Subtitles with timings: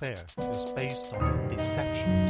[0.00, 2.28] warfare is based on deception.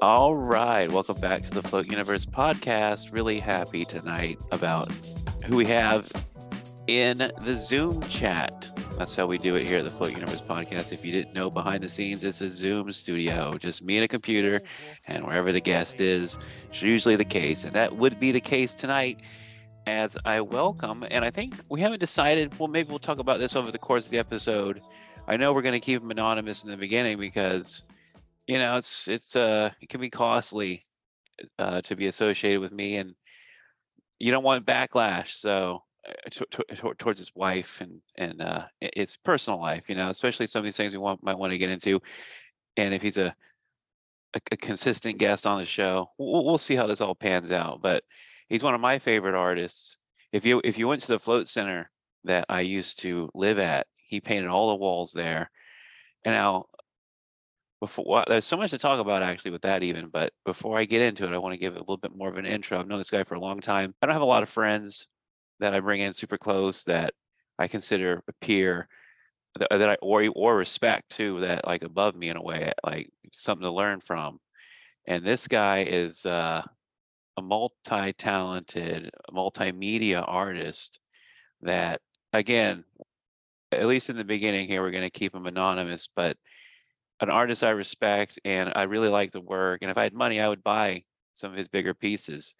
[0.00, 3.12] All right, welcome back to the Float Universe podcast.
[3.12, 4.92] Really happy tonight about
[5.46, 6.10] who we have
[6.86, 8.67] in the Zoom chat.
[8.98, 10.92] That's how we do it here at the Float Universe podcast.
[10.92, 14.08] If you didn't know, behind the scenes, it's a Zoom studio, just me and a
[14.08, 14.60] computer,
[15.06, 16.36] and wherever the guest is,
[16.68, 17.62] it's usually the case.
[17.62, 19.20] And that would be the case tonight
[19.86, 23.54] as I welcome, and I think we haven't decided, well, maybe we'll talk about this
[23.54, 24.80] over the course of the episode.
[25.28, 27.84] I know we're going to keep him anonymous in the beginning because
[28.48, 30.86] you know it's it's uh it can be costly
[31.58, 33.14] uh to be associated with me and
[34.18, 35.82] you don't want backlash so
[36.30, 36.46] to,
[36.98, 38.64] towards his wife and and uh
[38.94, 41.58] his personal life you know especially some of these things we want might want to
[41.58, 42.00] get into.
[42.76, 43.34] And if he's a
[44.34, 47.80] a, a consistent guest on the show we'll, we'll see how this all pans out
[47.82, 48.04] but
[48.48, 49.98] he's one of my favorite artists.
[50.32, 51.90] If you if you went to the float center
[52.24, 55.50] that i used to live at he painted all the walls there.
[56.24, 56.66] And now
[57.80, 61.00] before there's so much to talk about actually with that even but before i get
[61.00, 62.78] into it i want to give a little bit more of an intro.
[62.78, 63.94] I've known this guy for a long time.
[64.02, 65.06] I don't have a lot of friends
[65.60, 67.12] that i bring in super close that
[67.58, 68.88] i consider a peer
[69.58, 73.10] that, that i or or respect too that like above me in a way like
[73.32, 74.38] something to learn from
[75.06, 76.62] and this guy is uh,
[77.38, 81.00] a multi-talented multimedia artist
[81.62, 82.00] that
[82.32, 82.84] again
[83.72, 86.36] at least in the beginning here we're going to keep him anonymous but
[87.20, 89.82] an artist I respect and I really like the work.
[89.82, 92.54] And if I had money, I would buy some of his bigger pieces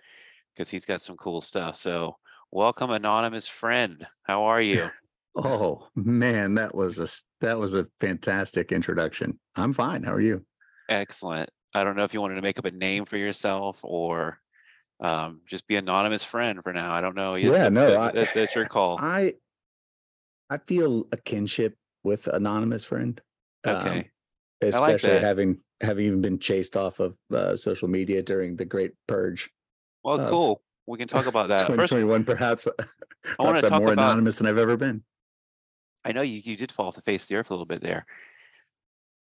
[0.53, 1.77] because he's got some cool stuff.
[1.77, 2.17] So,
[2.51, 4.07] welcome, anonymous friend.
[4.25, 4.91] How are you?
[5.37, 7.09] Oh man, that was a
[7.41, 9.39] that was a fantastic introduction.
[9.57, 10.03] I'm fine.
[10.03, 10.45] How are you?
[10.89, 11.51] Excellent.
[11.75, 14.41] I don't know if you wanted to make up a name for yourself or
[15.01, 16.93] um, just be anonymous friend for now.
[16.93, 17.35] I don't know.
[17.35, 18.99] Yeah, no, that, that, that's your call.
[19.01, 19.35] I
[20.51, 23.21] I feel a kinship with anonymous friend.
[23.67, 23.99] Okay.
[23.99, 24.05] Um,
[24.63, 28.93] especially like having having even been chased off of uh, social media during the Great
[29.07, 29.51] Purge.
[30.03, 30.63] Well, cool.
[30.89, 31.67] We can talk about that.
[31.67, 32.67] 2021, perhaps.
[33.39, 35.03] I want to talk more about, anonymous than I've ever been.
[36.03, 37.83] I know you you did fall off the face of the earth a little bit
[37.83, 38.07] there.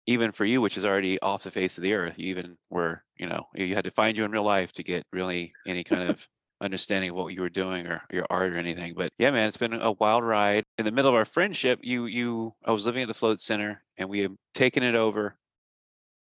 [0.06, 3.04] Even for you, which is already off the face of the earth, you even were,
[3.18, 6.10] you know, you had to find you in real life to get really any kind
[6.10, 6.28] of
[6.62, 8.94] understanding of what you were doing or your art or anything.
[8.94, 10.66] But yeah, man, it's been a wild ride.
[10.78, 13.82] In the middle of our friendship, you you I was living at the float center
[13.98, 15.38] and we had taken it over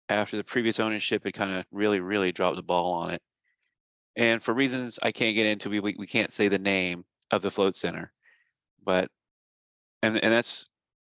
[0.07, 3.21] after the previous ownership had kind of really, really dropped the ball on it.
[4.15, 7.41] And for reasons I can't get into, we we, we can't say the name of
[7.41, 8.11] the float center.
[8.83, 9.09] But
[10.01, 10.67] and and that's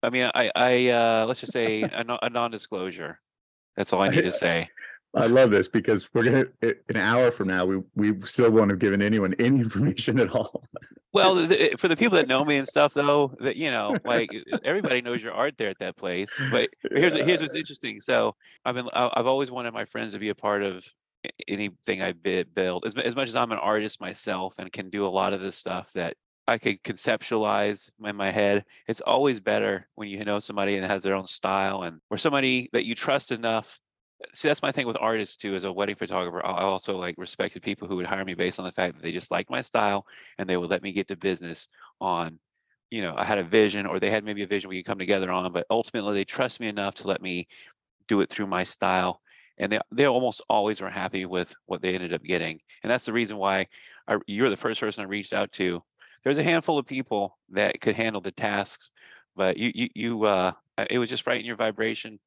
[0.04, 3.20] I mean, I I uh let's just say a, a non-disclosure.
[3.76, 4.70] That's all I need to say.
[5.16, 8.80] I love this because we're gonna an hour from now we we still won't have
[8.80, 10.64] given anyone any information at all.
[11.12, 14.30] Well, the, for the people that know me and stuff, though, that you know, like
[14.64, 16.30] everybody knows your art there at that place.
[16.52, 18.00] But here's here's what's interesting.
[18.00, 20.86] So I've been I've always wanted my friends to be a part of
[21.48, 22.86] anything I build.
[22.86, 25.56] As as much as I'm an artist myself and can do a lot of this
[25.56, 26.16] stuff that
[26.48, 28.66] I could conceptualize in my head.
[28.88, 32.70] It's always better when you know somebody that has their own style and or somebody
[32.74, 33.80] that you trust enough
[34.34, 37.62] see that's my thing with artists too as a wedding photographer i also like respected
[37.62, 40.06] people who would hire me based on the fact that they just liked my style
[40.38, 41.70] and they would let me get to business
[42.02, 42.38] on
[42.90, 45.00] you know i had a vision or they had maybe a vision we could come
[45.00, 47.48] together on but ultimately they trust me enough to let me
[48.08, 49.22] do it through my style
[49.60, 53.06] and they, they almost always were happy with what they ended up getting and that's
[53.06, 53.68] the reason why
[54.08, 55.84] I, you're the first person i reached out to
[56.24, 58.92] there's a handful of people that could handle the tasks
[59.36, 60.52] but you you, you uh
[60.90, 62.20] it was just right in your vibration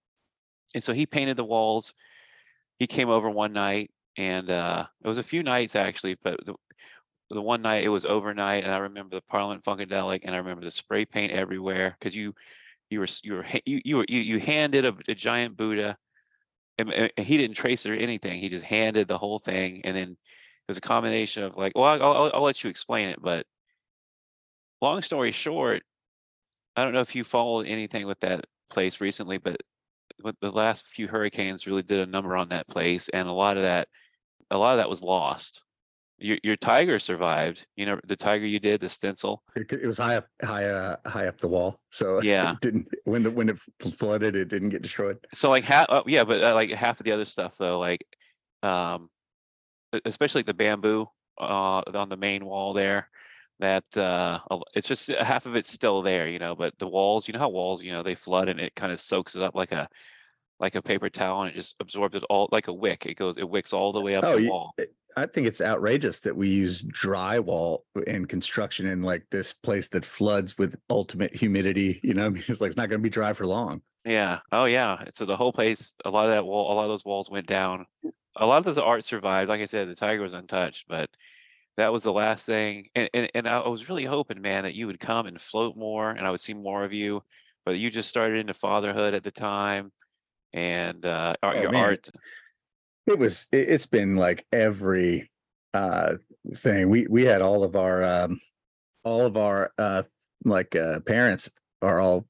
[0.74, 1.94] and so he painted the walls.
[2.78, 6.54] He came over one night, and uh, it was a few nights actually, but the,
[7.30, 10.64] the one night it was overnight, and I remember the Parliament Funkadelic, and I remember
[10.64, 12.34] the spray paint everywhere because you
[12.90, 15.96] you were you were you you were you, you handed a, a giant Buddha,
[16.90, 18.40] and, and, he didn't trace or anything.
[18.40, 21.84] He just handed the whole thing, and then it was a combination of like, well,
[21.84, 23.46] I'll, I'll, I'll let you explain it, but
[24.80, 25.82] long story short,
[26.76, 29.56] I don't know if you followed anything with that place recently, but
[30.40, 33.62] the last few hurricanes really did a number on that place, and a lot of
[33.62, 33.88] that,
[34.50, 35.64] a lot of that was lost.
[36.18, 37.66] Your your tiger survived.
[37.76, 39.42] You know the tiger you did the stencil.
[39.56, 42.88] It, it was high up, high uh, high up the wall, so yeah, it didn't
[43.04, 43.58] when the when it
[43.98, 45.18] flooded, it didn't get destroyed.
[45.34, 48.04] So like half, uh, yeah, but uh, like half of the other stuff though, like,
[48.62, 49.08] um,
[50.04, 51.06] especially like the bamboo
[51.40, 53.08] uh on the main wall there
[53.58, 54.38] that uh
[54.74, 57.40] it's just uh, half of it's still there you know but the walls you know
[57.40, 59.88] how walls you know they flood and it kind of soaks it up like a
[60.62, 63.04] like a paper towel and it just absorbs it all like a wick.
[63.04, 64.72] It goes, it wicks all the uh, way up Oh, the wall.
[64.78, 64.84] Eh,
[65.16, 70.06] I think it's outrageous that we use drywall in construction in like this place that
[70.06, 72.00] floods with ultimate humidity.
[72.02, 73.82] You know, it's like it's not going to be dry for long.
[74.04, 74.38] Yeah.
[74.52, 75.04] Oh yeah.
[75.10, 77.46] So the whole place, a lot of that wall, a lot of those walls went
[77.46, 77.84] down.
[78.36, 79.48] A lot of the art survived.
[79.48, 81.10] Like I said, the tiger was untouched, but
[81.76, 82.86] that was the last thing.
[82.94, 86.10] And and, and I was really hoping, man, that you would come and float more
[86.10, 87.22] and I would see more of you.
[87.64, 89.92] But you just started into fatherhood at the time.
[90.52, 91.84] And uh art, Oh, your man.
[91.84, 92.10] art.
[93.06, 93.46] It was.
[93.52, 95.30] It, it's been like every
[95.74, 96.16] uh
[96.56, 96.88] thing.
[96.90, 98.40] We we had all of our um
[99.04, 100.02] all of our uh
[100.44, 101.50] like uh parents
[101.80, 102.26] are all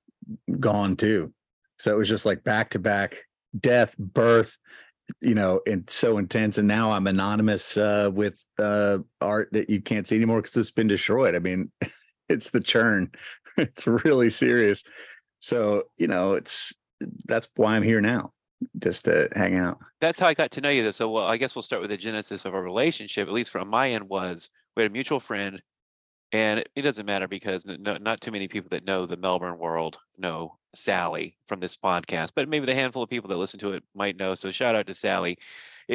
[0.61, 1.33] gone too.
[1.79, 3.25] So it was just like back to back
[3.59, 4.57] death, birth,
[5.21, 6.59] you know, and so intense.
[6.59, 10.71] And now I'm anonymous uh with uh art that you can't see anymore because it's
[10.71, 11.35] been destroyed.
[11.35, 11.71] I mean,
[12.29, 13.11] it's the churn.
[13.59, 14.83] It's really serious.
[15.41, 16.73] So, you know, it's
[17.25, 18.33] that's why I'm here now,
[18.79, 19.79] just to hang out.
[20.01, 20.83] that's how I got to know you.
[20.83, 20.91] Though.
[20.91, 23.29] So, well, I guess we'll start with the genesis of our relationship.
[23.29, 25.63] At least from my end, was we had a mutual friend,
[26.33, 29.99] and it, doesn't matter because no, not too many people that know the Melbourne world
[30.19, 33.83] know Sally from this podcast, but maybe the handful of people that listen to it
[33.95, 34.35] might know.
[34.35, 35.39] So, shout out to Sally.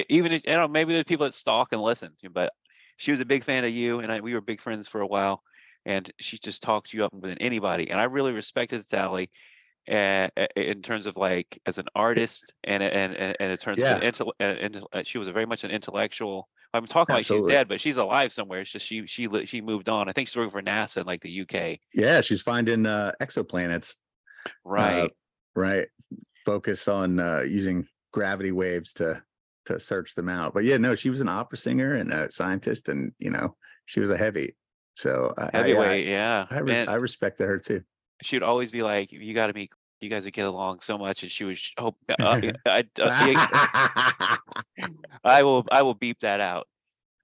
[0.10, 2.52] Even if, you know, maybe there's people that stalk and listen, but
[2.98, 5.08] she was a big fan of you, and I, we were big friends for a
[5.08, 5.44] while.
[5.86, 9.30] And she just talked you up more than anybody, and I really respected Sally
[9.90, 14.02] uh, in terms of like as an artist and and and, and in terms of
[14.02, 16.48] an intel, uh, intel- uh, she was a very much an intellectual.
[16.74, 18.60] I'm talking like she's dead, but she's alive somewhere.
[18.60, 20.10] It's just she she she moved on.
[20.10, 21.80] I think she's working for NASA in like the UK.
[21.94, 23.96] Yeah, she's finding uh, exoplanets.
[24.64, 25.12] Right.
[25.56, 25.88] right.
[26.46, 29.22] Focus on uh, using gravity waves to
[29.66, 30.54] to search them out.
[30.54, 33.56] But yeah, no, she was an opera singer and a scientist, and you know,
[33.86, 34.56] she was a heavy.
[34.96, 36.48] So I- I, I, Heavyweight, yeah.
[36.50, 37.82] I, res- I respected her too.
[38.22, 39.72] She would always be like, "You got to meet.
[40.02, 41.96] You guys would get along so much." And she would hope.
[42.20, 44.38] Uh, I, uh,
[45.24, 45.66] I will.
[45.72, 46.68] I will beep that out.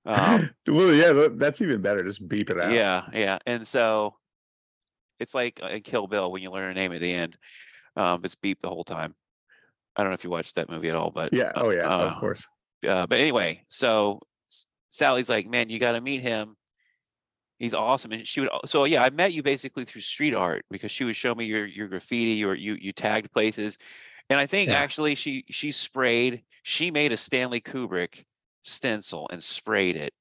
[0.05, 2.03] Um, well, yeah, that's even better.
[2.03, 2.73] Just beep it out.
[2.73, 3.39] Yeah, yeah.
[3.45, 4.15] And so
[5.19, 7.37] it's like uh, in Kill Bill when you learn her name at the end.
[7.95, 9.15] Um, it's beep the whole time.
[9.95, 11.51] I don't know if you watched that movie at all, but Yeah.
[11.55, 11.87] Oh, yeah.
[11.87, 12.43] uh, of course.
[12.87, 14.19] uh, but anyway, so
[14.49, 16.55] S- Sally's like, man, you got to meet him.
[17.63, 18.12] He's awesome.
[18.12, 21.15] And she would, so yeah, I met you basically through street art because she would
[21.15, 23.77] show me your your graffiti or you you tagged places,
[24.30, 24.75] and I think Yeah.
[24.80, 26.44] actually she she sprayed.
[26.63, 28.25] She made a Stanley Kubrick
[28.63, 30.12] stencil and sprayed it,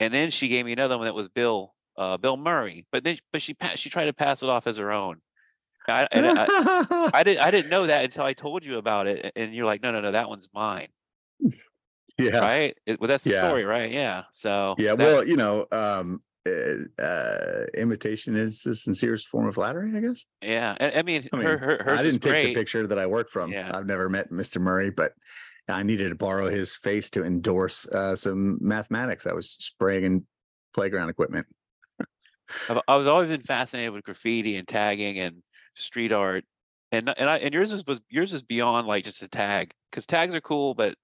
[0.00, 2.84] and then she gave me another one that was Bill uh, Bill Murray.
[2.90, 5.20] But then but she she tried to pass it off as her own.
[5.86, 9.30] I, and I, I didn't I didn't know that until I told you about it,
[9.36, 10.88] and you're like, no no no, that one's mine
[12.18, 12.40] yeah.
[12.40, 12.76] right?
[12.86, 13.46] It, well, that's the Yeah.
[13.46, 13.92] story, right?
[13.92, 14.24] Yeah.
[14.32, 14.96] So Yeah.
[14.96, 20.00] that- Well, you know, um, uh, uh, imitation is the sincerest form of flattery, I
[20.00, 20.24] guess.
[20.42, 20.76] yeah.
[20.78, 22.46] And, I mean, I mean, her, her, I didn't take great.
[22.46, 23.52] the picture that I worked from.
[23.52, 23.70] Yeah.
[23.72, 24.60] I've never met Mr.
[24.60, 25.12] Murray, but
[25.68, 29.26] I needed to borrow his face to endorse uh, some mathematics.
[29.26, 30.26] I was spraying in
[30.74, 31.46] playground equipment.
[32.68, 35.42] I've, I've always been fascinated with graffiti and tagging and
[35.74, 36.44] street art,
[36.92, 40.06] and and I and yours is was yours is beyond like just a tag because
[40.06, 40.94] tags are cool, but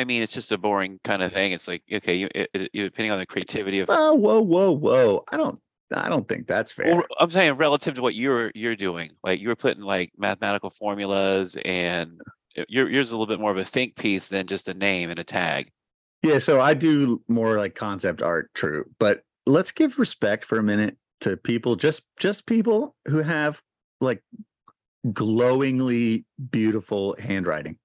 [0.00, 1.52] I mean it's just a boring kind of thing.
[1.52, 3.90] It's like okay, you, it, you depending on the creativity of.
[3.90, 5.24] Oh, whoa, whoa, whoa!
[5.30, 5.58] I don't,
[5.92, 6.86] I don't think that's fair.
[6.86, 10.70] Well, I'm saying relative to what you're you're doing, like you were putting like mathematical
[10.70, 12.20] formulas, and
[12.56, 14.74] eh, your yours is a little bit more of a think piece than just a
[14.74, 15.70] name and a tag.
[16.22, 18.84] Yeah, so I do more like concept art, true.
[18.98, 23.62] But let's give respect for a minute to people, just just people who have
[24.00, 24.22] like
[25.12, 27.78] glowingly beautiful handwriting.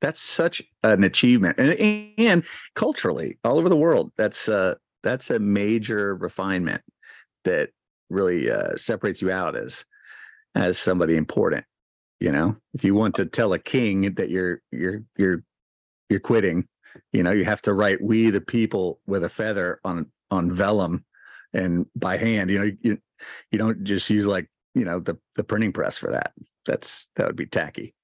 [0.00, 5.38] That's such an achievement, and and culturally, all over the world, that's uh that's a
[5.38, 6.82] major refinement
[7.44, 7.70] that
[8.10, 9.84] really uh, separates you out as
[10.54, 11.64] as somebody important.
[12.20, 15.42] You know, if you want to tell a king that you're you're you're
[16.10, 16.68] you're quitting,
[17.12, 21.04] you know you have to write we the people with a feather on on vellum
[21.52, 22.98] and by hand you know you
[23.50, 26.32] you don't just use like you know the the printing press for that
[26.66, 27.94] that's that would be tacky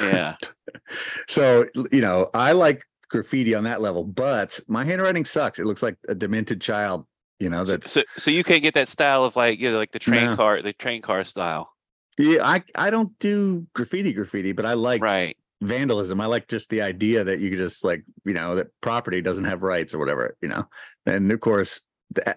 [0.00, 0.36] Yeah.
[1.28, 5.82] so you know i like graffiti on that level but my handwriting sucks it looks
[5.82, 7.06] like a demented child
[7.38, 9.78] you know So, that's so, so you can't get that style of like you know
[9.78, 10.36] like the train No.
[10.36, 11.70] car the train car style
[12.18, 16.20] yeah i i don't do graffiti graffiti but i like right vandalism.
[16.20, 19.46] I like just the idea that you could just like, you know, that property doesn't
[19.46, 20.66] have rights or whatever, you know.
[21.04, 21.80] And of course,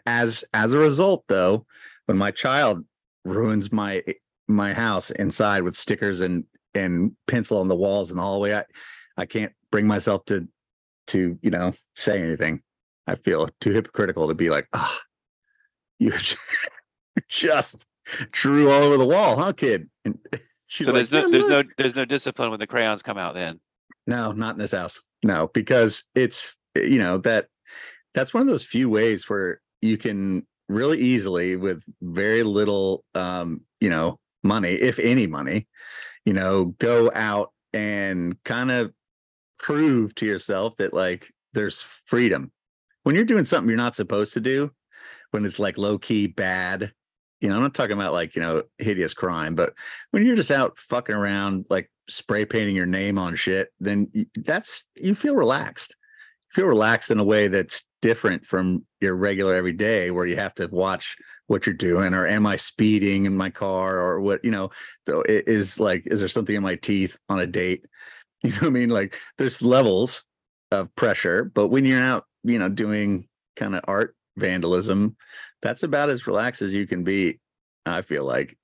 [0.08, 1.67] as as a result, though,
[2.08, 2.84] when my child
[3.24, 4.13] ruins my eh,
[4.48, 8.63] my house inside with stickers and and pencil on the walls in the hallway, I
[9.18, 10.48] I can't bring myself to
[11.08, 12.62] to you know say anything.
[13.08, 15.00] I feel too hypocritical to be like, ah,
[16.00, 16.13] you
[17.28, 17.86] just
[18.32, 19.90] drew all over the wall, huh, kid?
[20.06, 20.20] And
[20.68, 23.01] She's so like, there's no "Yeah, there's look." no there's no discipline when the crayons
[23.01, 23.60] come out then.
[24.08, 25.01] No, not in this house.
[25.24, 27.48] No, because it's you know that
[28.13, 33.62] that's one of those few ways where you can really easily with very little um,
[33.82, 35.68] you know, money, if any money,
[36.25, 38.94] you know, go out and kind of
[39.60, 42.51] prove to yourself that like there's freedom.
[43.04, 44.72] When you're doing something you're not supposed to do,
[45.32, 46.94] when it's like low key bad,
[47.40, 49.74] you know, I'm not talking about like, you know, hideous crime, but
[50.12, 54.88] when you're just out fucking around like spray painting your name on shit, then that's
[54.96, 55.96] you feel relaxed.
[56.51, 60.54] You feel relaxed in a way that's different from your regular everyday where you have
[60.56, 61.16] to watch
[61.51, 64.72] what you're doing or am I speeding in my car or what, you know,
[65.05, 67.86] though it is like, is there something in my teeth on a date?
[68.43, 68.89] You know what I mean?
[68.89, 70.24] Like there's levels
[70.72, 75.15] of pressure, but when you're out, you know, doing kind of art vandalism,
[75.62, 77.39] that's about as relaxed as you can be.
[77.86, 78.58] I feel like,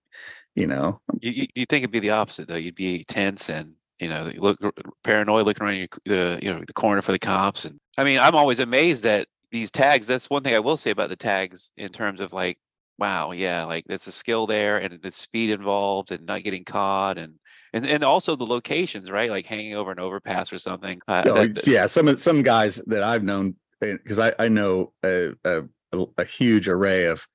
[0.56, 2.56] you know, You you, think it'd be the opposite though.
[2.56, 4.58] You'd be tense and you know look
[5.03, 7.65] paranoid, looking around your uh, you know the corner for the cops.
[7.65, 10.08] And I mean, I'm always amazed that these tags.
[10.08, 12.58] That's one thing I will say about the tags in terms of like,
[12.98, 17.18] wow, yeah, like there's a skill there and the speed involved and not getting caught
[17.18, 17.34] and.
[17.74, 19.30] And, and also the locations, right?
[19.30, 21.01] Like hanging over an overpass or something.
[21.06, 24.94] Uh, Oh, that- yeah, some of some guys that I've known because I I know
[25.04, 27.27] a, a a a huge array of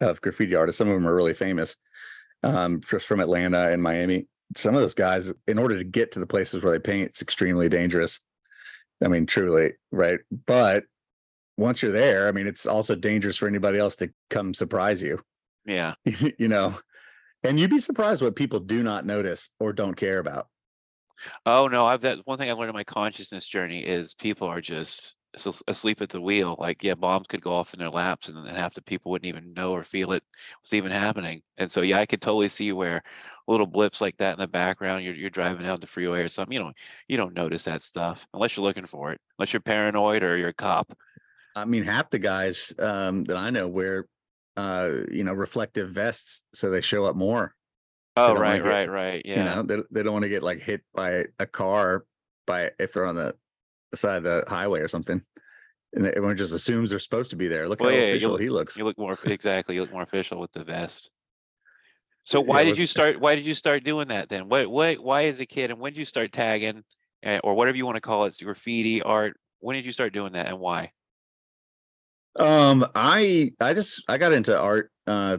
[0.00, 0.76] of graffiti artists.
[0.78, 1.76] Some of them are really famous,
[2.42, 4.26] um, just from Atlanta and Miami.
[4.56, 7.22] Some of those guys, in order to get to the places where they paint, it's
[7.22, 8.18] extremely dangerous.
[9.02, 10.18] I mean, truly, right?
[10.46, 10.84] But
[11.56, 15.20] once you're there, I mean, it's also dangerous for anybody else to come surprise you.
[15.64, 15.94] yeah.
[16.38, 16.78] you know,
[17.42, 20.48] and you'd be surprised what people do not notice or don't care about.
[21.46, 24.60] Oh no, I've that one thing I've learned in my consciousness journey is people are
[24.60, 25.16] just
[25.68, 26.56] asleep at the wheel.
[26.58, 29.28] Like, yeah, bombs could go off in their laps, and then half the people wouldn't
[29.28, 30.22] even know or feel it
[30.62, 31.42] was even happening.
[31.58, 33.02] And so, yeah, I could totally see where
[33.46, 35.04] little blips like that in the background.
[35.04, 36.52] You're you're driving down the freeway or something.
[36.52, 36.72] You know,
[37.08, 39.20] you don't notice that stuff unless you're looking for it.
[39.38, 40.92] Unless you're paranoid or you're a cop.
[41.56, 44.06] I mean, half the guys um, that I know wear,
[44.58, 47.54] uh, you know, reflective vests so they show up more.
[48.14, 49.22] Oh, right, get- right, right.
[49.24, 49.38] Yeah.
[49.38, 52.04] You know, they, they don't want to get like hit by a car
[52.46, 53.34] by if they're on the
[53.94, 55.22] side of the highway or something.
[55.94, 57.68] And everyone just assumes they're supposed to be there.
[57.68, 58.76] Look Well, how yeah, official look- he looks.
[58.76, 59.76] You look more exactly.
[59.76, 61.10] You look more official with the vest.
[62.22, 63.18] So Yeah, why did you start?
[63.18, 64.48] Why did you start doing that then?
[64.48, 64.68] What?
[64.68, 64.98] What?
[64.98, 65.70] Why as a kid?
[65.70, 66.82] And when did you start tagging,
[67.24, 69.38] uh, or whatever you want to call it, graffiti art?
[69.60, 70.90] When did you start doing that, and why?
[72.38, 75.38] Um, I I just I got into art uh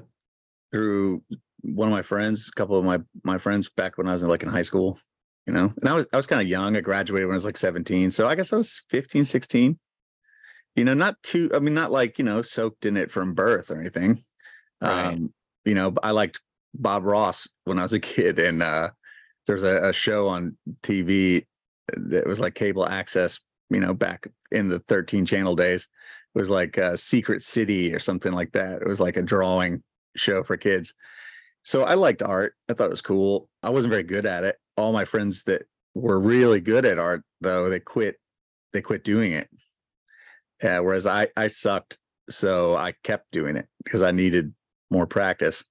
[0.72, 1.24] through
[1.62, 4.30] one of my friends, a couple of my my friends back when I was in
[4.30, 5.00] like in high school,
[5.46, 5.74] you know.
[5.80, 6.76] And I was I was kind of young.
[6.76, 8.12] I graduated when I was like 17.
[8.12, 9.80] So I guess I was 15, 16.
[10.76, 13.72] You know, not too I mean not like, you know, soaked in it from birth
[13.72, 14.24] or anything.
[14.82, 15.14] Right.
[15.14, 15.34] Um,
[15.66, 16.42] you know, I liked
[16.74, 18.90] Bob Ross when I was a kid and uh
[19.46, 21.46] there's a, a show on TV
[21.96, 23.40] that was like cable access,
[23.70, 25.88] you know, back in the 13 channel days
[26.38, 28.82] was like uh, Secret City or something like that.
[28.82, 29.84] It was like a drawing
[30.16, 30.94] show for kids.
[31.64, 32.54] So I liked art.
[32.70, 33.50] I thought it was cool.
[33.64, 34.58] I wasn't very good at it.
[34.78, 35.64] All my friends that
[35.96, 38.16] were really good at art, though, they quit.
[38.72, 39.50] They quit doing it.
[40.62, 41.98] Yeah, whereas I I sucked,
[42.30, 44.54] so I kept doing it because I needed
[44.90, 45.64] more practice.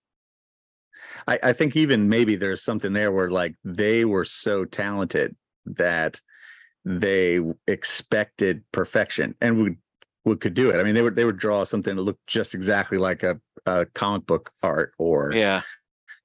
[1.29, 6.21] I, I think even maybe there's something there where like they were so talented that
[6.85, 9.77] they expected perfection and would
[10.27, 10.79] would could do it.
[10.79, 13.87] I mean, they would they would draw something that looked just exactly like a, a
[13.95, 15.63] comic book art or Yeah.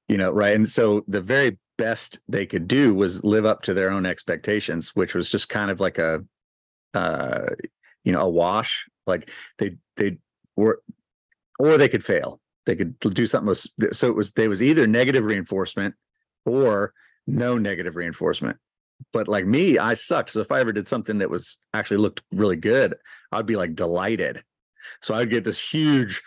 [0.10, 0.54] you know, right.
[0.54, 4.90] And so the very best they could do was live up to their own expectations,
[4.96, 6.26] which was just kind of like a
[6.94, 7.52] uh
[8.04, 8.88] you know, a wash.
[9.08, 9.30] Like
[9.60, 10.18] they they
[10.58, 10.82] were
[11.60, 12.40] or they could fail.
[12.66, 15.96] They could do something with so it was they was either negative reinforcement
[16.46, 16.94] or
[17.28, 18.58] no negative reinforcement.
[19.14, 20.32] But like me, I sucked.
[20.32, 22.96] So if I ever did something that was actually looked really good,
[23.32, 24.44] I'd be like delighted.
[25.02, 26.22] So I'd get this huge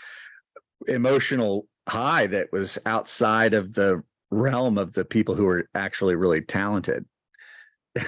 [0.88, 6.40] emotional high that was outside of the realm of the people who were actually really
[6.40, 7.04] talented.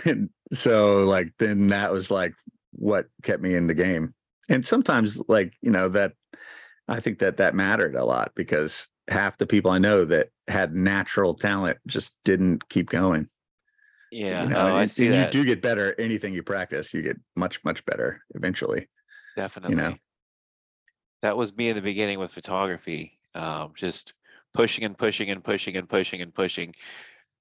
[0.04, 2.34] And so like then that was like
[2.72, 4.14] what kept me in the game.
[4.48, 6.14] And sometimes like, you know, that
[6.88, 10.74] I think that that mattered a lot because half the people I know that had
[10.74, 13.28] natural talent just didn't keep going.
[14.16, 14.44] Yeah.
[14.44, 15.32] you know, oh, and, I see that.
[15.34, 18.88] you do get better anything you practice, you get much, much better eventually.
[19.36, 19.76] Definitely.
[19.76, 19.94] You know?
[21.22, 23.18] That was me in the beginning with photography.
[23.34, 24.14] Um, just
[24.54, 26.74] pushing and pushing and pushing and pushing and pushing.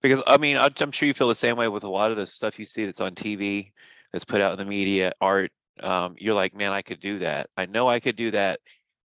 [0.02, 2.18] Because I mean, I'm I'm sure you feel the same way with a lot of
[2.18, 3.72] the stuff you see that's on TV,
[4.12, 5.52] that's put out in the media, art.
[5.80, 7.50] Um, you're like, man, I could do that.
[7.56, 8.60] I know I could do that.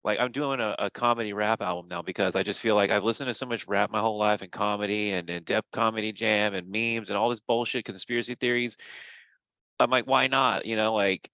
[0.03, 3.03] Like I'm doing a, a comedy rap album now because I just feel like I've
[3.05, 6.53] listened to so much rap my whole life and comedy and, and Def Comedy Jam
[6.53, 8.77] and memes and all this bullshit conspiracy theories.
[9.79, 10.65] I'm like, why not?
[10.65, 11.29] You know, like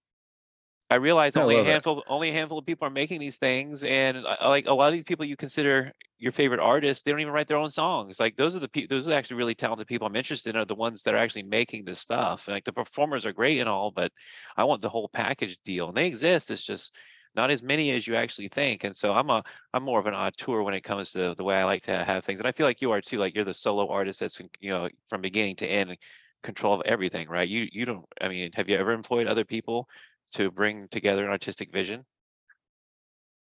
[0.90, 1.72] I realize I only a love it.
[1.72, 4.74] handful only a handful of people are making these things, and I- I like a
[4.74, 7.70] lot of these people you consider your favorite artists, they don't even write their own
[7.72, 8.20] songs.
[8.20, 10.66] Like those are the people, those are actually really talented people I'm interested in are
[10.66, 12.48] the ones that are actually making this stuff.
[12.48, 14.12] Like the performers are great and all, but
[14.58, 16.50] I want the whole package deal, and they exist.
[16.52, 16.96] It's just
[17.39, 18.84] not as many as you actually think.
[18.84, 19.43] And so I'm a
[19.74, 22.24] I'm more of an auteur when it comes to the way I like to have
[22.25, 23.17] things, and I feel like you are too.
[23.17, 25.98] Like you're the solo artist that's you know from beginning to end
[26.43, 27.48] control of everything, right?
[27.48, 28.05] You you don't.
[28.22, 29.88] I mean, have you ever employed other people?
[30.31, 32.05] to bring together an artistic vision?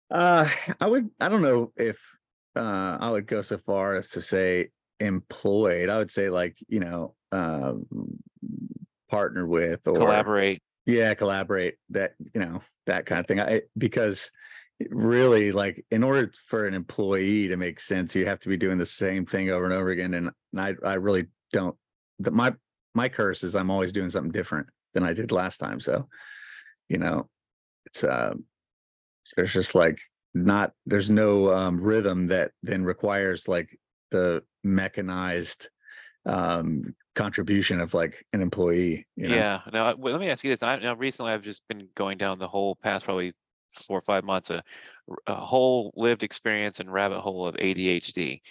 [0.10, 1.10] Uh, I would.
[1.20, 2.00] I don't know if
[2.56, 4.70] uh, I would go so far as to say
[5.00, 5.90] employed.
[5.90, 7.86] I would say like you know, um,
[9.10, 10.64] partner with or Collaborate.
[10.90, 11.76] Yeah, collaborate.
[11.92, 13.40] That you know that kind of thing.
[13.40, 14.32] I because
[14.90, 18.78] really like in order for an employee to make sense, you have to be doing
[18.78, 20.14] the same thing over and over again.
[20.16, 21.76] And I I really don't.
[22.20, 22.54] The, my
[22.96, 25.80] my curse is I'm always doing something different than I did last time.
[25.80, 26.08] So
[26.88, 27.30] you know,
[27.86, 28.34] it's uh
[29.36, 30.00] there's just like
[30.34, 33.78] not there's no um rhythm that then requires like
[34.10, 35.70] the mechanized
[36.26, 39.36] um contribution of like an employee you know?
[39.36, 39.62] Yeah.
[39.74, 40.64] Now, let me ask you this.
[40.64, 43.34] I, now, recently, I've just been going down the whole past probably
[43.74, 44.64] four or five months, a,
[45.28, 48.42] a whole lived experience and rabbit hole of ADHD,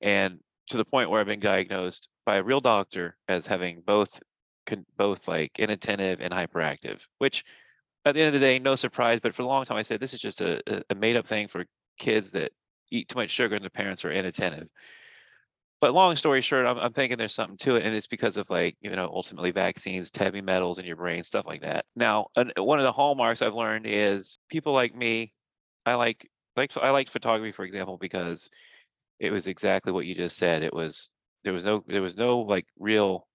[0.00, 4.20] and to the point where I've been diagnosed by a real doctor as having both,
[4.96, 7.06] both like inattentive and hyperactive.
[7.18, 7.44] Which,
[8.04, 9.20] at the end of the day, no surprise.
[9.20, 11.48] But for a long time, I said this is just a- a made up thing
[11.48, 11.64] for
[11.98, 12.52] kids that
[12.90, 14.68] eat too much sugar and the parents are inattentive.
[15.80, 18.50] But long story short, I'm, I'm thinking there's something to it, and it's because of
[18.50, 21.84] like you know ultimately vaccines, heavy metals in your brain, stuff like that.
[21.94, 25.32] Now, an, one of the hallmarks I've learned is people like me.
[25.86, 28.50] I like like I liked photography, for example, because
[29.20, 30.62] it was exactly what you just said.
[30.62, 31.10] It was
[31.44, 33.26] there was no there was no like real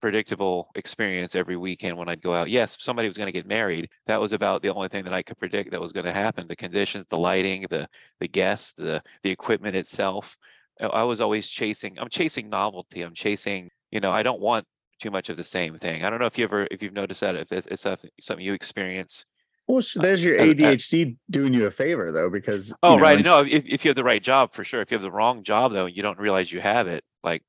[0.00, 2.48] predictable experience every weekend when I'd go out.
[2.48, 3.88] Yes, somebody was going to get married.
[4.06, 6.46] That was about the only thing that I could predict that was going to happen.
[6.46, 7.88] The conditions, the lighting, the
[8.20, 10.36] the guests, the the equipment itself.
[10.80, 11.98] I was always chasing.
[11.98, 13.02] I'm chasing novelty.
[13.02, 13.70] I'm chasing.
[13.90, 14.64] You know, I don't want
[15.00, 16.04] too much of the same thing.
[16.04, 18.44] I don't know if you ever if you've noticed that if it's, it's something something
[18.44, 19.24] you experience.
[19.66, 23.02] well there's your uh, uh, adhd doing you a favor though because Oh, you know,
[23.02, 23.24] right.
[23.24, 24.80] No, if, if you have the right job, for sure.
[24.80, 27.04] If you have the wrong job, though, you don't realize you have it.
[27.22, 27.42] Like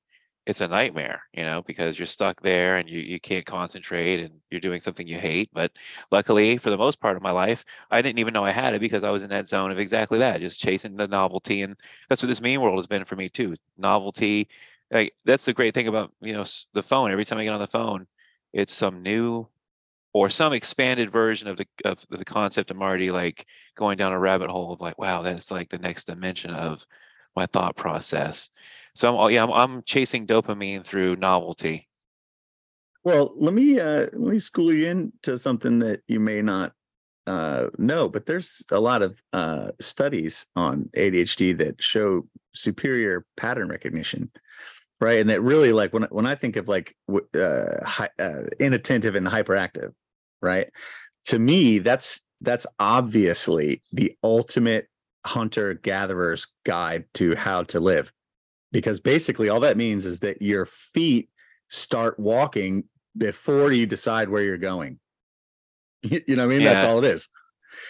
[0.50, 4.32] it's a nightmare, you know, because you're stuck there and you, you can't concentrate and
[4.50, 5.48] you're doing something you hate.
[5.54, 5.72] But
[6.10, 8.82] luckily, for the most part of my life, I didn't even know I had it
[8.82, 11.62] because I was in that zone of exactly that, just chasing the novelty.
[11.62, 11.76] And
[12.10, 13.56] that's what this meme world has been for me, too.
[13.78, 14.48] Novelty.
[14.90, 17.12] Like that's the great thing about, you know, the phone.
[17.12, 18.08] Every time I get on the phone,
[18.52, 19.48] it's some new
[20.14, 24.20] or some expanded version of the of the concept I'm already like going down a
[24.20, 26.88] rabbit hole of like, wow, that's like the next dimension of
[27.36, 28.50] my thought process.
[29.00, 31.88] So I'm, oh, yeah, I'm, I'm chasing dopamine through novelty.
[33.06, 36.74] well let me uh let me school you into something that you may not
[37.26, 43.70] uh know but there's a lot of uh studies on adhd that show superior pattern
[43.70, 44.30] recognition
[45.00, 45.20] right?
[45.20, 46.94] And that really like when, when i think of like
[47.34, 49.94] uh, hi, uh inattentive and hyperactive
[50.42, 50.68] right?
[51.28, 54.90] To me that's that's obviously the ultimate
[55.26, 58.12] hunter gatherer's guide to how to live
[58.72, 61.30] because basically all that means is that your feet
[61.70, 62.84] start walking
[63.18, 65.00] before you decide where you're going.
[66.02, 66.64] You, you know what i mean?
[66.64, 67.28] That's all it is.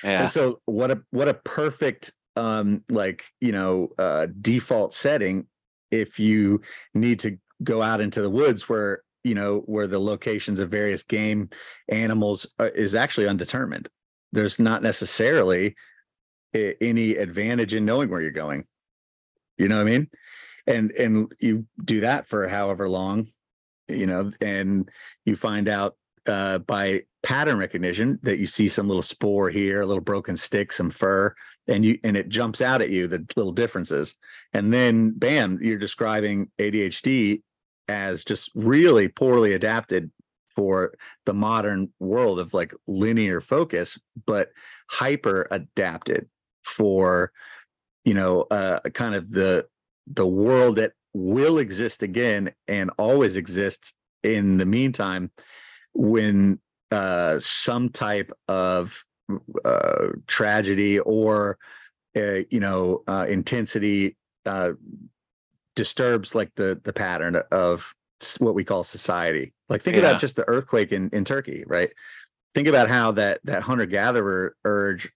[0.04, 0.24] Yeah.
[0.24, 5.46] and so what a what a perfect um like you know uh default setting
[5.92, 6.62] if you
[6.96, 11.04] need to go out into the woods where you know where the locations of various
[11.04, 11.52] game
[11.90, 13.90] animals are, is actually undetermined.
[14.32, 15.76] There's not necessarily
[16.56, 18.66] a- any advantage in knowing where you're going.
[19.60, 20.10] You know what i mean
[20.70, 23.28] and and you do that for however long
[23.90, 24.90] you know and
[25.26, 25.98] you find out
[26.30, 30.72] uh, by pattern recognition that you see some little spoor here, a little broken stick,
[30.72, 31.34] some fur,
[31.68, 34.16] and you and it jumps out at you the little differences,
[34.54, 37.42] and then bam, you're describing ADHD
[37.88, 40.12] as just really poorly adapted
[40.50, 40.94] for
[41.26, 44.50] the modern world of like linear focus, but
[44.90, 46.28] hyper adapted
[46.64, 47.32] for
[48.06, 49.66] you know uh, kind of the
[50.14, 53.94] the world that will exist again and always exists
[54.24, 55.32] in the meantime
[55.94, 56.60] when
[56.92, 59.04] uh some type of
[59.66, 61.58] uh tragedy or
[62.16, 64.72] uh, you know uh intensity uh
[65.76, 67.94] disturbs like the the pattern of
[68.40, 70.04] what we call society like think Yeah.
[70.04, 71.92] about just the earthquake in in turkey right
[72.54, 75.12] think about how that that hunter gatherer urge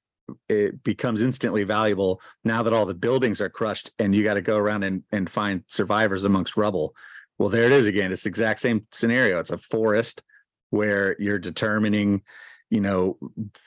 [0.48, 4.42] it becomes instantly valuable now that all the buildings are crushed and you got to
[4.42, 6.96] go around and, and find survivors amongst rubble.
[7.38, 8.12] Well, there it is again.
[8.12, 9.40] It's the exact same scenario.
[9.40, 10.24] It's a forest
[10.70, 12.22] where you're determining,
[12.70, 13.18] you know,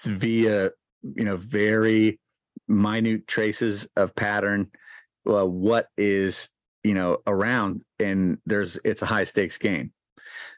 [0.05, 0.71] via,
[1.03, 2.21] you know, very
[2.69, 4.71] minute traces of pattern,
[5.29, 6.49] uh, what is,
[6.83, 9.93] you know, around and there's, it's a high stakes game.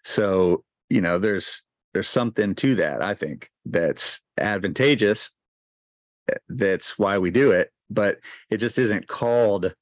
[0.04, 5.30] So, you know, there's, there's something to that, I think, that's advantageous.
[6.48, 8.18] That's why we do it, but
[8.50, 9.74] it just isn't called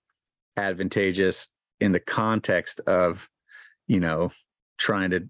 [0.56, 1.48] advantageous
[1.80, 3.28] in the context of,
[3.86, 4.32] you know,
[4.78, 5.28] trying to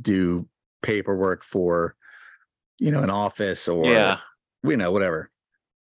[0.00, 0.48] do
[0.82, 1.96] paperwork for,
[2.78, 4.18] you know, an office or, yeah.
[4.62, 5.30] you know, whatever.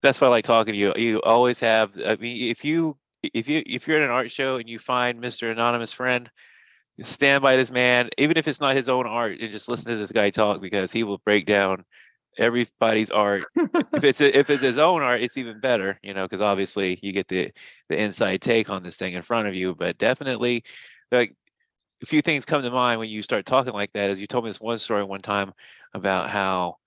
[0.03, 0.93] That's why I like talking to you.
[0.95, 1.97] You always have.
[2.05, 5.21] I mean, if you if you if you're at an art show and you find
[5.21, 5.51] Mr.
[5.51, 6.29] Anonymous Friend,
[7.01, 9.97] stand by this man, even if it's not his own art, and just listen to
[9.97, 11.83] this guy talk because he will break down
[12.37, 13.45] everybody's art.
[13.55, 17.11] if it's if it's his own art, it's even better, you know, because obviously you
[17.11, 17.51] get the
[17.89, 19.75] the inside take on this thing in front of you.
[19.75, 20.63] But definitely,
[21.11, 21.33] like
[22.03, 24.09] a few things come to mind when you start talking like that.
[24.09, 25.51] Is you told me this one story one time
[25.93, 26.77] about how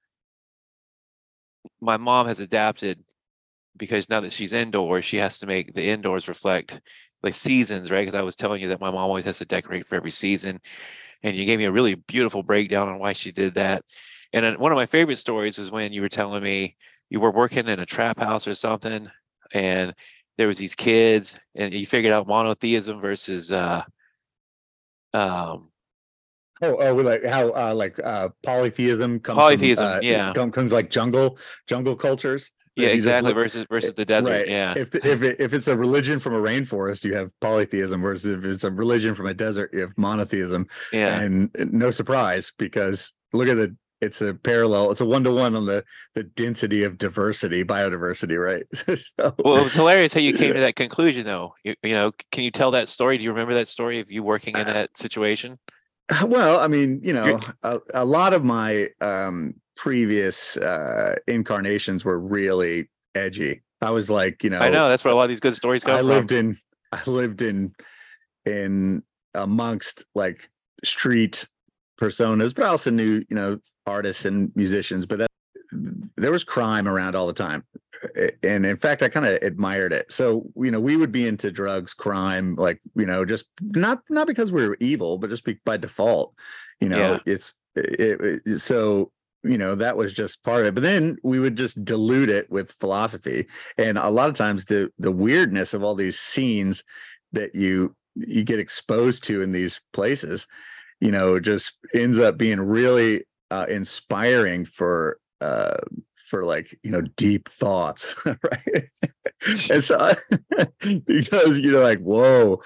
[1.80, 3.02] my mom has adapted
[3.76, 6.80] because now that she's indoors, she has to make the indoors reflect
[7.22, 8.02] like seasons, right?
[8.02, 10.58] Because I was telling you that my mom always has to decorate for every season.
[11.22, 13.84] And you gave me a really beautiful breakdown on why she did that.
[14.32, 16.76] And one of my favorite stories was when you were telling me
[17.08, 19.10] you were working in a trap house or something,
[19.52, 19.94] and
[20.38, 23.82] there was these kids, and you figured out monotheism versus uh
[25.12, 25.68] um
[26.62, 30.32] Oh, oh, like how uh like uh polytheism comes Polytheism, from, uh, yeah.
[30.34, 32.52] come, comes like jungle jungle cultures.
[32.76, 34.48] yeah exactly look- versus versus the desert Right.
[34.48, 38.26] yeah If if it, if it's a religion from a rainforest, you have polytheism, versus
[38.38, 40.66] if it's a religion from a desert, you have monotheism.
[40.92, 44.90] yeah And no surprise because look at the it's a parallel.
[44.90, 45.84] It's a one to one on the
[46.14, 48.64] the density of diversity, biodiversity, right?
[48.98, 51.54] so, well it was hilarious how you came to that conclusion though.
[51.64, 53.18] You, you know can you tell that story?
[53.18, 55.58] Do you remember that story of you working in that situation?
[56.26, 62.18] well i mean you know a, a lot of my um previous uh incarnations were
[62.18, 63.62] really edgy.
[63.80, 65.84] I was like you know i know that's where a lot of these good stories
[65.84, 66.06] go i from.
[66.06, 66.58] lived in
[66.92, 67.74] i lived in
[68.44, 69.02] in
[69.34, 70.50] amongst like
[70.84, 71.46] street
[72.00, 75.30] personas but i also knew you know artists and musicians but that
[76.16, 77.62] there was crime around all the time.
[78.42, 80.10] And in fact i kind of admired it.
[80.10, 84.26] So you know we would be into drugs crime like you know just not not
[84.26, 86.34] because we were evil but just be, by default
[86.80, 87.18] you know Yeah.
[87.26, 89.12] it's it, it- so
[89.44, 90.74] you know that was just part of it.
[90.74, 93.46] But then we would just dilute it with philosophy.
[93.78, 96.82] And a lot of times the the weirdness of all these scenes
[97.32, 100.46] that you you get exposed to in these places
[101.00, 105.78] you know just ends up being really uh, inspiring for uh
[106.28, 108.88] for like you know deep thoughts right?
[109.70, 110.14] And so
[111.06, 112.60] because you're like whoa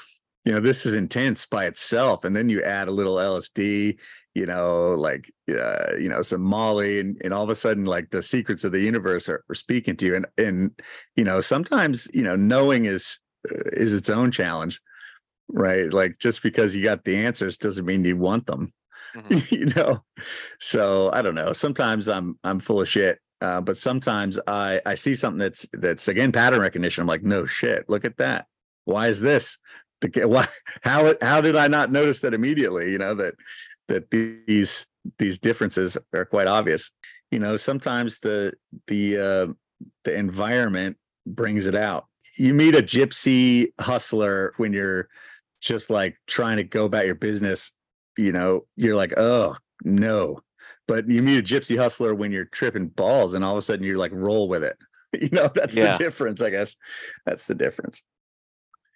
[0.44, 3.97] you know this is intense by itself and then you add a little lsd
[4.35, 8.11] you know like uh, you know some molly and, and all of a sudden like
[8.11, 10.83] the secrets of the universe are, are speaking to you and and
[11.16, 13.18] you know sometimes you know knowing is
[13.51, 14.81] uh, is its own challenge
[15.48, 15.92] right?
[15.92, 18.72] Like just because you got the answers doesn't mean you want them
[19.16, 19.50] Mhm.
[19.52, 20.02] you know?
[20.59, 24.94] So i don't know sometimes i'm i'm full of shit uh, but sometimes i i
[24.94, 28.46] see something that's that's again pattern recognition i'm like no shit look at that.
[28.87, 29.59] Why is this?
[30.00, 30.46] The why
[30.83, 33.35] how how did i not notice that immediately you know that
[33.88, 34.87] that these
[35.18, 36.90] these differences are quite obvious?
[37.30, 38.54] You know sometimes the
[38.88, 39.46] the uh
[40.04, 42.07] the environment brings it out.
[42.37, 45.09] You meet a gypsy hustler when you're
[45.64, 47.72] just like trying to go about your business
[48.18, 50.38] you know you're like oh no.
[50.87, 53.85] But you meet a gypsy hustler when you're tripping balls and all of a sudden
[53.85, 54.77] you're like roll with it.
[55.20, 55.92] You know that's Yeah.
[55.92, 56.77] the difference i guess.
[57.27, 58.03] That's the difference.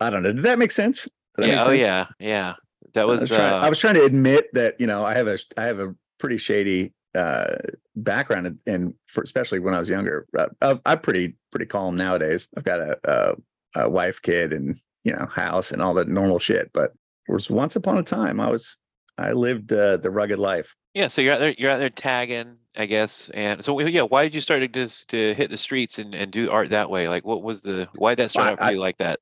[0.01, 0.33] I don't know.
[0.33, 1.09] Did that make sense?
[1.37, 1.81] That yeah oh sense?
[1.81, 2.07] yeah.
[2.21, 2.55] Yeah.
[2.95, 5.15] That I was, was, trying, uh, I was trying to admit that you know I
[5.15, 7.57] have a I have a pretty shady uh
[7.97, 10.27] background and, and for especially when I was younger.
[10.37, 12.49] Uh, I'm- I'm pretty pretty calm nowadays.
[12.57, 14.77] I've got a, a a wife kid and
[15.09, 16.93] you know house and all that normal shit but
[17.29, 18.77] it was once upon a time I was
[19.17, 22.57] I lived uh, the rugged life yeah so you're out there you're out there tagging
[22.77, 25.99] i guess and so yeah why did you start to just to hit the streets
[25.99, 28.67] and, and do art that way like what was the why did that start out
[28.67, 29.19] for you like that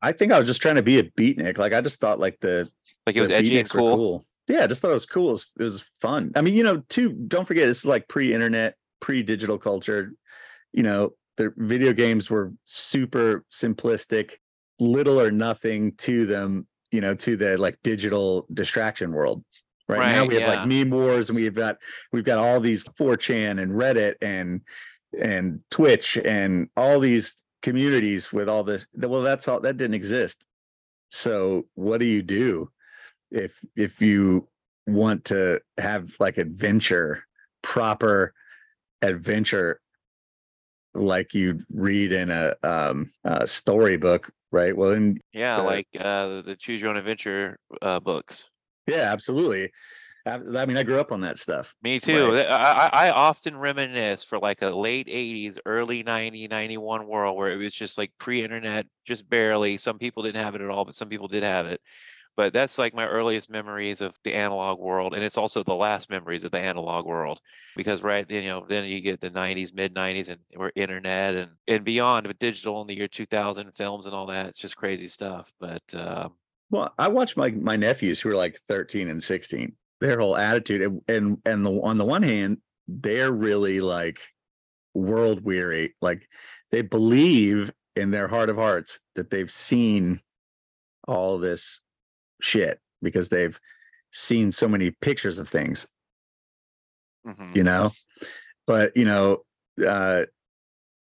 [0.00, 2.38] I think I was just trying to be a beatnik like I just thought like
[2.40, 2.70] the
[3.06, 5.30] like it was edgy and were cool, Yeah, I just thought it was cool.
[5.30, 6.30] It was, it was fun.
[6.36, 10.12] I mean, you know, too, don't forget, this is like pre-internet, pre-digital culture.
[10.72, 14.32] You know, the video games were super simplistic,
[14.80, 19.44] little or nothing to them, you know, to the like digital distraction world.
[19.88, 21.78] Right, now Right, we have like meme wars and we've got
[22.12, 24.60] we've got all these 4chan and Reddit and
[25.18, 28.86] and Twitch and all these communities with all this.
[28.94, 30.44] Well, that's all that didn't exist.
[31.10, 32.70] So what do you do
[33.30, 34.48] if if you
[34.86, 37.24] want to have like adventure,
[37.62, 38.34] proper
[39.02, 39.80] adventure
[40.94, 44.76] like you read in a um a storybook, right?
[44.76, 48.48] Well, then Yeah, Uh, like uh, the Choose Your Own Adventure uh, books.
[48.86, 49.70] yeah, absolutely.
[50.26, 51.74] I I mean, I grew up on that stuff.
[51.82, 52.32] Me too.
[52.34, 52.46] Right.
[52.46, 57.50] I, I I often reminisce for like a late 80s, early 90, 91 world where
[57.50, 59.78] it was just like pre-internet, just barely.
[59.78, 61.80] Some people didn't have it at all, but some people did have it.
[62.38, 65.12] But that's like my earliest memories of the analog world.
[65.12, 67.40] And it's also the last memories of the analog world.
[67.74, 71.50] Because right, you know, then you get the 90s, mid 90s and we're internet and,
[71.66, 74.46] and beyond with digital in the year 2000 films and all that.
[74.46, 75.52] It's just crazy stuff.
[75.58, 76.34] But um,
[76.70, 79.72] Well, I watch my my nephews who are like 13 and 16.
[80.00, 84.20] Their whole attitude and and, and the on the one hand, they're really like
[84.94, 85.96] world weary.
[86.00, 86.28] Like
[86.70, 90.20] they believe in their heart of hearts that they've seen
[91.08, 91.80] all this
[92.40, 93.58] shit because they've
[94.12, 95.86] seen so many pictures of things,
[97.26, 97.54] mhm.
[97.54, 97.90] you know.
[98.66, 99.44] But you know,
[99.86, 100.26] uh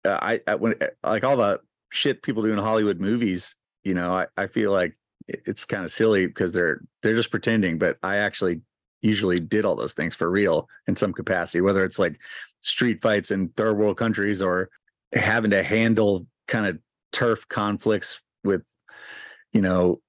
[0.05, 1.59] I, I when like all the
[1.91, 5.91] shit people do in Hollywood movies, you know, I, I feel like it's kind of
[5.91, 8.61] silly because they're they're just pretending, but I actually
[9.01, 12.19] usually did all those things for real in some capacity, whether it's like
[12.61, 14.69] street fights in third world countries or
[15.13, 16.79] having to handle kind of
[17.11, 18.63] turf conflicts with,
[19.53, 20.01] you know,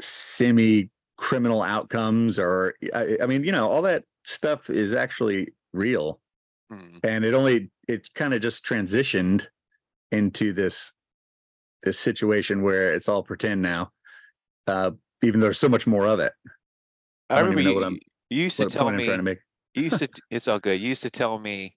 [0.00, 6.20] semi criminal outcomes or I, I mean, you know, all that stuff is actually real
[6.72, 7.00] Mhm.
[7.04, 9.46] and it only it kind of just transitioned
[10.12, 10.92] into this
[11.82, 13.90] this situation where it's all pretend now
[14.68, 14.90] uh
[15.22, 16.32] even though there's so much more of it
[17.28, 19.04] I, I remember you, what I'm- you used to tell me.
[19.06, 19.40] to make
[19.74, 20.80] You used to, it's all good.
[20.80, 21.76] You used to tell me,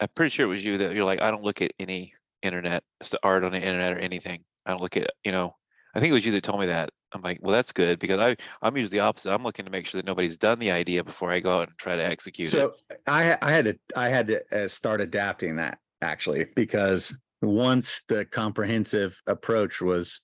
[0.00, 2.82] I'm pretty sure it was you that you're like, I don't look at any internet,
[3.02, 4.44] st- art on the internet or anything.
[4.66, 5.54] I don't look at, you know,
[5.94, 6.90] I think it was you that told me that.
[7.14, 9.32] I'm like, well, that's good because I, I'm usually the opposite.
[9.32, 11.78] I'm looking to make sure that nobody's done the idea before I go out and
[11.78, 12.50] try to execute it.
[12.50, 12.72] so
[13.06, 18.24] i i had to i had to uh, start adapting that actually because once the
[18.24, 20.20] comprehensive approach was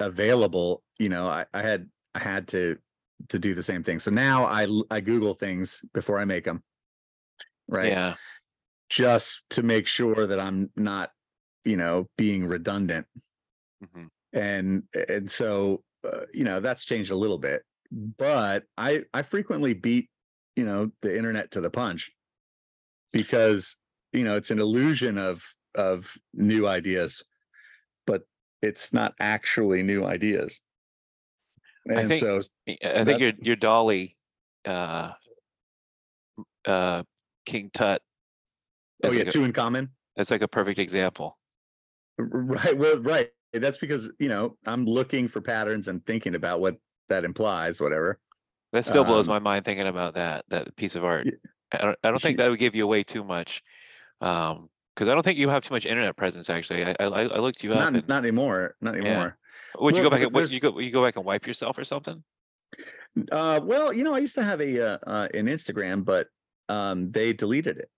[0.00, 2.76] available you know i, I had i had to
[3.28, 6.62] to do the same thing so now I I google things before i make them
[7.68, 8.14] right Yeah.
[8.90, 11.10] just to make sure that i'm not
[11.64, 13.06] you know being redundant
[13.82, 14.08] mhm.
[14.32, 17.62] and and so uh, you know that's changed a little bit
[18.18, 20.08] but i i frequently beat
[20.56, 22.10] you know the internet to the punch
[23.12, 23.76] because
[24.12, 27.22] you know it's an illusion of of new ideas
[28.06, 28.22] but
[28.62, 30.60] it's not actually new ideas
[31.88, 32.40] I and think- so
[32.82, 34.16] I think your, your Dolly,
[34.66, 35.12] uh,
[36.66, 37.02] uh,
[37.44, 38.02] King Tut.
[39.04, 41.38] oh yeah like a- two in common That's like a perfect example.
[42.18, 46.76] Right well right that's because you know i'm looking for patterns and thinking about what
[47.08, 48.18] that implies whatever
[48.72, 51.28] That still blows Um, my mind thinking about that, that piece of art.
[51.72, 53.62] I don't, I don't think that would give you away too much.
[54.20, 56.84] Um, cause I don't think you have too much internet presence actually.
[56.84, 59.38] I, I, I looked you up not and, not anymore not anymore
[59.78, 61.78] would you go back and, would you go, would you go back and wipe yourself
[61.78, 62.22] or something?
[63.32, 66.28] Uh, well, you know, I used to have a uh, uh, an Instagram, but
[66.68, 67.90] um, they deleted it.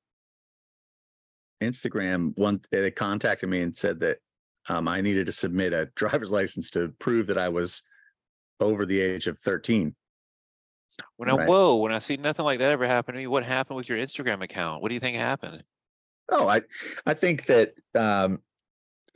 [1.60, 4.18] Instagram one they contacted me and said that
[4.68, 7.82] um, I needed to submit a driver's license to prove that I was
[8.60, 9.94] over the age of 13.
[11.16, 11.48] When I, Right.
[11.48, 13.98] whoa, when I see nothing like that ever happen to me, what happened with your
[13.98, 14.82] Instagram account?
[14.82, 15.62] What do you think happened?
[16.30, 16.62] Oh, I
[17.06, 18.42] I think that um,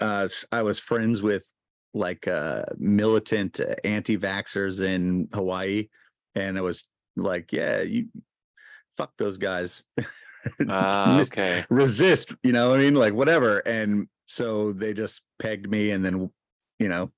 [0.01, 1.45] uh, I was friends with
[1.95, 5.88] like uh, militant uh, anti-vaxxers in Hawaii,
[6.35, 8.09] and it was like, yeah, you
[8.97, 9.83] fuck those guys.
[10.59, 11.65] Mis- okay.
[11.71, 13.59] resist, you know, what I mean, like whatever.
[13.61, 16.31] And so they just pegged me and then,
[16.79, 17.11] you know,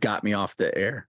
[0.00, 1.08] got me off the air.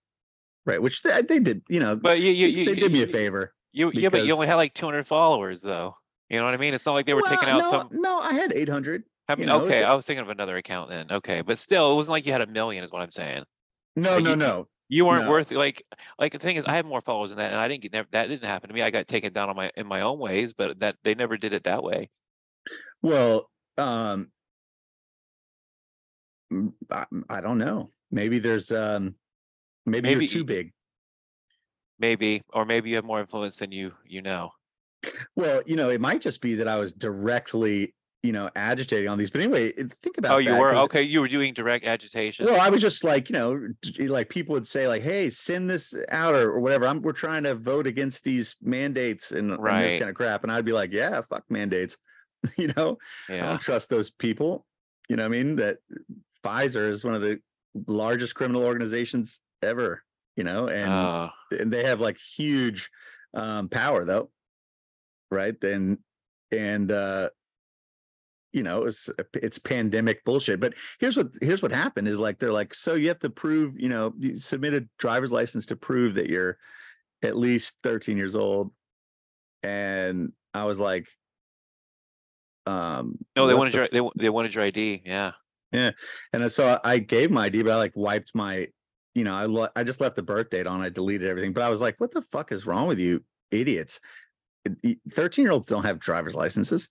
[0.65, 0.81] Right.
[0.81, 3.07] Which they, they did, you know, But you, you, you, they you- did me a
[3.07, 3.53] favor.
[3.75, 5.95] You, yeah, but you only had like 200 followers though.
[6.29, 6.73] You know what I mean?
[6.75, 7.89] It's not like they were taking out no, some.
[7.91, 9.03] No, I had 800.
[9.29, 11.07] I you mean, okay, I was thinking of another account then.
[11.09, 13.43] Okay, but still, it wasn't like you had a million, is what I'm saying.
[13.95, 14.67] No, Like, no, you- no.
[14.89, 15.31] You weren't No.
[15.31, 15.81] worth like
[16.19, 18.07] like the thing is, I have more followers than that, and I didn't get never,
[18.11, 18.83] that didn't happen to me.
[18.83, 21.53] I got taken down on my in my own ways, but that they never did
[21.53, 22.11] it that way.
[23.01, 24.29] Well, um,
[26.91, 27.89] I, I don't know.
[28.11, 29.15] Maybe there's, um,
[29.85, 30.71] maybe, Maybe you're too big.
[31.99, 34.51] Maybe, or maybe you have more influence than you you know.
[35.35, 39.17] Well, you know, it might just be that I was directly, you know, agitating on
[39.17, 39.29] these.
[39.29, 41.01] But anyway, think about Oh, you were okay.
[41.01, 42.45] You were doing direct agitation.
[42.45, 43.67] Well, I was just like, you know,
[43.99, 47.43] like people would say, like, "Hey, send this out or, or whatever." I'm we're trying
[47.43, 50.91] to vote against these mandates and, and this kind of crap, and I'd be like,
[50.91, 51.97] "Yeah, fuck mandates."
[52.57, 52.97] you know,
[53.29, 54.65] I don't trust those people.
[55.09, 55.55] You know what I mean?
[55.57, 55.77] That
[56.43, 57.39] Pfizer is one of the
[57.87, 60.03] largest criminal organizations ever,
[60.35, 61.29] you know, and, Uh,
[61.59, 62.89] and they have like huge
[63.33, 64.29] um power though.
[65.31, 65.59] Right.
[65.59, 65.99] Then
[66.51, 67.29] and uh
[68.51, 70.59] you know, it's it's pandemic bullshit.
[70.59, 73.79] But here's what here's what happened is like they're like, so you have to prove,
[73.79, 76.59] you know, you submit a driver's license to prove that you're
[77.23, 78.71] at least 13 years old.
[79.63, 81.07] And I was like,
[82.67, 85.01] um no, they what wanted the your they, wa- they wanted your ID.
[85.05, 85.31] Yeah.
[85.73, 88.67] And so I gave my ID, but I like wiped my,
[89.15, 90.81] you know, I le- I just left the birth date on.
[90.81, 93.99] I deleted everything, but I was like, what the fuck is wrong with you, idiots?
[95.11, 96.89] Thirteen year olds don't have driver's licenses.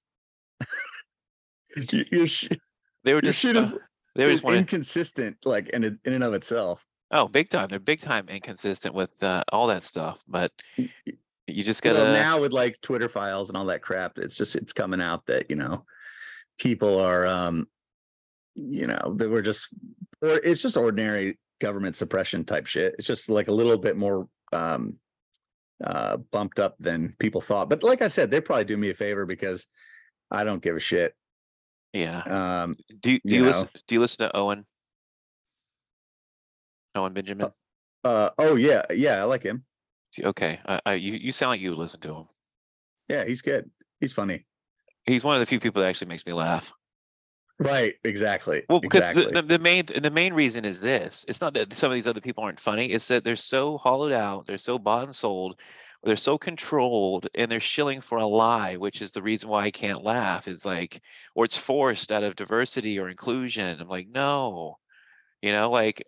[1.92, 2.48] your, your, sh-
[3.04, 3.76] They were just shit uh, is,
[4.14, 6.84] they were just wanted inconsistent, like in in and of itself.
[7.10, 7.68] oh big time.
[7.68, 10.22] They're big time inconsistent with uh, all that stuff.
[10.28, 14.36] But you just gotta Well, now with like Twitter files and all that crap, it's
[14.36, 15.84] just it's coming out that you know
[16.58, 17.66] people are, um
[18.54, 19.68] you know, they were just,
[20.20, 22.94] or it's just ordinary government suppression type shit.
[22.98, 24.96] It's just like a little bit more um
[25.82, 27.68] uh bumped up than people thought.
[27.68, 29.66] But like I said, they probably do me a favor because
[30.30, 31.14] I don't give a shit.
[31.92, 32.22] yeah.
[32.26, 34.66] Um Do you, do you you listen do you listen to Owen?
[36.94, 37.50] Owen Benjamin?
[38.04, 39.64] uh oh yeah, yeah, I like him.
[40.22, 40.58] Okay.
[40.66, 42.26] I, I you, you sound like you listen to him.
[43.08, 43.70] Yeah, he's good.
[44.00, 44.46] He's funny.
[45.04, 46.72] He's one of the few people that actually makes me laugh.
[47.64, 48.62] Right, exactly.
[48.68, 49.26] Well, because exactly.
[49.32, 51.24] the, the, the main the main reason is this.
[51.28, 52.86] It's not that some of these other people aren't funny.
[52.86, 55.60] It's that they're so hollowed out, they're so bought and sold,
[56.02, 59.70] they're so controlled, and they're shilling for a lie, which is the reason why I
[59.70, 60.48] can't laugh.
[60.48, 61.00] Is like,
[61.34, 63.80] or it's forced out of diversity or inclusion.
[63.80, 64.78] I'm like, no,
[65.42, 66.04] you know, like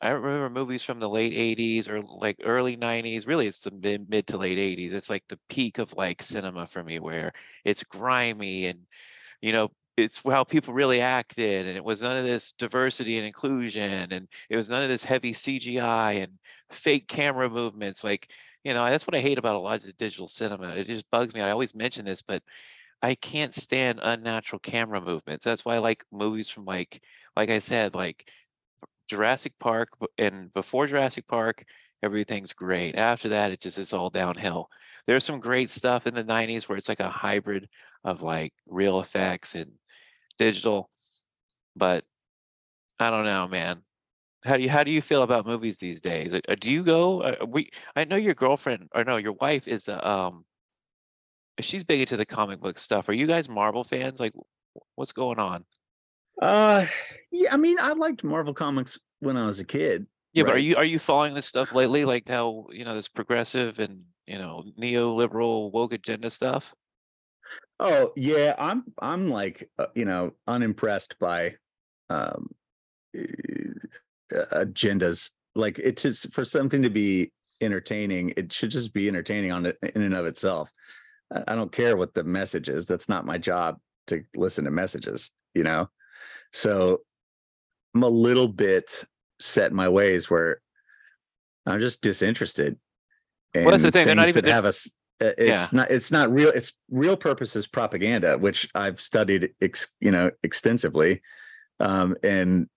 [0.00, 3.26] I remember movies from the late '80s or like early '90s.
[3.26, 4.92] Really, it's the mid, mid to late '80s.
[4.92, 7.32] It's like the peak of like cinema for me, where
[7.64, 8.80] it's grimy and
[9.42, 13.26] you know it's how people really acted and it was none of this diversity and
[13.26, 16.38] inclusion and it was none of this heavy cgi and
[16.70, 18.30] fake camera movements like
[18.64, 21.10] you know that's what i hate about a lot of the digital cinema it just
[21.10, 22.42] bugs me i always mention this but
[23.02, 27.02] i can't stand unnatural camera movements that's why i like movies from like
[27.36, 28.30] like i said like
[29.08, 31.64] jurassic park and before jurassic park
[32.02, 34.70] everything's great after that it just is all downhill.
[35.06, 37.68] There's some great stuff in the 90s where it's like a hybrid
[38.04, 39.72] of like real effects and
[40.38, 40.88] digital
[41.76, 42.04] but
[42.98, 43.82] i don't know man.
[44.44, 46.32] How do you how do you feel about movies these days?
[46.32, 49.88] Uh, do you go uh, we i know your girlfriend or no your wife is
[49.88, 50.44] a, um
[51.60, 53.08] she's big into the comic book stuff.
[53.08, 54.20] Are you guys marvel fans?
[54.20, 54.32] Like
[54.94, 55.64] what's going on?
[56.40, 56.86] Uh
[57.32, 60.06] yeah, I mean, I liked Marvel comics when I was a kid.
[60.34, 63.08] yeah but are you are you following this stuff lately like how you know this
[63.08, 66.74] progressive and you know neoliberal woke agenda stuff
[67.80, 71.54] Oh yeah, I'm I'm like uh, you know unimpressed by
[72.10, 72.50] um
[73.16, 75.30] uh, agendas.
[75.54, 79.78] Like it's just for something to be entertaining, it should just be entertaining on it
[79.82, 80.72] in and of itself.
[81.32, 82.86] I I don't care what the message is.
[82.86, 85.88] That's not my job to listen to messages, you know.
[86.52, 87.00] So
[87.94, 89.04] I'm a little bit
[89.40, 90.60] set in my ways where
[91.66, 92.76] I'm just disinterested.
[93.54, 94.72] Well, that's the thing, they're not even- have a
[95.20, 99.88] uh, it's not it's not real it's real purpose is propaganda which i've studied ex,
[100.00, 101.22] you know extensively.
[101.80, 102.68] Um and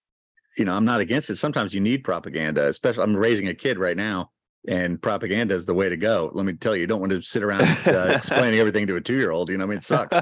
[0.58, 1.36] you know i'm not against it.
[1.36, 4.32] Sometimes you need propaganda especially i'm raising a kid right now
[4.68, 6.32] and propaganda is the way to go.
[6.34, 9.02] Let me tell you you don't want to sit around uh, explaining everything to a
[9.02, 10.18] two-year-old you know i mean it sucks.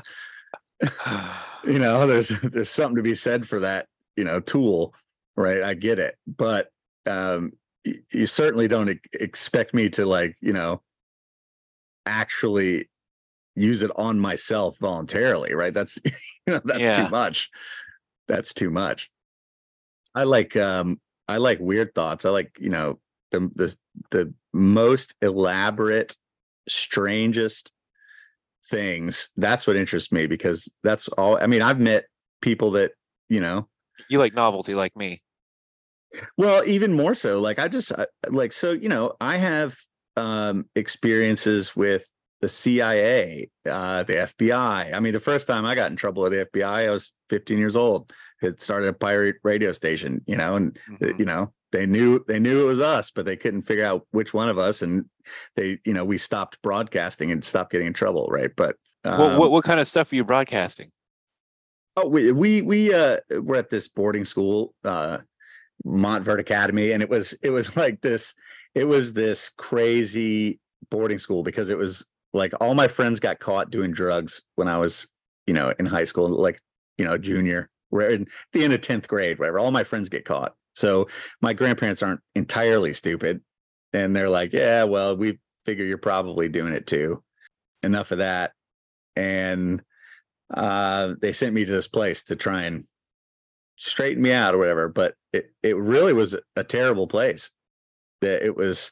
[1.66, 4.94] You know there's there's something to be said for that you know tool
[5.40, 5.64] right?
[5.64, 6.18] I get it.
[6.28, 6.70] But
[7.06, 7.54] um
[8.12, 10.82] you certainly don't expect me to like you know
[12.10, 12.90] actually
[13.56, 15.74] use it on myself voluntarily right?
[15.74, 16.12] That's you
[16.54, 17.06] know that's Yeah.
[17.06, 17.50] too much.
[18.28, 19.10] That's too much.
[20.16, 22.26] I like um i like weird thoughts.
[22.26, 23.00] I like you know
[23.32, 23.76] the the
[24.12, 26.16] the most elaborate
[26.68, 27.72] strangest
[28.70, 29.30] things.
[29.38, 32.06] That's what interests me because that's all i mean i've met
[32.42, 32.92] people that
[33.30, 33.68] you know
[34.10, 35.22] you like novelty like me.
[36.38, 39.78] Well, even more so, like I just I- like so, you know, I have
[40.20, 42.12] um experiences with
[42.42, 44.94] the CIA, uh, the FBI.
[44.94, 47.58] I mean, the first time I got in trouble with the FBI, I was 15
[47.58, 48.14] years old.
[48.42, 51.20] It started a pirate radio station, you know, and uh, Mhm.
[51.20, 54.34] you know, they knew they knew it was us, but they couldn't figure out which
[54.34, 54.82] one of us.
[54.82, 55.06] And
[55.56, 58.52] they, you know, we stopped broadcasting and stopped getting in trouble, right?
[58.56, 60.92] But what, um, what what kind of stuff are you broadcasting
[61.98, 65.20] Oh, we we we uh were at this boarding school, uh
[65.86, 68.34] Montverde Academy, and it was it was like this,
[68.76, 70.60] it was this crazy
[70.90, 74.78] boarding school because it was like all my friends got caught doing drugs when I
[74.78, 75.08] was,
[75.48, 76.62] you know, in high school, like,
[76.98, 80.26] you know, junior, where in the end of 10th grade, whatever, all my friends get
[80.26, 80.54] caught.
[80.76, 81.08] So
[81.42, 83.42] my grandparents aren't entirely stupid.
[83.94, 87.24] And they're like, yeah, well, we figure you're probably doing it too.
[87.82, 88.52] Enough of that.
[89.16, 89.82] And
[90.54, 92.86] uh, they sent me to this place to try and
[93.76, 94.90] straighten me out or whatever.
[94.90, 97.50] But it, it really was a terrible place.
[98.22, 98.92] That it was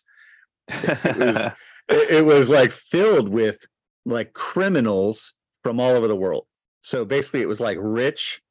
[0.69, 1.35] it was
[1.89, 3.65] it, it was like filled with
[4.05, 6.45] like criminals from all over the world.
[6.81, 8.41] So basically, it was like rich,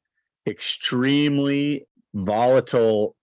[0.45, 3.15] extremely volatile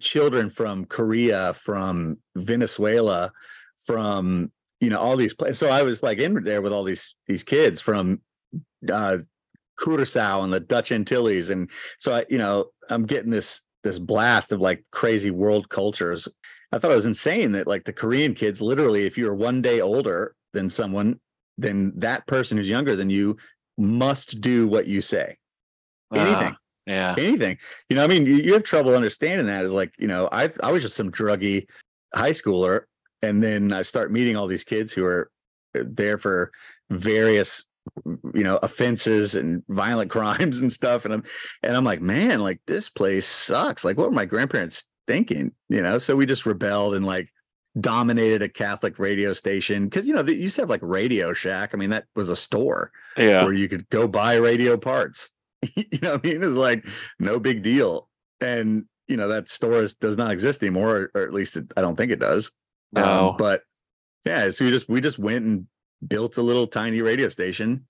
[0.00, 3.32] children from Korea, from Venezuela,
[3.78, 5.58] from you know all these places.
[5.58, 8.20] So I was like in there with all these these kids from
[8.90, 9.18] uh
[9.82, 14.52] Curacao and the Dutch Antilles, and so I you know I'm getting this this blast
[14.52, 16.28] of like crazy world cultures.
[16.72, 19.80] I thought it was insane that like the Korean kids, literally, if you're one day
[19.80, 21.20] older than someone,
[21.58, 23.36] then that person who's younger than you
[23.76, 25.36] must do what you say.
[26.14, 26.52] Anything.
[26.52, 27.14] Ah, yeah.
[27.18, 27.58] anything.
[27.88, 29.64] You know, I mean, you, you have trouble understanding that.
[29.64, 31.66] Is like, you know, I I was just some druggy
[32.14, 32.82] high schooler,
[33.22, 35.30] and then I start meeting all these kids who are
[35.78, 36.52] uh, there for
[36.90, 37.64] various
[38.34, 41.24] you know offenses and violent crimes and stuff and i'm
[41.64, 45.82] and i'm like man like this place sucks like what were my grandparents thinking you
[45.82, 47.28] know so we just rebelled and like
[47.80, 51.70] dominated a catholic radio station because you know they used to have like radio shack
[51.72, 53.44] i mean that was a store Yeah.
[53.44, 55.30] where you could go buy radio parts.
[55.76, 56.42] you know what I mean?
[56.42, 56.86] It's like
[57.20, 58.08] no big deal.
[58.40, 61.72] And you know, that store is, does not exist anymore, or, or at least it,
[61.76, 62.50] I don't think it does.
[62.96, 63.36] Um, No.
[63.38, 63.62] but
[64.24, 65.66] yeah, so we just we just went and
[66.06, 67.86] built a little tiny radio station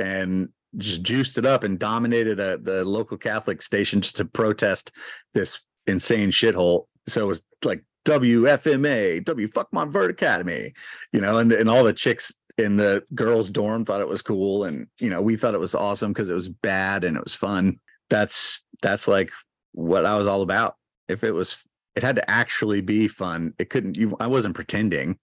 [0.00, 0.48] and
[0.78, 4.90] just juiced it up and dominated a, the local Catholic station just to protest
[5.34, 6.86] this insane shithole.
[7.08, 10.72] So it was like WFMA, W Fuck Montverde Academy,
[11.12, 14.64] you know, and and all the chicks in the girls' dorm thought it was cool,
[14.64, 17.34] and you know, we thought it was awesome because it was bad and it was
[17.34, 17.78] fun.
[18.10, 19.30] That's that's like
[19.72, 20.76] what I was all about.
[21.08, 21.58] If it was,
[21.96, 23.54] it had to actually be fun.
[23.58, 23.96] It couldn't.
[23.96, 25.18] You, I wasn't pretending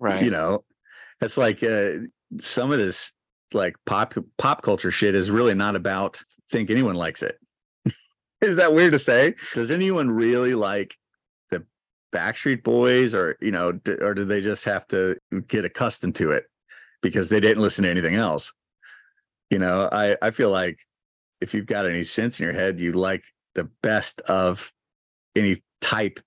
[0.00, 0.22] Right.
[0.22, 0.60] you know
[1.20, 1.94] it's like uh,
[2.38, 3.12] some of this
[3.52, 7.38] like pop pop culture shit is really not about think anyone likes it
[8.40, 9.34] is that weird to say?
[9.54, 10.96] Does anyone really like
[11.50, 11.64] the
[12.12, 15.16] backstreet boys or you know or do they just have to
[15.46, 16.44] get accustomed to it
[17.02, 18.52] because they didn't listen to anything else?
[19.50, 20.78] You know i i feel like
[21.40, 23.24] if you've got any sense in your head you like
[23.54, 24.70] the best of
[25.34, 26.20] any type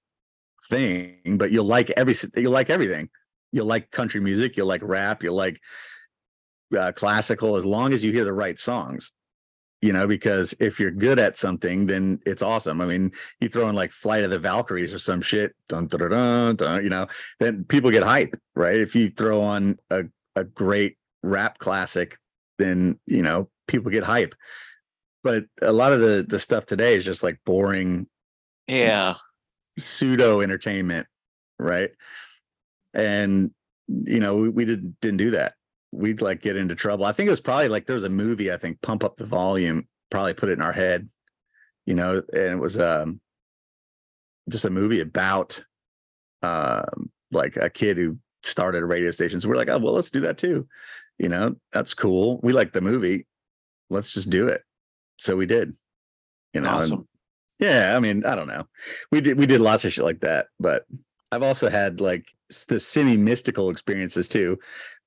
[0.71, 3.09] thing but you'll like every you'll like everything.
[3.51, 5.59] You'll like country music, you'll like rap, you'll like
[6.77, 9.11] uh, classical as long as you hear the right songs.
[9.81, 12.81] You know, because if you're good at something, then it's awesome.
[12.81, 16.09] I mean, you throw in like Flight of the Valkyries or some shit, dun, dun,
[16.11, 17.07] dun, dun, you know,
[17.39, 18.79] then people get hype, right?
[18.79, 20.03] If you throw on a,
[20.35, 22.19] a great rap classic,
[22.59, 24.35] then you know people get hype.
[25.23, 28.07] But a lot of the the stuff today is just like boring
[28.67, 29.13] Yeah.
[29.79, 31.07] pseudo entertainment,
[31.57, 31.89] right?
[32.93, 33.51] And
[33.87, 35.53] you know, we, we didn't didn't do that.
[35.91, 37.05] We'd like get into trouble.
[37.05, 39.25] I think it was probably like there was a movie, I think, Pump Up the
[39.25, 41.09] Volume, probably put it in our head,
[41.85, 43.19] you know, and it was um
[44.49, 45.63] just a movie about
[46.43, 49.39] um like a kid who started a radio station.
[49.39, 50.67] So we're like, oh well, let's do that too.
[51.17, 52.39] You know, that's cool.
[52.41, 53.27] We like the movie.
[53.89, 54.63] Let's just do it.
[55.17, 55.73] So we did.
[56.53, 57.07] You know, and- Awesome.
[57.59, 58.65] yeah, I mean, I don't know.
[59.11, 60.85] We did we did lots of shit like that, but
[61.31, 62.25] I've also had like
[62.67, 64.57] the semi mystical experiences too.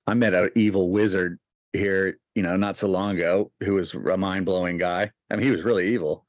[0.06, 1.38] I met an evil wizard
[1.72, 5.10] here, you know, not so long ago, who was a mind blowing guy.
[5.30, 6.24] I mean, he was really evil.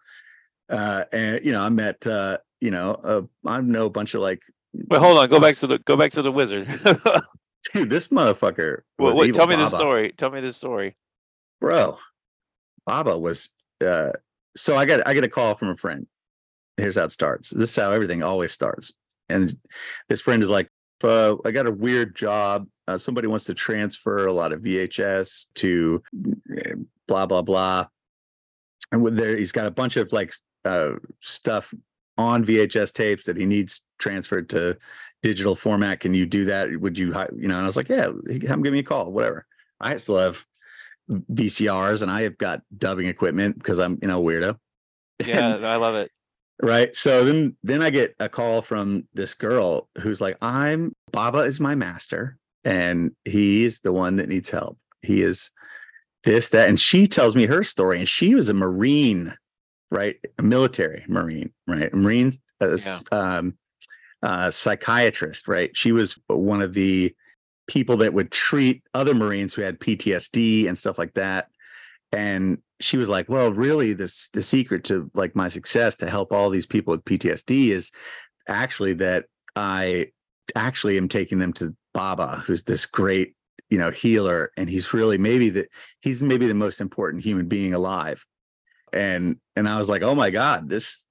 [0.69, 4.21] Uh, and you know, I met uh, you know, uh, I know a bunch of
[4.21, 4.41] like,
[4.73, 5.29] Wait, hold on.
[5.29, 6.67] Go back to the go back to the wizard.
[7.73, 8.81] dude, this motherfucker.
[8.97, 10.13] Well, was wait, evil, tell me the story.
[10.17, 10.95] Tell me the story.
[11.61, 11.97] bro.
[12.85, 13.49] Baba was
[13.85, 14.11] uh
[14.55, 16.07] so I got I get a call from a friend.
[16.77, 17.49] Here's how it starts.
[17.49, 18.91] This is how everything always starts.
[19.29, 19.57] And
[20.09, 20.69] this friend is like,
[21.03, 22.67] uh, I got a weird job.
[22.87, 26.03] Uh, somebody wants to transfer a lot of VHS to
[26.57, 26.73] eh,
[27.07, 27.87] blah blah blah.
[28.91, 30.33] And with there, he's got a bunch of like
[30.63, 31.73] uh stuff
[32.17, 34.77] on VHS tapes that he needs transferred to
[35.21, 35.99] digital format.
[35.99, 36.69] Can you do that?
[36.79, 37.55] Would you, you know?
[37.55, 39.45] And I was like, yeah, him give me a call, whatever.
[39.81, 40.45] I still have
[41.09, 44.57] VCRs and I have got dubbing equipment because I'm, you know, weirdo.
[45.25, 46.11] Yeah, I love it.
[46.61, 46.95] Right.
[46.95, 51.59] So then then I get a call from this girl who's like, I'm Baba is
[51.59, 54.77] my master and he's the one that needs help.
[55.01, 55.49] He is
[56.23, 56.69] this, that.
[56.69, 57.99] And she tells me her story.
[57.99, 59.35] And she was a Marine,
[59.91, 60.15] right?
[60.39, 61.93] A military Marine, right?
[61.93, 63.57] A Marine uh, s- um
[64.23, 65.75] uh psychiatrist, right?
[65.75, 67.13] She was one of the
[67.67, 71.47] people that would treat other Marines who had PTSD and stuff like that.
[72.11, 76.31] and she was like, "Well, really, this the secret to like my success to help
[76.31, 77.91] all these people with PTSD is
[78.47, 80.11] actually that I
[80.55, 83.35] actually am taking them to Baba, who's this great,
[83.69, 85.67] you know, healer, and he's really maybe the
[86.01, 88.25] he's maybe the most important human being alive."
[88.93, 91.05] And and I was like, "Oh my god, this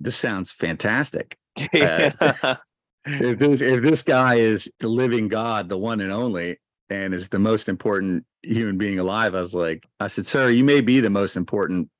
[0.00, 1.36] this sounds fantastic."
[1.74, 2.56] Uh,
[3.06, 6.58] if this if this guy is the living God, the one and only,
[6.90, 10.64] and is the most important human being alive, I was like, I said, sir, you
[10.64, 11.90] may be the most important.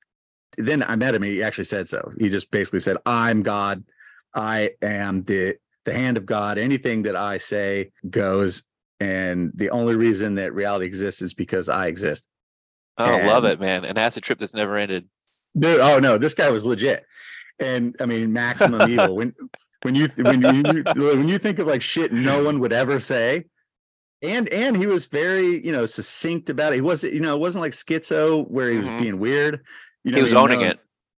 [0.57, 1.23] Then I met him.
[1.23, 2.11] He actually said so.
[2.17, 3.83] He just basically said, I'm God.
[4.33, 6.57] I am the the hand of God.
[6.57, 8.63] Anything that I say goes.
[8.99, 12.27] And the only reason that reality exists is because I exist.
[12.97, 13.85] Oh, love it, man.
[13.85, 15.07] An acid trip that's never ended.
[15.57, 17.05] Dude, oh no, this guy was legit.
[17.59, 19.15] And I mean, maximum evil.
[19.15, 19.33] When
[19.83, 23.45] when you when you when you think of like shit no one would ever say,
[24.21, 26.75] and and he was very you know succinct about it.
[26.77, 29.01] He wasn't you know it wasn't like schizo where he was Mhm.
[29.01, 29.61] being weird.
[30.03, 30.55] You know, He was what I mean?
[30.55, 30.71] owning No.
[30.71, 30.79] it.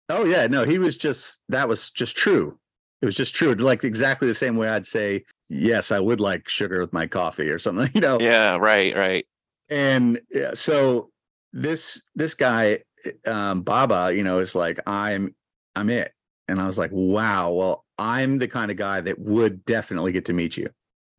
[0.09, 2.57] Oh yeah, no, he was just that was just true.
[3.01, 6.49] It was just true, like exactly the same way I'd say yes, I would like
[6.49, 7.89] sugar with my coffee or something.
[7.95, 9.25] You know, Yeah, right, right.
[9.69, 11.11] and yeah, so
[11.53, 12.79] this this guy
[13.25, 15.33] um baba you know is like i'm
[15.75, 16.11] i'm it
[16.49, 20.25] and i was like wow well i'm the kind of guy that would definitely get
[20.25, 20.69] to meet you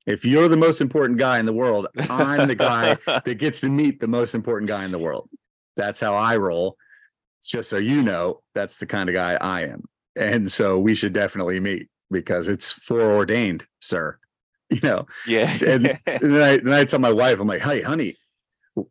[0.09, 3.69] if you're the most important guy in the world i'm the guy that gets to
[3.69, 5.29] meet the most important guy in the world
[5.77, 6.77] that's how i roll
[7.47, 9.85] just so you know that's the kind of guy i am
[10.17, 14.19] and so we should definitely meet because it's foreordained sir
[14.71, 15.51] you know yeah.
[15.67, 18.17] and and then I then I tell my wife, I'm like, hey, honey,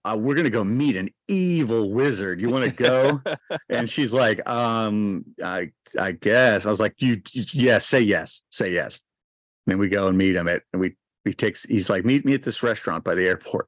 [0.04, 2.42] uh, we're gonna go meet an evil wizard.
[2.42, 3.22] You want to go?
[3.70, 6.66] and she's like, um, I I guess.
[6.66, 9.00] I was like, you, you yes, say yes, say yes.
[9.66, 10.96] And then we go and meet him at, and we
[11.28, 11.64] we takes.
[11.64, 13.68] He's like, meet me at this restaurant by the airport.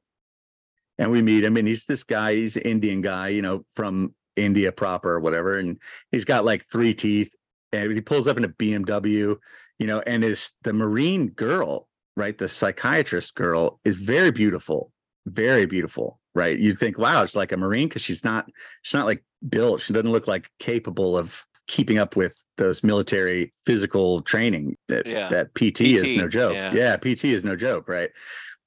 [0.98, 2.34] And we meet him, and he's this guy.
[2.34, 5.58] He's an Indian guy, you know, from India proper or whatever.
[5.58, 5.78] And
[6.12, 7.34] he's got like three teeth,
[7.72, 9.36] and he pulls up in a BMW,
[9.78, 11.88] you know, and is the Marine girl
[12.20, 12.36] right?
[12.36, 14.92] The psychiatrist girl is very beautiful,
[15.26, 16.58] very beautiful, right?
[16.58, 18.46] You'd think, wow, it's like a Marine because she's not,
[18.82, 19.80] she's not like built.
[19.80, 25.28] She doesn't look like capable of keeping up with those military physical training that Yeah.
[25.28, 26.52] that PT, is no joke.
[26.52, 26.72] yeah.
[26.74, 26.96] Yeah.
[26.96, 28.10] PT is no joke, right?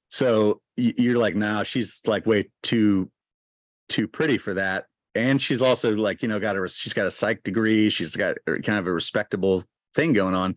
[0.08, 3.10] So you're like, now she's like way too
[3.90, 4.86] too pretty for that.
[5.14, 7.90] And she's also like, you know, got a she's got a psych degree.
[7.90, 9.62] She's got kind of a respectable
[9.94, 10.56] thing going on.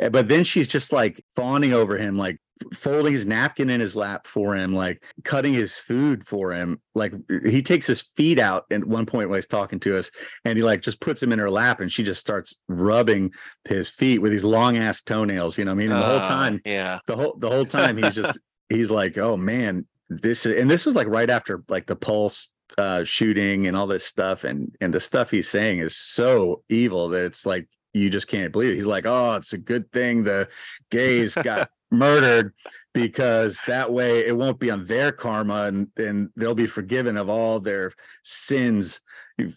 [0.00, 2.38] Uh, But then she's just like fawning over him, like
[2.74, 6.80] folding his napkin in his lap for him, like cutting his food for him.
[6.94, 7.12] Like
[7.46, 10.10] he takes his feet out at one point while he's talking to us,
[10.44, 13.32] and he like just puts him in her lap, and she just starts rubbing
[13.64, 15.56] his feet with these long ass toenails.
[15.58, 16.98] You know, what I mean, and the whole Uh, time Yeah.
[17.06, 18.38] the whole the whole time he's just
[18.68, 22.50] he's like oh man this is and this was like right after like the pulse
[22.78, 27.08] uh shooting and all this stuff and and the stuff he's saying is so evil
[27.08, 30.22] that it's like you just can't believe it he's like oh it's a good thing
[30.22, 30.48] the
[30.90, 32.52] gays got murdered
[32.92, 37.28] because that way it won't be on their karma and and they'll be forgiven of
[37.28, 39.00] all their sins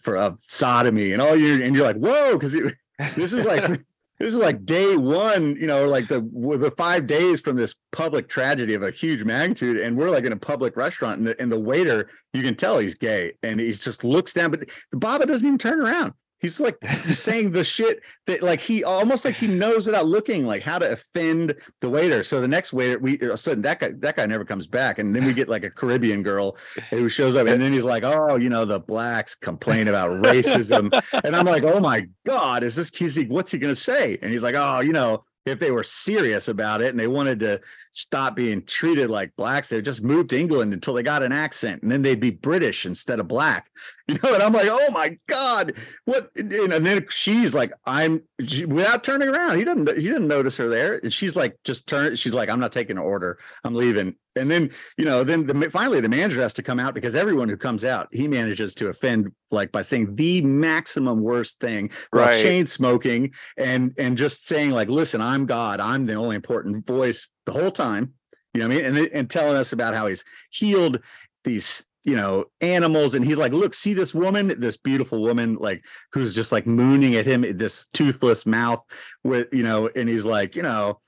[0.00, 2.52] for of sodomy and all you and you're like whoa because
[2.98, 3.84] this is like
[4.18, 8.28] this is like day one, you know, like the the five days from this public
[8.28, 11.50] tragedy of a huge magnitude, and we're like in a public restaurant, and the, and
[11.50, 15.26] the waiter, you can tell he's gay, and he just looks down, but the Baba
[15.26, 16.12] doesn't even turn around.
[16.44, 20.60] He's like saying the shit that like he almost like he knows without looking like
[20.60, 22.22] how to offend the waiter.
[22.22, 25.24] So the next waiter, we sudden that guy that guy never comes back, and then
[25.24, 26.58] we get like a Caribbean girl
[26.90, 30.92] who shows up, and then he's like, oh, you know, the blacks complain about racism,
[31.24, 33.30] and I'm like, oh my God, is this Kizik?
[33.30, 34.18] What's he to say?
[34.20, 37.40] And he's like, oh, you know, if they were serious about it and they wanted
[37.40, 37.60] to
[37.94, 41.82] stop being treated like blacks, they just moved to England until they got an accent
[41.82, 43.70] and then they'd be British instead of black.
[44.06, 45.72] You know, and I'm like, oh my God,
[46.04, 46.28] what?
[46.36, 49.56] And then she's like, I'm she- without turning around.
[49.56, 50.98] He doesn't, he didn't notice her there.
[51.02, 52.14] And she's like, just turn.
[52.14, 53.38] She's like, I'm not taking an order.
[53.64, 54.14] I'm leaving.
[54.36, 57.48] And then, you know, then the, finally the manager has to come out because everyone
[57.48, 62.42] who comes out, he manages to offend like by saying the maximum worst thing Right.
[62.42, 65.80] chain smoking and and just saying like, listen, I'm God.
[65.80, 68.14] I'm the only important voice the whole time.
[68.52, 68.96] You know what I mean?
[68.96, 71.00] And and telling us about how he's healed
[71.44, 75.82] these you know animals and he's like look see this woman this beautiful woman like
[76.12, 78.84] who's just like mooning at him this toothless mouth
[79.24, 81.00] with you know and he's like you know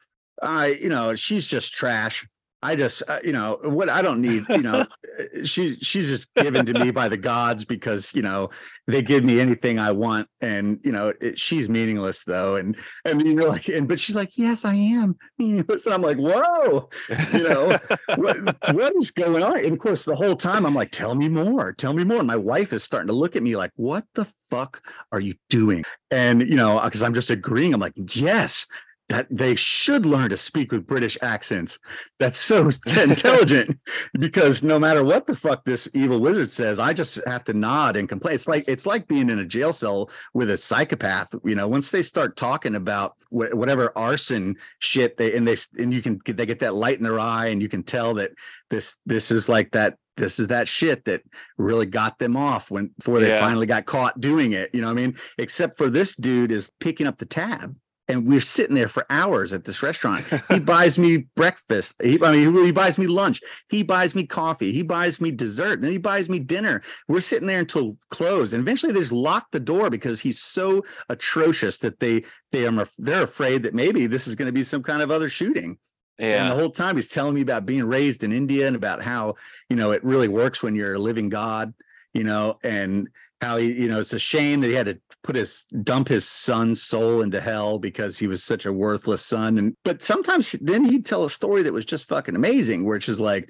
[0.43, 2.26] i you know she's just trash
[2.66, 4.84] I just, uh, you know, what I don't need, you know,
[5.44, 8.50] she she's just given to me by the gods because you know
[8.88, 13.22] they give me anything I want, and you know it, she's meaningless though, and and
[13.22, 16.88] you're like, and but she's like, yes, I am meaningless, and I'm like, whoa,
[17.32, 17.78] you know,
[18.16, 19.58] what, what is going on?
[19.58, 22.18] And of course, the whole time I'm like, tell me more, tell me more.
[22.18, 25.34] And my wife is starting to look at me like, what the fuck are you
[25.50, 25.84] doing?
[26.10, 28.66] And you know, because I'm just agreeing, I'm like, yes,
[29.09, 31.78] that they should learn to speak with British accents.
[32.18, 33.78] That's so intelligent
[34.18, 37.96] because no matter what the fuck this evil wizard says, I just have to nod
[37.96, 38.34] and complain.
[38.34, 41.34] It's like it's like being in a jail cell with a psychopath.
[41.44, 45.94] You know, once they start talking about wh- whatever arson shit they and they and
[45.94, 48.32] you can they get that light in their eye and you can tell that
[48.70, 51.22] this this is like that this is that shit that
[51.59, 53.40] really got them off when before they Yeah.
[53.40, 54.70] finally got caught doing it.
[54.72, 55.16] You know what I mean?
[55.38, 57.76] Except for this dude is picking up the tab
[58.09, 60.24] and we're sitting there for hours at this restaurant.
[60.48, 61.94] He buys me breakfast.
[62.02, 63.40] He, I mean, he buys me lunch.
[63.68, 64.72] He buys me coffee.
[64.72, 65.74] He buys me dessert.
[65.74, 66.82] And then he buys me dinner.
[67.09, 68.52] We're sitting there until close.
[68.52, 72.88] And eventually they just lock the door because he's so atrocious that they they are
[72.98, 75.78] they're afraid that maybe this is going to be some kind of other shooting.
[76.18, 76.42] Yeah.
[76.42, 79.34] And the whole time he's telling me about being raised in India and about how,
[79.68, 81.74] you know, it really works when you're a living God,
[82.14, 83.09] you know, and
[83.41, 86.26] how he, you know, it's a shame that he had to put his dump his
[86.26, 89.59] son's soul into hell because he was such a worthless son.
[89.59, 93.20] And but sometimes then he'd tell a story that was just fucking amazing, which is
[93.20, 93.49] like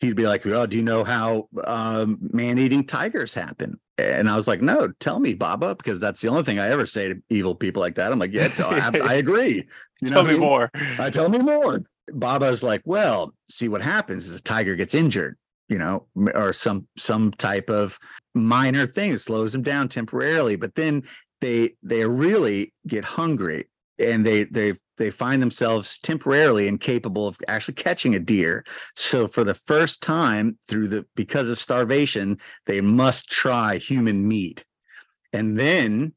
[0.00, 3.78] he'd be like, Oh, do you know how um man-eating tigers happen?
[3.96, 6.86] And I was like, No, tell me, Baba, because that's the only thing I ever
[6.86, 8.10] say to evil people like that.
[8.12, 9.66] I'm like, Yeah, I, I agree.
[10.00, 10.40] You know Tell I me mean?
[10.40, 10.70] more.
[10.98, 11.82] Uh, tell me more.
[12.12, 15.36] Baba's like, well, see what happens is a tiger gets injured,
[15.68, 17.98] you know, or some some type of
[18.34, 21.02] minor thing that slows them down temporarily, but then
[21.40, 23.66] they they really get hungry
[23.98, 28.64] and they they they find themselves temporarily incapable of actually catching a deer.
[28.96, 34.64] So for the first time through the because of starvation, they must try human meat.
[35.32, 36.14] And then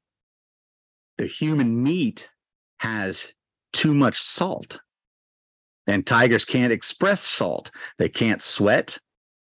[1.17, 2.29] the human meat
[2.79, 3.33] has
[3.73, 4.79] too much salt
[5.87, 7.71] and tigers can't express salt.
[7.97, 8.97] They can't sweat.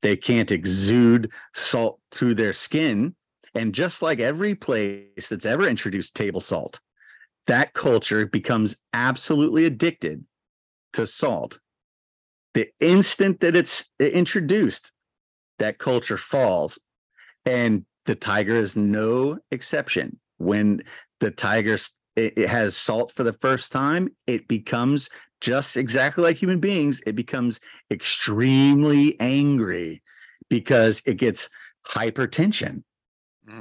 [0.05, 3.17] They can't exude salt through their skin.
[3.55, 6.79] And just like every place that's ever introduced table salt,
[7.47, 10.27] that culture becomes absolutely addicted
[10.93, 11.59] to salt.
[12.53, 14.93] The instant that it's introduced,
[15.59, 16.79] that culture falls.
[17.47, 20.21] And the tiger is no exception.
[20.37, 20.83] When
[21.21, 21.79] the tiger
[22.15, 25.09] it, has salt for the first time, it becomes
[25.45, 30.03] just exactly like human beings, it becomes extremely angry
[30.49, 31.51] because it gets
[31.87, 32.83] hypertension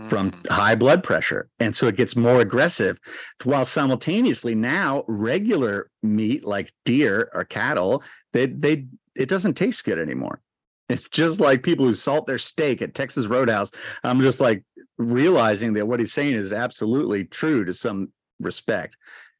[0.07, 0.49] from Mm.
[0.49, 1.49] high blood pressure.
[1.59, 2.99] And so it gets more aggressive.
[3.43, 9.99] While simultaneously now regular meat like deer or cattle, they they it doesn't taste good
[9.99, 10.39] anymore.
[10.88, 13.71] It's just like people who salt their steak at Texas Roadhouse.
[14.05, 14.63] I'm just like
[14.97, 18.95] realizing that what he's saying is absolutely true to some respect.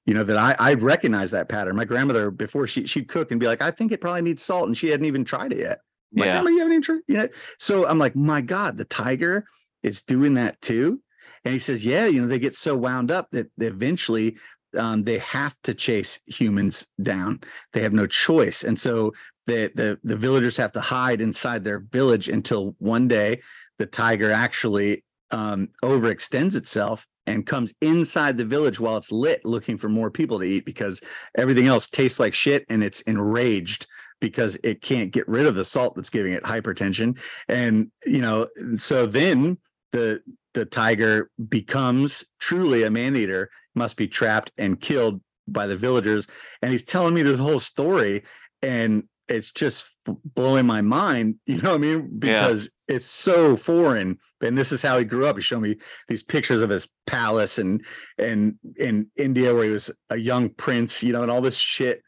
[0.06, 1.76] You know, that I I recognize that pattern.
[1.76, 4.68] My grandmother, before she she'd cook and be like, I think it probably needs salt,
[4.68, 5.80] and she hadn't even tried it yet.
[6.14, 6.34] I'm like, Yeah.
[6.34, 7.30] "Grandma, you haven't even tried you know?
[7.60, 9.46] So I'm like, my God, the tiger
[9.82, 11.02] is doing that too.
[11.46, 14.38] And he says, yeah, you know, they get so wound up that they eventually
[14.78, 17.42] um, they have to chase humans down.
[17.74, 18.64] They have no choice.
[18.64, 19.14] And so
[19.46, 23.42] the, the the villagers have to hide inside their village until one day
[23.78, 29.78] the tiger actually um, overextends itself and comes inside the village while it's lit looking
[29.78, 31.02] for more people to eat because
[31.38, 33.88] everything else tastes like shit and it's enraged
[34.20, 37.18] because it can't get rid of the salt that's giving it hypertension.
[37.48, 39.58] And you know so then
[39.92, 40.22] the
[40.54, 46.28] the tiger becomes truly a man eater must be trapped and killed by the villagers.
[46.62, 48.24] And he's telling me this whole story
[48.62, 52.20] and it's just blowing my mind you know what i mean?
[52.22, 52.48] Yeah.
[52.48, 55.36] because it's so foreign and this is how he grew up.
[55.36, 55.78] He showed me
[56.08, 57.84] these pictures of his palace and
[58.18, 62.04] and in india where he was a young prince you know and all this shit.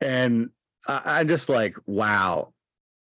[0.00, 0.50] And
[0.86, 2.52] I, i'm just like wow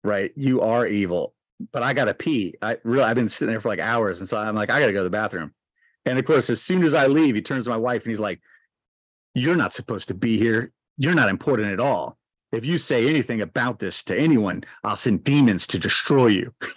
[0.05, 0.33] right?
[0.35, 1.35] You are evil.
[1.73, 2.55] But i gotta pee.
[2.61, 4.21] I really i've been sitting there for like hours.
[4.21, 5.53] And so i'm like i gotta go to the bathroom.
[6.05, 8.21] And of course as soon as i leave he turns to my wife and he's
[8.21, 8.41] like
[9.35, 10.73] you're not supposed to be here.
[10.99, 12.19] You're not important at all
[12.53, 16.55] if you say anything about this to anyone i'll send demons to destroy you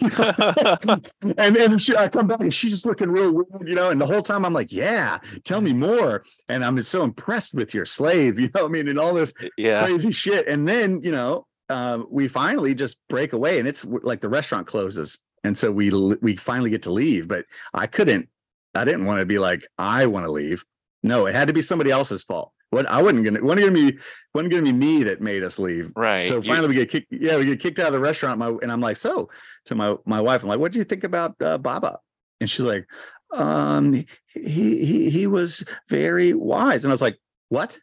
[1.38, 3.90] and then she, I come back and she's just looking real weird, you know.
[3.90, 7.74] And the whole time I'm like, "Yeah, tell me more." And I'm so impressed with
[7.74, 8.62] your slave, you know.
[8.62, 9.84] what I mean, and all this yeah.
[9.84, 10.46] crazy shit.
[10.48, 14.66] And then you know, um, we finally just break away, and it's like the restaurant
[14.66, 15.90] closes, and so we
[16.22, 17.28] we finally get to leave.
[17.28, 18.28] But I couldn't,
[18.74, 20.64] I didn't want to be like, I want to leave.
[21.02, 22.52] No, it had to be somebody else's fault.
[22.70, 23.98] What I wasn't gonna wasn't gonna be
[24.34, 25.90] wasn't gonna be me that made us leave.
[25.96, 26.26] Right.
[26.26, 27.12] So You- finally we get kicked.
[27.12, 28.38] Yeah, we get kicked out of the restaurant.
[28.38, 29.30] My and I'm like, so
[29.66, 31.98] to my my wife, I'm like, what do you think about uh, Baba?
[32.40, 32.86] And she's like,
[33.32, 33.92] um,
[34.34, 36.84] he he he was very wise.
[36.84, 37.78] And I was like, what?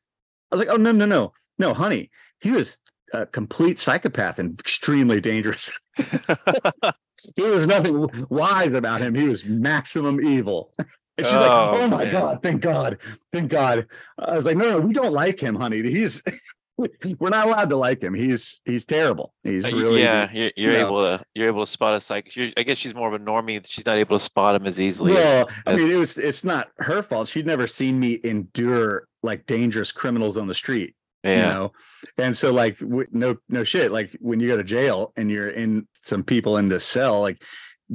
[0.52, 2.12] I was like, oh no no no no, honey,
[2.42, 2.78] he was
[3.14, 5.72] a complete psychopath and extremely dangerous.
[7.38, 9.16] There was nothing wise about him.
[9.16, 10.74] He was maximum evil.
[11.18, 12.12] And she's Oh, like, "Oh my man.
[12.12, 12.98] god, thank God,
[13.32, 13.88] thank God."
[14.18, 15.82] I was like, "No, no, we don't like him, honey.
[15.84, 16.24] He's
[16.78, 18.16] we're not allowed to like him.
[18.16, 19.34] He's he's terrible.
[19.44, 20.88] He's Uh, really yeah, you're, you're know.
[20.88, 22.36] able to you're able to spot a psych.
[22.36, 23.64] You're, I guess she's more of a normie.
[23.68, 25.12] She's not able to spot him as easily.
[25.12, 27.28] as- Well, I mean, it was it's not her fault.
[27.28, 30.96] She'd never seen me endure like dangerous criminals on the street.
[31.24, 31.72] yeah, you know
[32.18, 32.78] and so like
[33.14, 36.68] no no shit like when you go to jail and you're in some people in
[36.68, 37.42] this cell like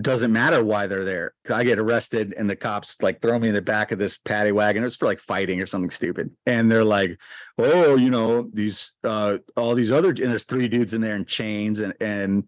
[0.00, 1.34] doesn't matter why they're there.
[1.50, 4.52] I get arrested and the cops like throw me in the back of this paddy
[4.52, 4.82] wagon.
[4.82, 6.30] It was for like fighting or something stupid.
[6.46, 7.18] And they're like
[7.58, 11.24] oh you know these uh all these other and there's three dudes in there in
[11.24, 12.44] chains and and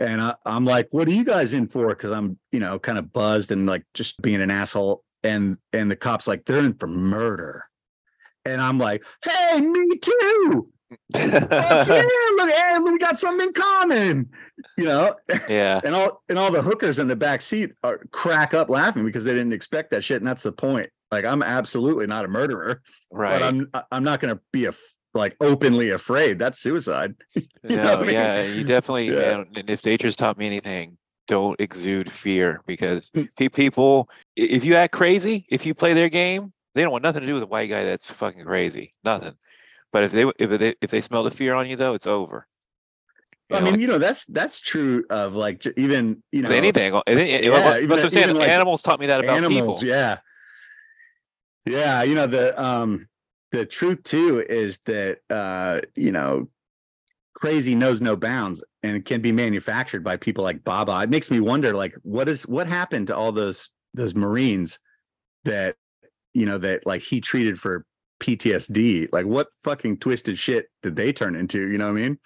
[0.00, 1.88] and I, i'm like what are you guys in for?
[1.88, 5.04] Because i'm you know kind of buzzed and like just being an asshole.
[5.24, 7.64] And and the cops like they're in for murder.
[8.44, 10.70] And i'm like hey me too
[11.14, 12.04] yeah,
[12.36, 14.30] look, hey, we got something in common,
[14.76, 15.14] you know.
[15.48, 19.04] yeah, And all and all the hookers in the back seat are crack up laughing
[19.04, 20.90] because they didn't expect that shit, and that's the point.
[21.10, 23.38] Like, I'm absolutely not a murderer, right.
[23.38, 24.72] but I'm I'm not going to be a
[25.14, 26.38] like openly afraid.
[26.38, 27.14] That's suicide.
[27.34, 28.12] you know no, what I mean?
[28.12, 29.10] yeah, you definitely.
[29.10, 29.44] Yeah.
[29.54, 33.52] And if nature's taught me anything, don't exude fear because Mm.
[33.52, 37.26] people, if you act crazy, if you play their game, they don't want nothing to
[37.26, 38.92] do with a white guy that's fucking crazy.
[39.02, 39.34] Nothing.
[39.92, 42.46] But if they if they if they smell the fear on you though, it's over.
[43.50, 46.50] You I know, mean, like you know, that's that's true of like even you know
[46.50, 47.00] anything.
[47.06, 48.34] any- any- yeah, that's even- what I'm saying.
[48.36, 49.88] like, Animals taught me that about animals people.
[49.88, 50.18] yeah
[51.66, 53.08] yeah you know the um
[53.52, 56.48] the truth too is that uh you know
[57.34, 61.40] crazy knows no bounds and can be manufactured by people like baba it makes me
[61.40, 64.78] wonder like what is what happened to all those those marines
[65.44, 65.76] that
[66.34, 67.84] you know that like he treated for
[68.20, 71.68] ptsd like what fucking twisted shit did they turn into?
[71.68, 72.18] You know what i mean?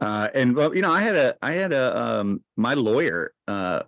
[0.00, 3.82] Uh and well you know i had a i had a um my lawyer uh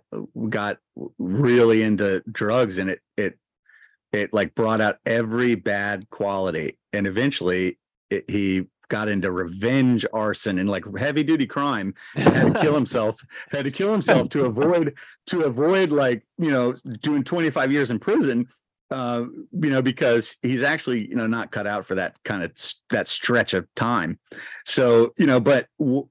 [0.49, 0.77] got
[1.17, 3.37] really into drugs and it it
[4.11, 6.77] it like brought out every bad quality.
[6.93, 7.77] And eventually
[8.09, 13.23] it, he got into revenge arson and like heavy duty crime had to kill himself
[13.51, 17.99] had to kill himself to avoid to avoid like you know doing 25 years in
[17.99, 18.47] prison
[18.91, 22.51] uh you know because he's actually you know not cut out for that kind of
[22.89, 24.19] that stretch of time.
[24.65, 26.07] So you know but w-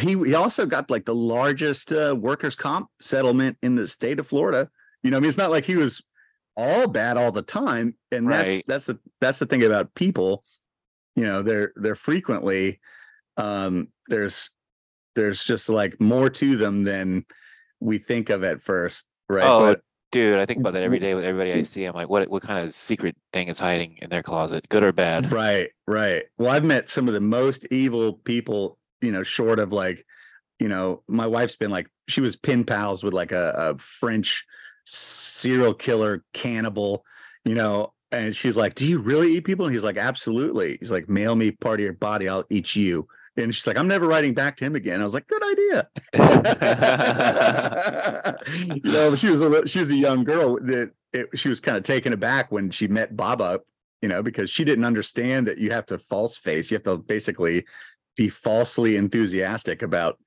[0.00, 4.26] he he also got like the largest uh, workers comp settlement in the state of
[4.26, 4.70] Florida.
[5.02, 6.02] You know I mean it's not like he was
[6.56, 8.64] all bad all the time and Right.
[8.66, 10.44] that's that's the that's the thing about people.
[11.16, 12.80] You know they're they're frequently
[13.36, 14.50] um there's
[15.14, 17.24] there's just like more to them than
[17.80, 19.44] we think of at first right?
[19.50, 19.80] Oh, but
[20.12, 21.84] Dude, I think about that every day with everybody I see.
[21.84, 24.92] I'm like, what what kind of secret thing is hiding in their closet, good or
[24.92, 25.32] bad?
[25.32, 29.72] right right well i've met some of the most evil people you know short of
[29.72, 30.06] like
[30.58, 34.44] you know my wife's been like she was pin pals with like a, a french
[34.84, 37.04] serial killer cannibal
[37.44, 40.90] you know and she's like do you really eat people and he's like absolutely he's
[40.90, 43.06] like mail me part of your body i'll eat you
[43.36, 45.88] and she's like i'm never writing back to him again i was like good idea
[48.74, 51.60] you know, she was a li- she was a young girl that it, she was
[51.60, 53.60] kind of taken aback when she met Baba,
[54.00, 56.70] you know, because she didn't understand that you have to false face.
[56.70, 57.64] You have to basically
[58.16, 60.18] be falsely enthusiastic about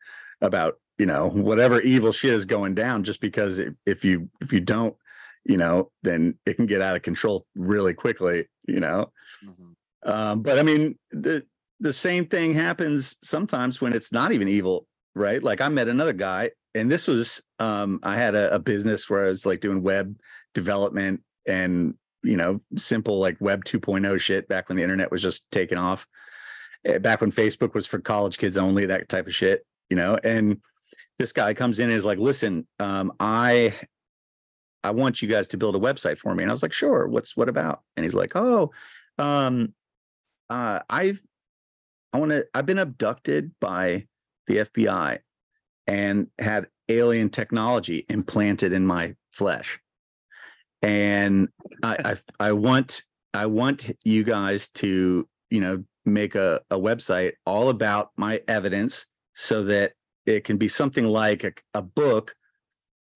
[0.41, 3.03] about you know whatever evil shit is going down.
[3.03, 4.95] Just because if, if you if you don't,
[5.43, 8.47] you know, then it can get out of control really quickly.
[8.68, 9.12] You know,
[9.45, 9.76] Mhm.
[10.12, 11.43] um, but I mean the
[11.86, 15.41] the same thing happens sometimes when it's not even evil, right?
[15.43, 19.25] Like I met another guy, and this was um, I had a, a business where
[19.25, 20.17] I was like doing web
[20.55, 25.51] development and you know simple like web 2.0 shit back when the internet was just
[25.51, 26.07] taking off.
[26.86, 30.17] eh, Back when Facebook was for college kids only, that type of shit, you know.
[30.23, 30.59] And
[31.19, 33.75] this guy comes in and is like, "Listen, um, I
[34.83, 37.07] I want you guys to build a website for me." And I was like, "Sure.
[37.07, 38.71] What's what about?" And he's like, "Oh,
[39.19, 39.75] um,
[40.49, 41.21] uh, I've
[42.16, 42.47] I want to.
[42.53, 44.07] I've been abducted by
[44.47, 45.20] the FBI
[45.86, 49.82] and had alien technology implanted in my flesh,
[50.82, 51.49] and
[51.84, 53.03] I I, I want
[53.34, 59.07] I want you guys to you know make a, a website all about my evidence
[59.34, 59.91] so that
[60.26, 62.34] it can be something like a, a book,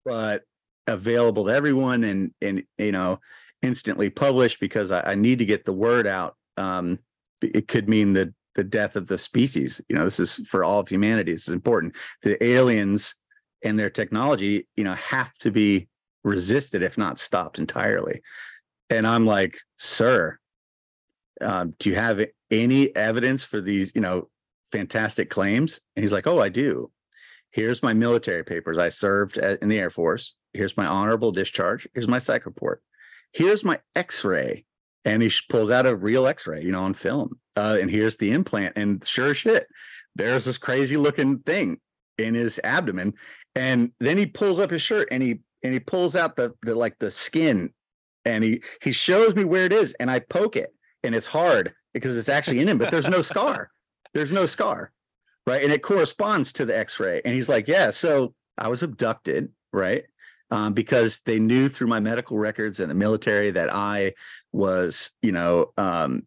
[0.03, 0.43] but
[0.87, 3.21] available to everyone and and you know
[3.61, 6.99] instantly published because I, I need to get the word out um,
[7.41, 9.79] it could mean the the death of the species.
[9.87, 11.31] You know, this is for all of humanity.
[11.31, 11.95] This is important.
[12.23, 13.15] The aliens
[13.63, 15.87] and their technology, you know, have to be
[16.25, 18.21] resisted if not stopped entirely.
[18.89, 20.37] And I'm like, sir,
[21.39, 22.19] um, do you have
[22.51, 24.27] any evidence for these, you know,
[24.73, 25.79] fantastic claims?
[25.95, 26.91] And he's like, oh, I do.
[27.51, 28.77] Here's my military papers.
[28.77, 30.35] I served in the Air Force.
[30.51, 31.87] Here's my honorable discharge.
[31.93, 32.83] Here's my psych report.
[33.31, 34.65] Here's my X-ray.
[35.09, 37.39] And he pulls out a real X-ray, you know, on film.
[37.55, 38.73] Uh, and here's the implant.
[38.75, 39.67] And sure shit,
[40.15, 41.79] there's this crazy looking thing
[42.19, 43.13] in his abdomen.
[43.55, 46.75] And then he pulls up his shirt and he and he pulls out the the
[46.75, 47.73] like the skin
[48.23, 51.73] and he he shows me where it is and I poke it and it's hard
[51.93, 53.71] because it's actually in him, but there's no scar.
[54.13, 54.91] There's no scar.
[55.47, 55.63] Right.
[55.63, 57.21] And it corresponds to the x-ray.
[57.25, 60.03] And he's like, Yeah, so I was abducted, right?
[60.51, 64.13] Um, because they knew through my medical records and the military that I
[64.51, 66.23] was, you know, um,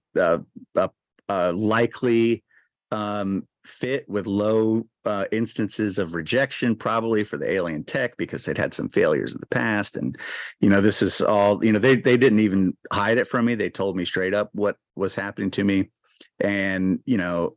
[1.29, 2.45] likely
[2.93, 8.59] um, fit with low uh, instances of rejection, probably for the alien tech because they'd
[8.59, 9.97] had some failures in the past.
[9.97, 10.17] And,
[10.61, 13.55] you know, this is all, you know, they, they didn't even hide it from me.
[13.55, 15.91] They told me straight up what was happening to me.
[16.41, 17.57] And, you know,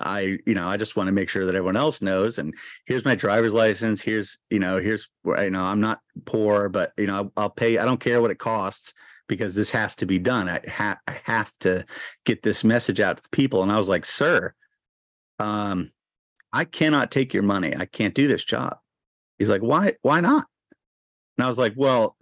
[0.00, 2.38] I, you know, I just want to make sure that everyone else knows.
[2.38, 2.54] And
[2.86, 4.02] here's my driver's license.
[4.02, 7.78] Here's, you know, here's where, you know, I'm not poor, but, you know, I'll, pay,
[7.78, 8.92] I don't care what it costs
[9.28, 10.48] because this has to be done.
[10.48, 11.84] I, ha- I have to
[12.24, 13.62] get this message out to the people.
[13.62, 14.54] And I was like, sir,
[15.38, 15.90] um,
[16.52, 17.76] I cannot take your money.
[17.76, 18.78] I can't do this job.
[19.38, 20.46] He's like, why, why not?
[21.36, 22.16] And I was like, well,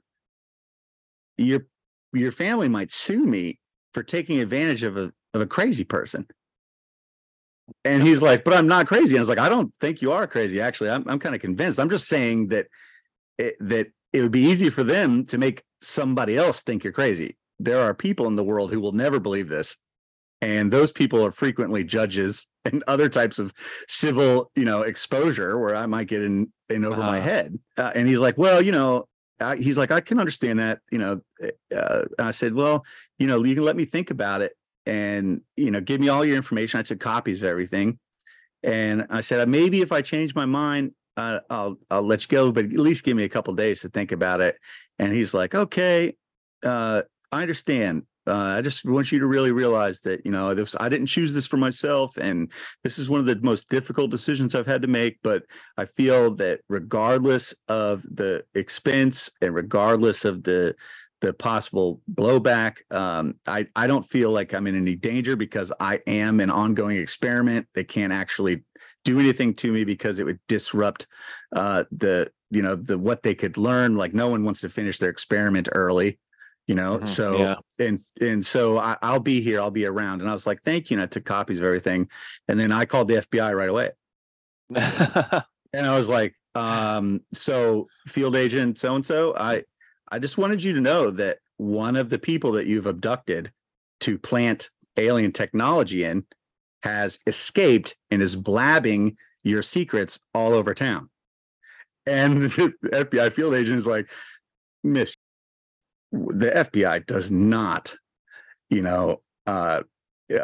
[1.39, 1.67] your
[2.13, 3.59] your family might sue me
[3.93, 6.27] for taking advantage of a of a crazy person.
[7.85, 9.17] And he's like, but I'm not crazy.
[9.17, 10.61] And I was like, I don't think you are crazy.
[10.61, 11.79] Actually, I'm I'm kind of convinced.
[11.79, 12.67] I'm just saying that
[13.39, 17.37] it, that it would be easy for them to make somebody else think you're crazy.
[17.59, 19.77] There are people in the world who will never believe this
[20.43, 23.53] and those people are frequently judges and other types of
[23.89, 27.11] civil you know exposure where i might get in in over uh-huh.
[27.11, 29.07] my head uh, and he's like well you know
[29.41, 32.85] I, he's like i can understand that you know eh, uh, i said well
[33.19, 34.56] you know you can let me think about it
[34.87, 36.81] and you know give me all your information.
[36.81, 37.99] I took copies of everything.
[38.63, 42.51] And i said maybe if i change my mind uh, i'll i'll let you go
[42.51, 44.57] but at least give me a couple days to think about it.
[44.99, 46.17] And he's like okay
[46.65, 48.05] uh, i understand.
[48.29, 51.33] Uh, I just want you to really realize that you know this, I didn't choose
[51.33, 52.51] this for myself, and
[52.83, 55.19] this is one of the most difficult decisions I've had to make.
[55.23, 55.45] But
[55.77, 60.75] I feel that regardless of the expense and regardless of the
[61.21, 66.01] the possible blowback, um, I I don't feel like I'm in any danger because I
[66.07, 67.67] am an ongoing experiment.
[67.75, 68.65] They can't actually
[69.05, 71.07] do anything to me because it would disrupt
[71.55, 73.97] uh, the you know the what they could learn.
[73.97, 76.19] Like no one wants to finish their experiment early
[76.67, 77.07] you know mm-hmm.
[77.07, 77.55] so yeah.
[77.79, 80.91] and and so I, will be here i'll be around and i was like thank
[80.91, 82.09] you and i took copies of everything
[82.49, 83.91] and then i called the fbi right away
[84.75, 89.63] and i was like um so field agent so and so i
[90.11, 93.51] i just wanted you to know that one of the people that you've abducted
[94.01, 96.25] to plant alien technology in
[96.83, 101.09] has escaped and is blabbing your secrets all over town
[102.07, 104.09] and the fbi field agent is like
[104.85, 105.15] miss
[106.13, 107.97] the FBI does not,
[108.71, 109.83] you know, uh,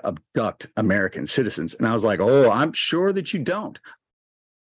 [0.05, 1.75] abduct American citizens.
[1.75, 3.79] And I was like, oh, I'm sure that you don't,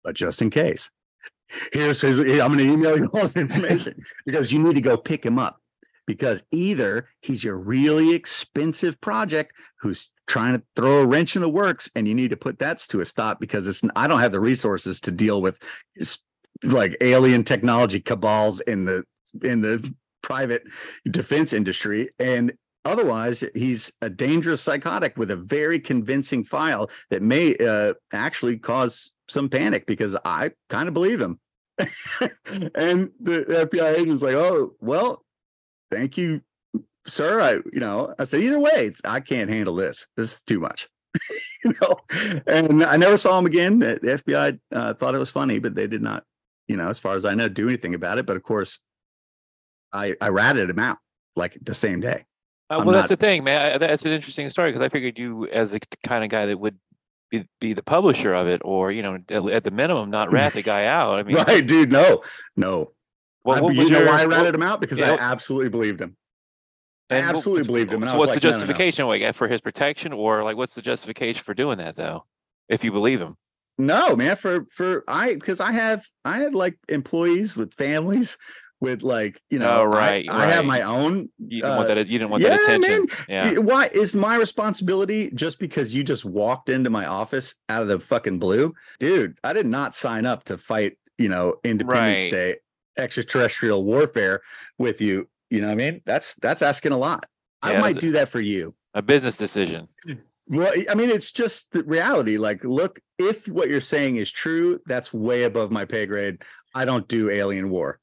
[0.03, 0.91] but just in case,
[1.73, 4.97] here's his, I'm going to email you all this information because you need to go
[4.97, 5.61] pick him up
[6.07, 11.49] because either he's your really expensive project who's trying to throw a wrench in the
[11.49, 14.33] works and you need to put that to a stop because it's I don't have
[14.33, 15.59] the resources to deal with
[16.63, 19.05] like alien technology cabals in the
[19.43, 20.65] in the private
[21.11, 22.11] defense industry.
[22.19, 22.53] And
[22.85, 29.13] otherwise, he's a dangerous psychotic with a very convincing file that may uh, actually cause
[29.29, 31.39] some panic because I kind of believe him.
[32.75, 35.25] and the FBI agent's like, "Oh, well,
[35.91, 36.41] thank you,
[37.07, 40.07] sir." I, you know, I said, either way, I can't handle this.
[40.17, 40.89] This is too much.
[41.65, 41.97] you know,
[42.47, 43.79] and I never saw him again.
[43.79, 46.25] The, the FBI uh, thought it was funny, but they did not,
[46.69, 48.27] you know, as far as I know, do anything about it.
[48.27, 48.79] But of course,
[49.93, 50.99] I I ratted him out
[51.37, 52.25] like the same day.
[52.71, 53.79] Uh, well, not, that's the thing, man.
[53.79, 56.79] That's an interesting story because I figured you, as the kind of guy that would
[57.43, 59.19] be, be the publisher of it, or you know,
[59.51, 61.19] at the minimum, not rat the guy out.
[61.19, 61.93] I mean, right, dude?
[61.93, 62.23] No,
[62.57, 62.93] no.
[63.43, 64.81] What, what you know your, why I ratted what, him out?
[64.81, 66.17] Because I know, absolutely believed him.
[67.11, 68.05] I absolutely what, believed him.
[68.05, 69.03] so, what's like, the justification?
[69.03, 69.27] No, no, no.
[69.27, 72.25] Like for his protection, or like what's the justification for doing that though?
[72.69, 73.37] If you believe him.
[73.77, 74.37] No, man.
[74.37, 78.39] For for I because I have I had like employees with families
[78.81, 81.95] with like you know Oh, right, I, I have my own You didn't want uh,
[81.95, 82.09] that.
[82.09, 83.07] You didn't want yeah, that attention.
[83.29, 83.55] man.
[83.55, 83.59] Yeah.
[83.59, 88.01] Why is my responsibility just because you just walked into my office out of the
[88.01, 88.75] fucking blue?
[88.99, 92.31] Dude, I did not sign up to fight, you know, Independence Right.
[92.31, 92.57] Day
[92.99, 94.41] extraterrestrial warfare
[94.79, 95.29] with you.
[95.51, 96.01] You know what I mean?
[96.05, 97.27] That's that's asking a lot.
[97.63, 98.75] I might do that for you.
[98.93, 99.89] A business decision.
[100.49, 102.37] Well, I mean, it's just the reality.
[102.37, 106.43] Like, look, if what you're saying is true, that's way above my pay grade.
[106.75, 108.01] I don't do alien war.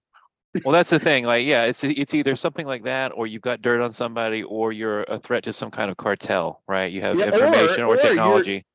[0.66, 1.26] Well, that's the thing.
[1.26, 4.74] Like, yeah, it's it's either something like that, or you've got dirt on somebody, or
[4.74, 6.92] you're a threat to some kind of cartel, right?
[6.92, 8.66] You have Yeah, or- information or, or you're- technology.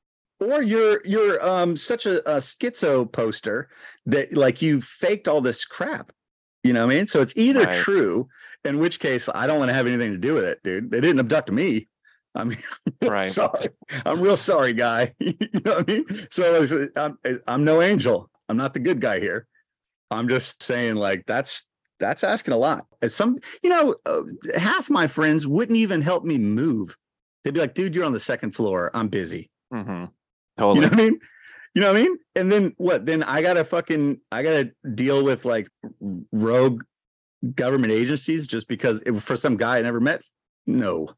[0.40, 3.68] or you're you're um such a, a schizo poster
[4.06, 6.12] that like you faked all this crap
[6.62, 7.74] you know what i mean so it's either Right.
[7.74, 8.28] true
[8.64, 11.00] in which case i don't want to have anything to do with it dude they
[11.00, 11.88] didn't abduct me
[12.34, 12.58] i mean
[13.02, 13.30] I'm Right.
[13.32, 13.68] sorry
[14.04, 15.32] i'm real sorry guy you
[15.64, 19.46] know what i mean so I'm, I'm no angel i'm not the good guy here
[20.10, 24.22] i'm just saying like that's that's asking a lot as some you know uh,
[24.56, 26.96] half my friends wouldn't even help me move
[27.44, 30.04] they'd be like dude you're on the second floor i'm busy hmm
[30.74, 31.20] you know what I mean?
[31.74, 32.18] You know what I mean?
[32.34, 33.04] And then what?
[33.04, 35.68] Then I gotta fucking I gotta deal with like
[36.32, 36.82] rogue
[37.54, 40.22] government agencies just because it, for some guy I never met.
[40.66, 41.10] No,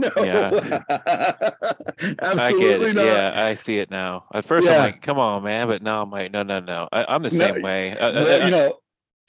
[0.00, 0.82] no, Yeah.
[0.90, 2.96] I get absolutely it.
[2.96, 3.04] not.
[3.04, 4.24] Yeah, I see it now.
[4.32, 7.04] At first, I'm like, "Come on, man," but now I'm like, "No, no, no." I,
[7.08, 7.96] I'm the No, same way.
[7.96, 8.06] Uh,
[8.40, 8.78] uh, you know,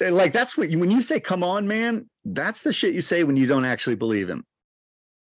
[0.01, 3.01] eh, like that's what you, when you say "come on, man." That's the shit you
[3.01, 4.45] say when you don't actually believe him.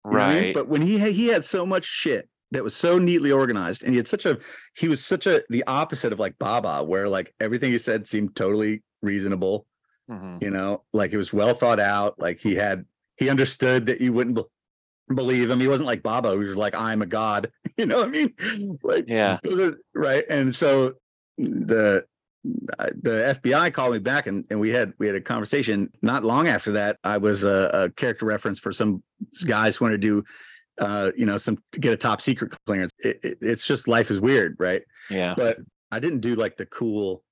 [0.06, 0.44] You what I mean?
[0.46, 0.54] right?
[0.54, 3.92] But when he had, he had so much shit that was so neatly organized, and
[3.94, 4.38] he had such a
[4.76, 8.36] he was such a the opposite of like Baba, where like everything he said seemed
[8.36, 9.66] totally reasonable.
[10.10, 10.42] Mhm.
[10.44, 12.20] You know, like it was well thought out.
[12.20, 12.86] Like he had
[13.18, 14.40] he understood that you wouldn't
[15.16, 15.60] believe him.
[15.60, 17.52] He wasn't like Baba, who was like I'm a god.
[17.78, 18.80] You know what I mean?
[18.84, 19.40] Like Yeah.
[19.96, 20.24] right.
[20.30, 20.96] And so
[21.38, 22.06] the
[22.44, 25.90] the FBI called me back and, and we had we had a conversation.
[26.02, 29.02] Not long after that, I was a, a character reference for some
[29.46, 30.24] guys who wanted to do
[30.80, 32.92] uh, you know, some get a top secret clearance.
[33.00, 34.82] It, it, it's just life is weird, right?
[35.10, 35.34] Yeah.
[35.36, 35.58] But
[35.92, 37.24] I didn't do like the cool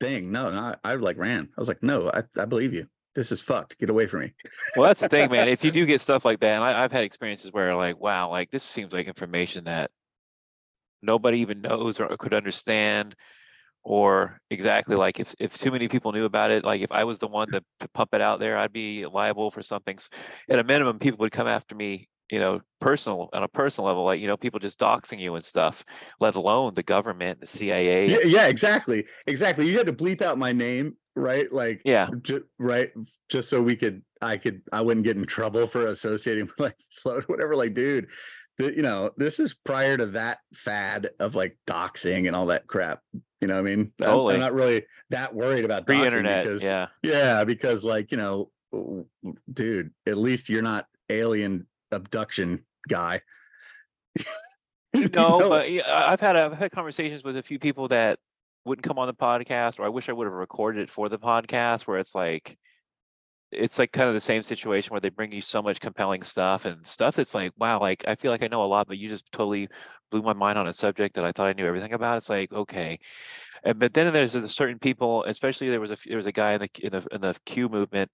[0.00, 0.30] thing.
[0.30, 1.48] No, no, I, I like ran.
[1.56, 2.86] I was like, no, I, I believe you.
[3.18, 3.76] This is fucked.
[3.78, 4.32] Get away from me.
[4.76, 5.48] Well, that's the thing, man.
[5.48, 8.30] If you do get stuff like that, and I, I've had experiences where, like, wow,
[8.30, 9.90] like this seems like information that
[11.02, 13.16] nobody even knows or could understand,
[13.82, 17.18] or exactly like if if too many people knew about it, like if I was
[17.18, 19.98] the one to, to pump it out there, I'd be liable for something.
[20.48, 24.04] At a minimum, people would come after me, you know, personal on a personal level,
[24.04, 25.84] like you know, people just doxing you and stuff.
[26.20, 28.06] Let alone the government, the CIA.
[28.10, 29.06] Yeah, yeah, exactly.
[29.26, 29.68] Exactly.
[29.68, 31.52] You had to bleep out my name, right?
[31.52, 32.08] Like Yeah.
[32.22, 32.90] ju- right
[33.28, 36.76] just so we could i could i wouldn't get in trouble for associating with like
[36.90, 38.08] float whatever like dude
[38.56, 42.66] the, you know this is prior to that fad of like doxing and all that
[42.66, 43.00] crap
[43.40, 44.34] you know what i mean I'm- Totally.
[44.34, 46.44] I'm, not really that worried about Pre-internet.
[46.44, 46.86] because Yeah.
[47.02, 48.50] yeah because like you know
[49.52, 53.20] dude at least you're not alien abduction guy
[54.94, 55.48] You No, know?
[55.50, 58.18] but yeah, I- I've had I've had conversations with a few people that
[58.68, 61.18] wouldn't come on the podcast, or I wish I would have recorded it for the
[61.18, 62.58] podcast, where it's like
[63.50, 66.66] it's like kind of the same situation where they bring you so much compelling stuff
[66.66, 69.08] and stuff that's like, wow, like I feel like I know a lot, but you
[69.08, 69.68] just totally
[70.10, 72.18] blew my mind on a subject that I thought I knew everything about.
[72.18, 72.98] It's like, okay.
[73.64, 76.60] And but then there's certain people, especially there was a there was a guy in
[76.60, 78.10] the in the in the Q movement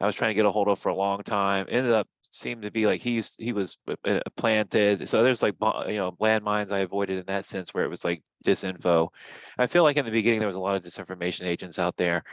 [0.00, 1.66] I was trying to get a hold of for a long time.
[1.68, 5.08] Ended up seemed to be like he used, he was uh, uh, planted.
[5.08, 5.54] So there's like
[5.88, 9.08] you know landmines I avoided in that sense where it was like disinfo.
[9.58, 12.24] I feel like in the beginning there was a lot of disinformation agents out there,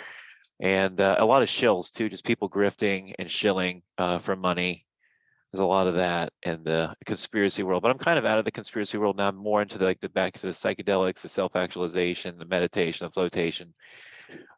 [0.60, 4.86] and uh, a lot of shills too, just people grifting and shilling uh, for money.
[5.52, 8.45] There's a lot of that in the conspiracy world, but I'm kind of out of
[8.45, 9.28] the conspiracy world now.
[9.28, 13.12] I'm more into the, like the back to the psychedelics, the self-actualization, the meditation, the
[13.12, 13.74] flotation.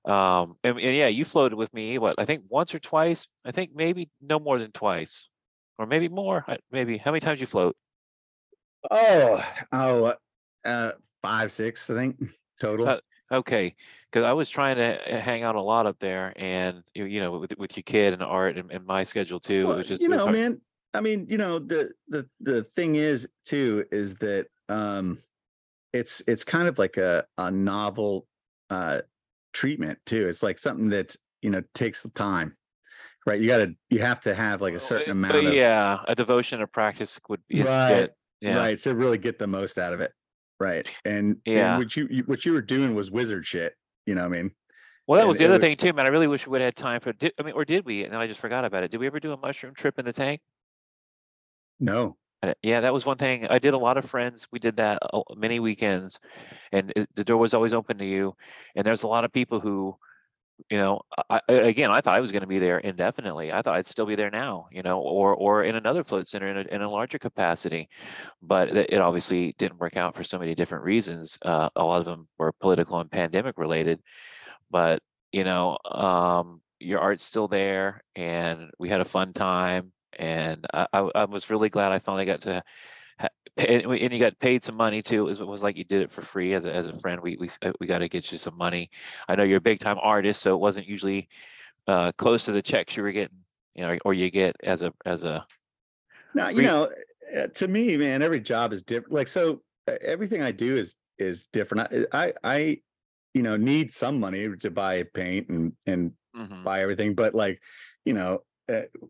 [0.06, 1.98] Um, and, and yeah, you floated with me.
[1.98, 3.28] What I think once or twice.
[3.44, 5.30] I think maybe no more than twice,
[5.78, 6.46] or maybe more.
[6.72, 7.76] Maybe how many times you float?
[8.92, 10.14] oh oh
[10.66, 12.18] uh five six i think
[12.60, 12.98] total Uh,
[13.32, 13.74] Okay,
[14.12, 17.20] because I was trying to uh, hang out a lot up there, and you, you
[17.22, 19.66] know, with with your kid and art and, and my schedule too.
[19.66, 20.62] Well, it was just you know, man.
[20.94, 25.18] I mean, you know, the the the thing is too is that um
[25.94, 28.28] it's it's kind of like a a novel
[28.70, 29.02] uh
[29.54, 30.28] treatment too.
[30.28, 32.56] It's like something that, you know, takes the time.
[33.26, 33.40] Right?
[33.40, 36.00] You got to you have to have like a certain uh, amount but of yeah,
[36.08, 38.12] a devotion or practice would be is Right, good.
[38.42, 40.12] Yeah, right to really get the most out of it.
[40.60, 40.90] Right.
[41.06, 41.76] And, Yeah.
[41.76, 43.74] and what you, you what you were doing was wizard shit,
[44.06, 44.52] you know what I mean?
[45.08, 46.06] Well, that and was the it other would- thing too, man.
[46.06, 47.14] I really wish we would have had time for.
[47.14, 48.04] Did, I mean, or did we?
[48.04, 48.92] And then I just forgot about it.
[48.92, 50.42] Did we ever do a mushroom trip in the tank?
[51.80, 52.18] No.
[52.42, 53.48] Uh, Yeah, that was one thing.
[53.50, 54.48] I did a lot of friends.
[54.52, 56.20] We did that a- many weekends,
[56.72, 58.36] and it, the door was always open to you.
[58.76, 59.96] And there's a lot of people who
[60.70, 63.52] you know, I, again, I thought I was going to be there indefinitely.
[63.52, 66.48] I thought I'd still be there now, you know, or or in another float center
[66.48, 67.90] in a, in a larger capacity.
[68.42, 71.38] But it, obviously didn't work out for so many different reasons.
[71.42, 74.00] Uh, a lot of them were political and pandemic related.
[74.70, 75.02] But
[75.32, 79.92] you know, um, your art's still there, and we had a fun time.
[80.18, 82.64] And I, I was really glad I finally got to.
[83.56, 85.22] And and you got paid some money too.
[85.22, 87.22] It was, it was like you did it for free as a, as a friend.
[87.22, 88.90] We we uh, we got to get you some money.
[89.28, 91.30] I know you're a big time artist, so it wasn't usually
[91.88, 93.46] uh, close to the checks you were getting,
[93.76, 95.46] you know, or you get as a as a.
[96.34, 96.92] Now, you know,
[97.36, 99.14] uh, to me, man, every job is different.
[99.14, 101.94] Like, so uh, everything I do is is different.
[102.12, 102.78] I, I, I,
[103.36, 106.64] you know, need some money to buy paint and and Mhm.
[106.64, 107.62] buy everything, but like,
[108.06, 108.44] you know,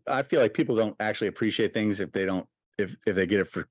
[0.06, 3.40] I feel like people don't actually appreciate things if they don't if if they get
[3.40, 3.68] it for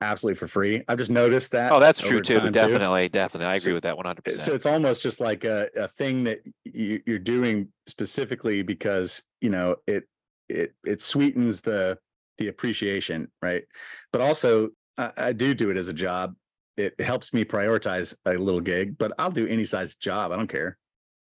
[0.00, 0.82] absolutely for free.
[0.88, 1.72] I've just noticed that.
[1.72, 2.50] Oh, that's true too.
[2.50, 5.44] Definitely, definitely, I agree So- with that one hundred Uh, So it's almost just like
[5.44, 10.04] a, a thing that you, you're doing specifically because you know it
[10.48, 11.98] it it sweetens the
[12.38, 13.64] the appreciation, right?
[14.12, 16.34] But also, I, I do do it as a job.
[16.76, 20.32] It helps me prioritize a little gig, but I'll do any size job.
[20.32, 20.78] I don't care.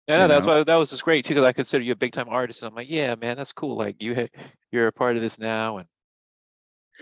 [0.08, 0.58] Yeah, that's know?
[0.58, 2.62] why that was just great too, because I consider you a big time artist.
[2.62, 3.78] And I'm like, yeah, man, that's cool.
[3.78, 4.28] Like you,
[4.72, 5.88] you're a part of this now, and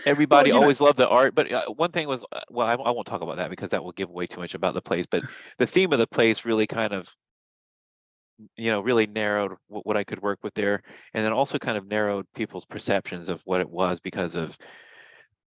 [0.06, 1.34] everybody know- always loved the art.
[1.34, 3.82] But uh, one thing was, uh, well, I, I won't talk about that because that
[3.82, 5.06] will give away too much about the place.
[5.10, 5.24] But
[5.58, 7.14] the theme of the place really kind of,
[8.56, 10.82] you know, really narrowed what, what I could work with there,
[11.14, 14.56] and then also kind of narrowed people's perceptions of what it was because of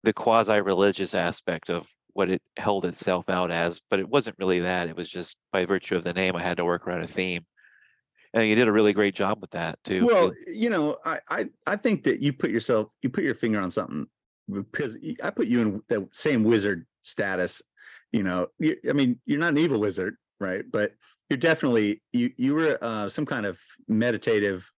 [0.03, 4.61] the quasi religious aspect of what it held itself out as, but it wasn't really
[4.61, 4.89] that.
[4.89, 7.45] It was just by virtue of the name, I had to work around a theme.
[8.33, 10.07] And you did a really great job with that too.
[10.07, 13.61] Well, you know, I, I I think that you put yourself you put your finger
[13.61, 14.07] on something
[14.51, 17.63] because I put you in the same wizard status.
[18.13, 20.65] You know, I mean, you're not an evil wizard, right?
[20.71, 20.93] But
[21.29, 24.71] you're definitely you you were uh, some kind of meditative,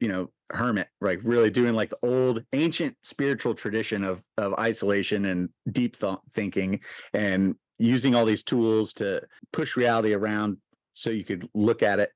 [0.00, 5.26] you know, hermit, like really doing like the old ancient spiritual tradition of of isolation
[5.26, 6.80] and deep thought thinking
[7.12, 10.56] and using all these tools to push reality around
[10.94, 12.10] so you could look at it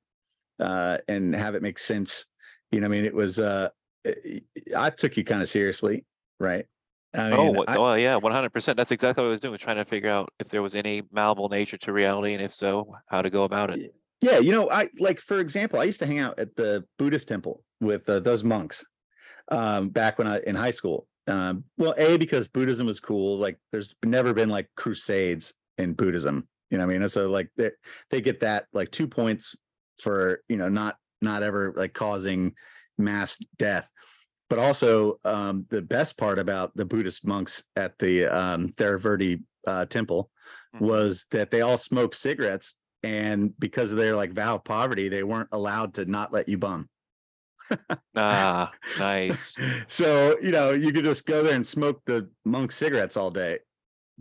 [0.59, 2.25] uh, and have it make sense.
[2.71, 3.39] You know, I mean, it was.
[3.39, 3.69] Uh,
[4.77, 6.05] I took you kind of seriously,
[6.41, 6.67] right?
[7.15, 8.77] I oh, mean, what- I- oh, yeah, one hundred percent.
[8.77, 11.49] That's exactly what I was doing, trying to figure out if there was any malleable
[11.49, 13.95] nature to reality, and if so, how to go about it.
[14.21, 17.29] yeah, you know, I like for example, I used to hang out at the Buddhist
[17.29, 18.85] temple with uh, those monks
[19.51, 21.07] um, back when I in high school.
[21.27, 23.39] Um, well, a because Buddhism was cool.
[23.39, 26.49] Like, there's never been like crusades in Buddhism.
[26.71, 27.71] You know, what I mean, so like they
[28.11, 29.55] they get that like two points
[29.99, 32.55] for you know not not ever like causing
[32.97, 33.91] mass death.
[34.53, 38.75] But also, um, the best part about the Buddhist monks at the um,
[39.67, 40.31] uh, temple
[40.75, 40.81] Mhm.
[40.81, 45.23] was that they all smoked cigarettes, and because of their like vow of poverty, they
[45.23, 46.91] weren't allowed to not let you bum.
[48.15, 49.57] Ah, nice.
[49.89, 53.59] so you know you could just go there and smoke the monk cigarettes all day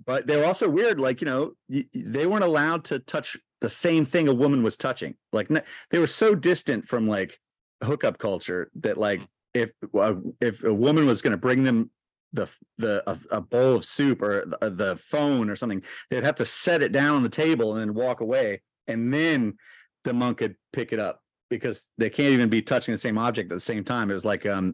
[0.05, 3.35] but they were also weird like you know y- y- they weren't allowed to touch
[3.59, 7.37] the same thing a woman was touching like n- they were so distant from like
[7.83, 9.27] hookup culture that like Mm.
[9.53, 11.89] If uh, if a woman was going to bring them
[12.33, 16.35] the the a, a bowl of soup or the, the phone or something they'd have
[16.35, 19.53] to set it down on the table and then walk away and then
[20.05, 23.51] the monk could pick it up because they can't even be touching the same object
[23.51, 24.09] at the same time.
[24.09, 24.73] It was like um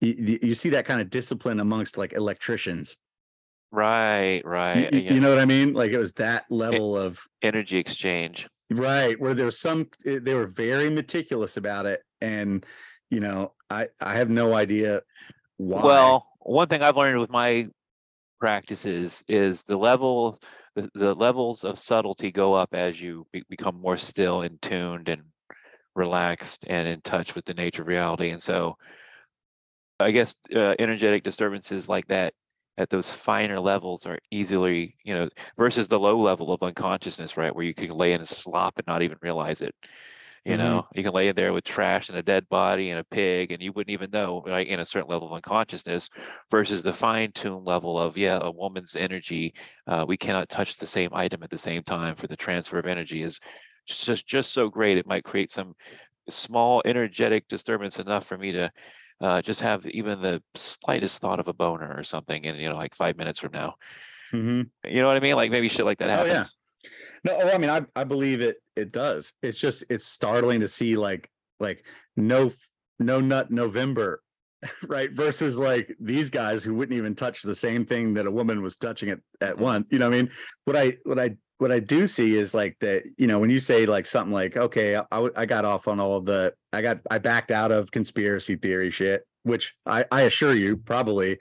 [0.00, 2.96] you, you see that kind of discipline amongst like electricians.
[3.70, 4.92] Right, right.
[4.92, 5.14] you- yeah.
[5.14, 5.72] you know what I mean?
[5.72, 8.48] Like it was that level of Energy exchange.
[8.70, 12.64] right where there was some eh, they were very meticulous about it and
[13.10, 15.02] you know I I have no idea
[15.56, 15.82] why.
[15.82, 17.68] Well, one thing I've learned with my
[18.40, 20.38] practices is the level,
[20.74, 25.08] the, the levels of subtlety go up as you be, become more still and tuned
[25.08, 25.22] and
[25.94, 28.30] relaxed and in touch with the nature of reality.
[28.30, 28.76] And so,
[30.00, 32.32] I guess uh, energetic disturbances like that
[32.78, 37.54] at those finer levels are easily, you know, versus the low level of unconsciousness, right,
[37.54, 39.74] where you can lay in a slop and not even realize it.
[40.44, 40.56] You Mhm.
[40.56, 43.52] know, you can lay in there with trash and a dead body and a pig,
[43.52, 46.08] and you wouldn't even know, right, in a certain level of unconsciousness,
[46.50, 49.54] versus the fine-tuned level of, yeah, a woman's energy.
[49.86, 52.86] Uh, we cannot touch the same item at the same time for the transfer of
[52.86, 53.38] energy is
[53.86, 54.98] just just so great.
[54.98, 55.74] It might create some
[56.28, 58.70] small energetic disturbance enough for me to
[59.20, 62.76] uh, just have even the slightest thought of a boner or something, and you know,
[62.76, 63.74] like five minutes from now.
[64.32, 64.72] Mhm.
[64.84, 65.36] You know what I mean?
[65.36, 66.48] Like maybe shit like that Oh, yeah.
[67.24, 68.56] No, oh, I mean, I, I believe it.
[68.74, 69.32] It does.
[69.42, 71.30] It's just it's startling to see like
[71.60, 71.84] like
[72.16, 72.50] no
[72.98, 74.22] no nut November,
[74.88, 75.10] right?
[75.12, 78.76] Versus like these guys who wouldn't even touch the same thing that a woman was
[78.76, 79.60] touching at at Mhm.
[79.60, 79.86] once.
[79.90, 80.30] You know, what I mean,
[80.64, 83.60] what I what I what I do see is like that, you know, when you
[83.60, 86.82] say like something like, okay, I, I, I got off on all of the, I
[86.82, 91.38] got, I backed out of conspiracy theory shit, which I, I assure you probably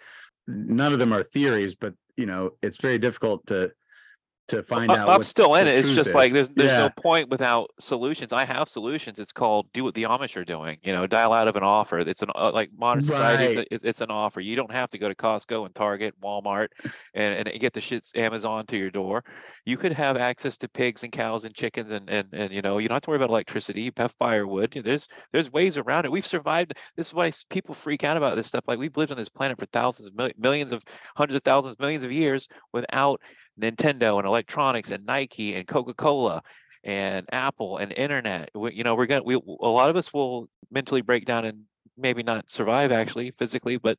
[0.47, 3.71] none of them are theories, but you know, it's very difficult to,
[4.51, 5.09] to find out.
[5.09, 5.77] I'm still in it.
[5.77, 6.15] It's just is.
[6.15, 6.79] like there's there's Yeah.
[6.79, 8.31] no point without solutions.
[8.31, 9.19] I have solutions.
[9.19, 10.77] It's called do what the Amish are doing.
[10.83, 11.99] You know, dial out of an offer.
[11.99, 13.43] It's an uh, like modern society.
[13.45, 13.67] It's, Right.
[13.71, 14.39] it's, it's an offer.
[14.39, 16.67] You don't have to go to Costco and Target, Walmart,
[17.13, 19.23] and, and get the shits Amazon to your door.
[19.65, 22.77] You could have access to pigs and cows and chickens and and and you know
[22.77, 23.81] you don't have to worry about electricity.
[23.81, 24.79] You have firewood.
[24.83, 26.11] There's there's ways around it.
[26.11, 26.73] We've survived.
[26.95, 28.63] This is why people freak out about this stuff.
[28.67, 30.83] Like we've lived on this planet for thousands millions of
[31.15, 33.21] hundreds of thousands, millions of years without
[33.59, 36.41] Nintendo and electronics and Nike and Coca-Cola
[36.83, 38.49] and Apple and internet.
[38.55, 41.63] We, you know, we're gonna we a lot of us will mentally break down and
[41.97, 43.97] maybe not survive actually physically, but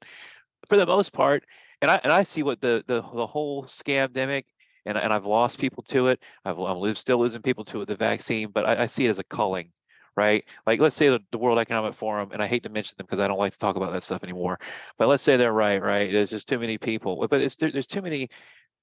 [0.68, 1.44] for the most part,
[1.80, 4.44] and I and I see what the the the whole scamdemic
[4.86, 6.20] and and I've lost people to it.
[6.44, 9.18] I've I'm still losing people to it, the vaccine, but I, I see it as
[9.18, 9.70] a culling.
[10.14, 13.06] Right, like let's say the, the World Economic Forum, and I hate to mention them
[13.06, 14.58] because I don't like to talk about that stuff anymore.
[14.98, 16.12] But let's say they're right, right?
[16.12, 18.28] There's just too many people, but there's too many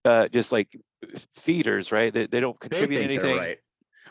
[0.06, 0.76] uh, just like
[1.34, 2.14] feeders, right?
[2.14, 3.38] They, they don't contribute they're anything.
[3.38, 3.58] right.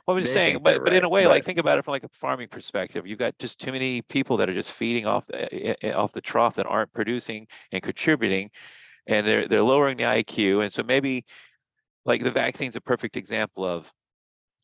[0.06, 1.78] Well, I'm just They saying, but they're but in a right, way, like think about
[1.78, 3.06] it from like a farming perspective.
[3.06, 6.12] You've got just too many people that are just feeding off the, eh, eh, off
[6.12, 8.50] the trough that aren't producing and contributing,
[9.06, 10.62] and they're they're lowering the IQ.
[10.62, 11.24] And so maybe
[12.06, 13.92] like the vaccine's a perfect example of.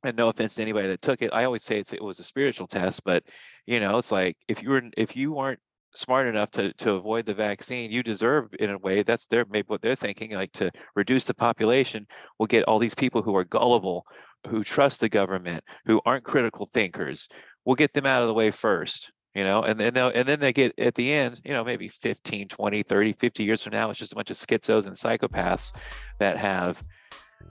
[0.04, 2.24] And no offense to anybody that took it, I always say it's it was a
[2.24, 3.24] spiritual test, but
[3.66, 5.60] you know, it's like if you were if you weren't
[5.94, 9.66] smart enough to to avoid the vaccine, you deserve in a way that's their maybe
[9.66, 12.06] what they're thinking, like to reduce the population,
[12.38, 14.06] we'll get all these people who are gullible,
[14.48, 17.28] who trust the government, who aren't critical thinkers.
[17.64, 20.40] We'll get them out of the way first, you know, and then they'll, and then
[20.40, 23.90] they get at the end, you know, maybe 15, 20, 30, 50 years from now,
[23.90, 25.72] it's just a bunch of schizos and psychopaths
[26.18, 26.82] that have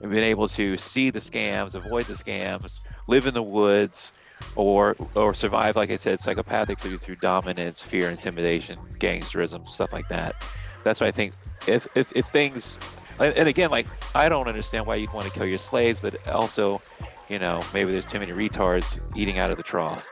[0.00, 4.12] been able to see the scams, avoid the scams, live in the woods,
[4.56, 10.34] or or survive, like I said, psychopathically through dominance, fear, intimidation, gangsterism, stuff like that.
[10.82, 11.34] That's why I think
[11.66, 12.78] if if, if things
[13.18, 16.26] and and again, like I don't understand why you'd want to kill your slaves, but
[16.28, 16.82] also,
[17.28, 20.08] you know, maybe there's too many retards eating out of the trough.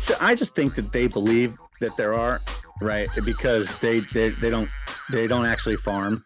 [0.00, 2.40] I, s- I just think that they believe that there are
[2.80, 4.68] right because they they, they don't
[5.10, 6.24] they don't actually farm.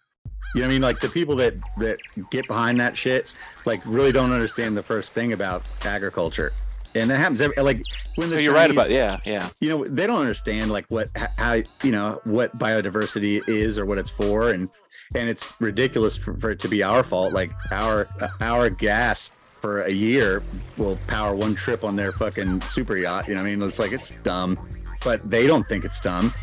[0.55, 0.82] You know what i mean?
[0.82, 1.98] Like the people that that
[2.30, 3.34] get behind that shit
[3.66, 6.52] like really don't understand the first thing about agriculture.
[6.96, 7.82] And that happens every, like
[8.14, 9.48] when the So you're right about yeah, yeah.
[9.60, 13.98] you know they don't understand like what how you know what biodiversity is or what
[13.98, 14.51] it's for.
[14.51, 14.70] And
[15.16, 17.32] and it's ridiculous for, for it to be our fault.
[17.32, 18.06] Like our
[18.40, 19.32] our gas
[19.64, 20.42] for a year
[20.76, 23.78] will power one trip on their fucking super yacht you know what i mean it's
[23.78, 24.58] like it's dumb
[25.02, 26.34] but they don't think it's dumb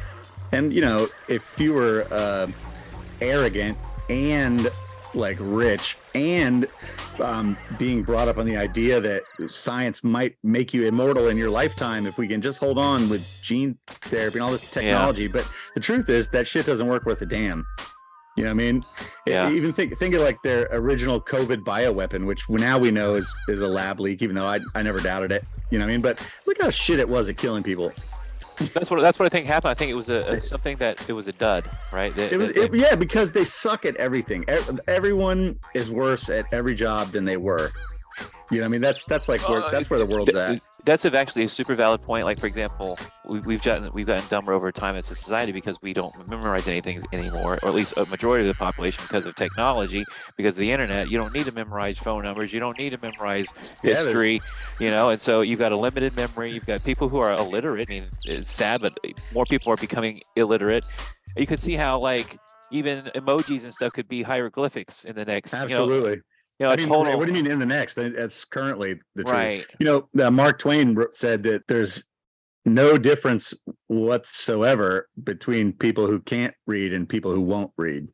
[0.53, 2.48] and you know if you were uh
[3.22, 3.77] arrogant
[4.10, 4.72] and
[5.14, 6.68] like rich and
[7.19, 11.49] um, being brought up on the idea that science might make you immortal in your
[11.49, 15.27] lifetime if we can just hold on with gene therapy and all this technology.
[15.27, 17.65] But the truth is that shit doesn't work worth a damn.
[18.42, 18.84] You know what I mean?
[19.28, 19.52] Yeah.
[19.52, 23.62] Even think think of like their original COVID bioweapon, which now we know is is
[23.62, 25.46] a lab leak, even though I, I never doubted it.
[25.70, 26.02] You know what I mean?
[26.02, 27.94] But look how shit it was at killing people.
[28.74, 29.70] That's what that's what I think happened.
[29.70, 32.16] I think it was a, a something that it was a dud, right?
[32.16, 34.44] That- It was that- it, yeah, because they suck at everything.
[34.88, 37.72] Everyone is worse at every job than they were.
[38.52, 40.60] You know, I mean, that's that's like where Uh, that's where the world's at.
[40.84, 42.26] That's actually a super valid point.
[42.26, 45.78] Like for example, we, we've gotten we've gotten dumber over time as a society because
[45.82, 49.36] we don't memorize anything anymore, or at least a majority of the population because of
[49.36, 50.04] technology,
[50.36, 51.10] because of the internet.
[51.10, 52.52] You don't need to memorize phone numbers.
[52.52, 53.48] You don't need to memorize
[53.84, 54.42] Yeah, history.
[54.80, 56.52] you know, and so you've got a limited memory.
[56.52, 57.88] You've got people who are illiterate.
[57.90, 58.98] I mean, it's sad, but
[59.34, 60.84] more people are becoming illiterate.
[61.38, 62.38] You can see how like
[62.72, 65.54] even emojis and stuff could be hieroglyphics in the next.
[65.54, 66.22] you know- Absolutely.
[66.62, 67.18] You know, I mean, total.
[67.18, 67.96] what do you mean in the next?
[67.96, 69.36] That's currently the truth.
[69.36, 69.66] Right.
[69.80, 72.04] You know, Mark Twain said that there's
[72.66, 73.56] no difference
[73.88, 78.10] whatsoever between people who can't read and people who won't read.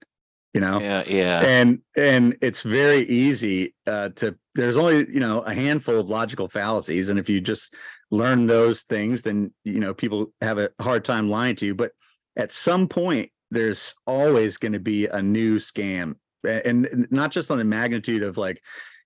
[0.53, 1.03] You know, Yeah.
[1.06, 1.41] Yeah.
[1.45, 4.38] and and it's very easy uh, to.
[4.56, 7.76] There's only you know a handful of logical fallacies, and if you just
[8.11, 11.76] learn those things, then you know people have a hard time lying to you.
[11.76, 11.91] But
[12.38, 17.57] at some point, there's always going to be a new scam and not just on
[17.57, 18.61] the magnitude of like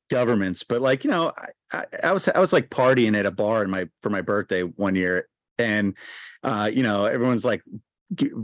[0.09, 1.31] governments but like you know
[1.71, 4.21] I, I, I was i was like partying at a bar in my for my
[4.21, 5.95] birthday one year and
[6.43, 7.63] uh you know everyone's like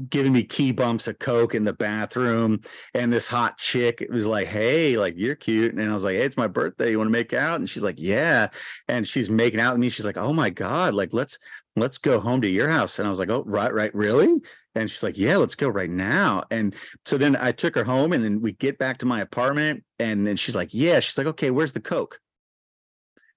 [0.09, 2.61] giving me key bumps of coke in the bathroom
[2.93, 6.23] and this hot chick was like hey like you're cute and i was like hey
[6.23, 7.59] it's my birthday you want to make out?
[7.59, 8.47] And she's like yeah
[8.87, 11.37] and she's making out with me she's like oh my god like let's
[11.75, 14.39] let's go home to your house and i was like oh right right really
[14.77, 16.43] and she's like yeah let's go right now.
[16.51, 16.75] And
[17.05, 20.25] so then i took her home and then we get back to my apartment and
[20.25, 20.99] then she's like yeah.
[20.99, 22.19] She's like okay where's the coke?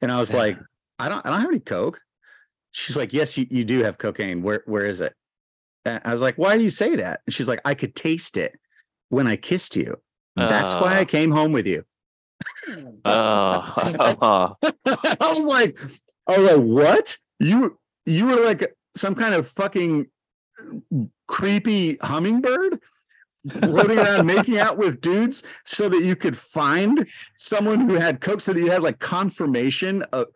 [0.02, 0.36] And i was Yeah.
[0.38, 0.58] like
[0.98, 2.00] i don't i don't have any coke.
[2.72, 4.42] She's like yes you, you do have cocaine.
[4.42, 5.14] Where where is it?
[5.84, 7.20] And i was like why do you say that?
[7.26, 8.58] And she's like i could taste it
[9.08, 9.96] when i kissed you.
[10.36, 11.04] That's why i Oh.
[11.06, 11.84] came home with you.
[13.04, 14.54] Oh, I
[15.20, 15.78] was like,
[16.26, 17.16] I was like, what?
[17.38, 20.06] You you were like some kind of fucking
[21.26, 22.80] creepy hummingbird
[23.48, 27.06] floating around making out with dudes so that you could find
[27.36, 30.26] someone who had coke so that you had like confirmation of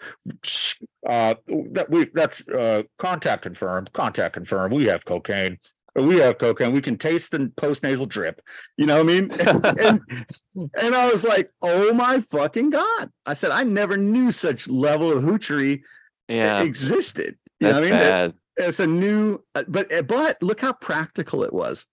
[1.08, 1.34] uh
[1.72, 5.58] that we that's uh contact confirmed contact confirmed we have cocaine
[5.96, 8.40] we have cocaine we can taste the post nasal drip
[8.78, 9.30] you know what i mean
[9.80, 10.00] and
[10.56, 15.10] and I was like, "Oh my fucking god!" I said, "I never knew such level
[15.16, 15.82] of hoochery
[16.28, 17.98] yeah, existed." You that's know what I mean?
[17.98, 18.34] That- bad.
[18.56, 21.86] It's a new, uh, but uh, but look how practical it was.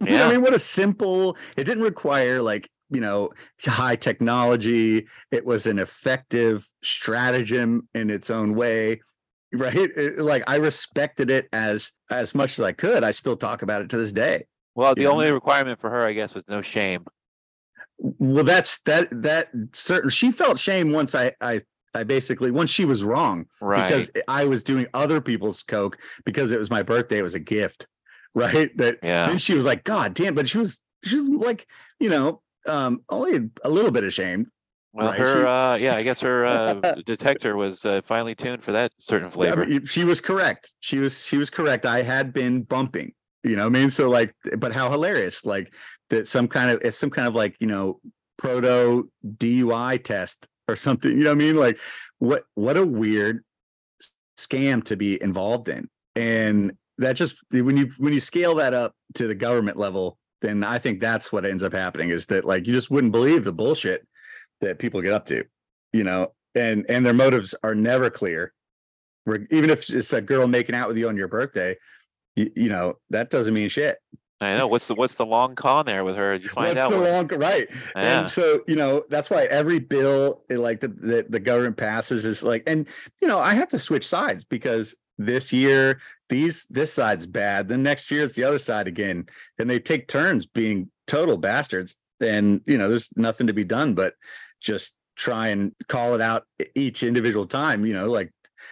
[0.00, 0.26] You know Yeah.
[0.26, 1.36] I mean, what a simple.
[1.56, 3.30] It didn't require like you know
[3.64, 5.06] high technology.
[5.30, 9.00] It was an effective stratagem in its own way.
[9.52, 13.02] Right, It- like I respected it as as much as I could.
[13.04, 14.44] I still talk about it to this day.
[14.76, 15.14] Well, the you know?
[15.14, 17.04] only requirement for her, I guess, was no shame.
[17.98, 21.60] well that's that that certain she felt shame once i i
[21.94, 23.88] i basically once she was wrong Right.
[23.88, 27.40] because i was doing other people's coke because it was my birthday it was a
[27.40, 27.86] gift
[28.34, 29.26] right that yeah.
[29.26, 31.66] then she was like god damn but she was she was like
[31.98, 34.46] you know um only a little bit ashamed
[34.92, 36.74] Well, right, her, she- uh, yeah, I guess her uh,
[37.06, 39.64] detector was uh, finely tuned for that certain flavor.
[39.64, 43.12] mean, she was correct she was she was correct i had been bumping
[43.42, 45.72] you know what i mean so like but how hilarious like
[46.10, 47.98] that some kind of it's some kind of like you know
[48.36, 49.08] proto
[49.38, 51.56] dui test or something you know what i mean?
[51.56, 51.78] Like
[52.18, 53.44] what what a weird
[54.38, 55.88] scam to be involved in.
[56.16, 60.62] And that just when you when you scale that up to the government level then
[60.62, 63.52] i think that's what ends up happening is that like you just wouldn't believe the
[63.52, 64.06] bullshit
[64.60, 65.44] that people get up to
[65.92, 66.32] you know?
[66.54, 68.52] And and their motives are never clear.
[69.28, 71.76] Even if it's a girl making out with you on your birthday
[72.36, 73.98] you, you know that doesn't mean shit
[74.42, 74.66] I know.
[74.68, 76.34] What's the what's the long con there with her?
[76.34, 76.90] You find What's out?
[76.90, 78.20] the what- long right Yeah.
[78.20, 82.24] and so you know that's why every bill eh, like that the, the government passes
[82.24, 82.86] is like and
[83.20, 86.00] you know i have to switch sides because this year
[86.30, 89.26] these this side's bad then next year it's the other side again
[89.58, 93.94] and they take turns being total bastards and you know there's nothing to be done
[93.94, 94.14] but
[94.62, 96.44] just try and call it out
[96.74, 98.30] each individual time you know like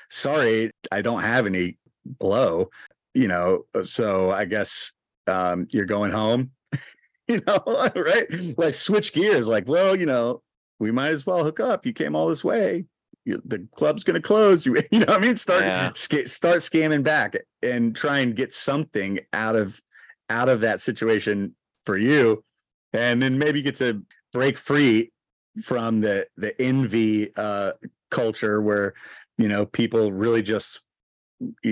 [0.09, 1.77] sorry i don't have any
[2.07, 2.71] blow
[3.13, 4.93] you know so i guess
[5.29, 6.51] um you're going home
[7.29, 7.63] you know,
[7.95, 8.27] right?
[8.59, 10.43] Like switch gears, like, well, you know,
[10.81, 11.85] we might as well hook up.
[11.85, 12.87] You came all this way.
[13.27, 14.65] You, the club's going to close.
[14.67, 15.93] You, you know, what I mean, start Yeah.
[15.95, 19.81] sca- start scamming back and try and get something out of
[20.31, 22.43] out of that situation for you,
[22.95, 24.03] and then maybe get to
[24.33, 25.13] break free
[25.63, 27.73] from the the envy uh,
[28.11, 28.95] culture where
[29.37, 30.81] you know people really just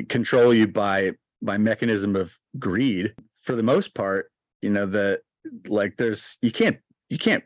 [0.08, 1.12] control you by
[1.42, 3.14] by mechanism of greed
[3.46, 4.30] for the most part
[4.62, 5.20] you know the
[5.68, 6.78] like there's you can't
[7.08, 7.44] you can't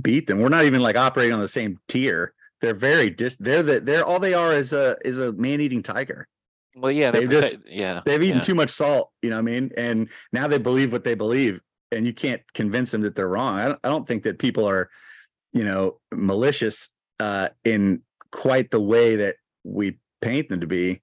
[0.00, 0.40] beat them.
[0.40, 2.34] We're not even like operating on the same tier.
[2.60, 6.26] They're very dis they're the they're all they are is a is a man-eating tiger.
[6.74, 8.02] Well, yeah, They've just- yeah.
[8.04, 8.42] they've eaten yeah.
[8.42, 9.70] too much salt you know what i mean?
[9.78, 11.60] And now they believe what they believe
[11.92, 13.54] and you can't convince them that they're wrong.
[13.58, 14.90] I don't, I don't think that people are
[15.52, 16.88] you know malicious
[17.20, 18.02] uh in
[18.32, 21.00] quite the way that we paint them to be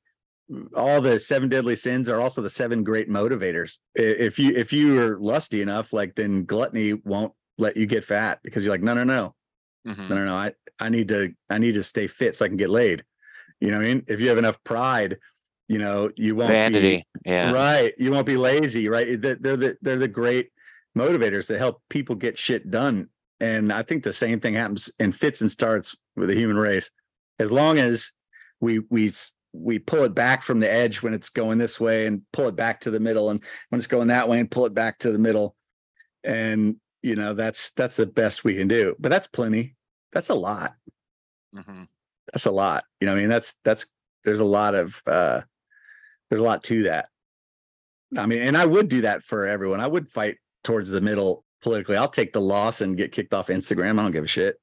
[0.76, 5.00] all the seven deadly sins are also the seven great motivators if you if you
[5.02, 8.94] are lusty enough like then gluttony won't let you get fat because you're like no
[8.94, 9.36] no no
[9.88, 10.10] Mhm.
[10.10, 12.58] no no no i i need to i need to stay fit so i can
[12.58, 13.04] get laid
[13.60, 15.18] you know what i mean if you have enough pride
[15.68, 17.06] you know you won't be Vanity.
[17.26, 17.52] Yeah.
[17.52, 17.94] Right.
[17.98, 19.20] You won't be lazy, right?
[19.22, 20.50] They're the they're the great
[20.98, 23.08] motivators that help people get shit done.
[23.40, 26.92] And I think the same thing happens in fits and starts with the human race.
[27.40, 28.12] As long as
[28.60, 29.12] we we
[29.54, 32.56] we pull it back from the edge when it's going this way and pull it
[32.56, 33.40] back to the middle and
[33.70, 35.56] when it's going that way and pull it back to the middle.
[36.24, 38.96] And you know, that's that's the best we can do.
[39.00, 39.76] But that's plenty.
[40.12, 40.74] That's a lot.
[41.56, 41.88] Mhm.
[42.32, 42.86] That's a lot.
[43.00, 43.86] You know, I mean, that's that's
[44.26, 45.42] there's a lot of uh
[46.30, 47.10] there's a lot to that
[48.18, 49.80] I mean, and I would do that for everyone.
[49.80, 51.98] I would fight towards the middle politically.
[51.98, 54.00] I'll take the loss and get kicked off Instagram.
[54.00, 54.58] I don't give a shit.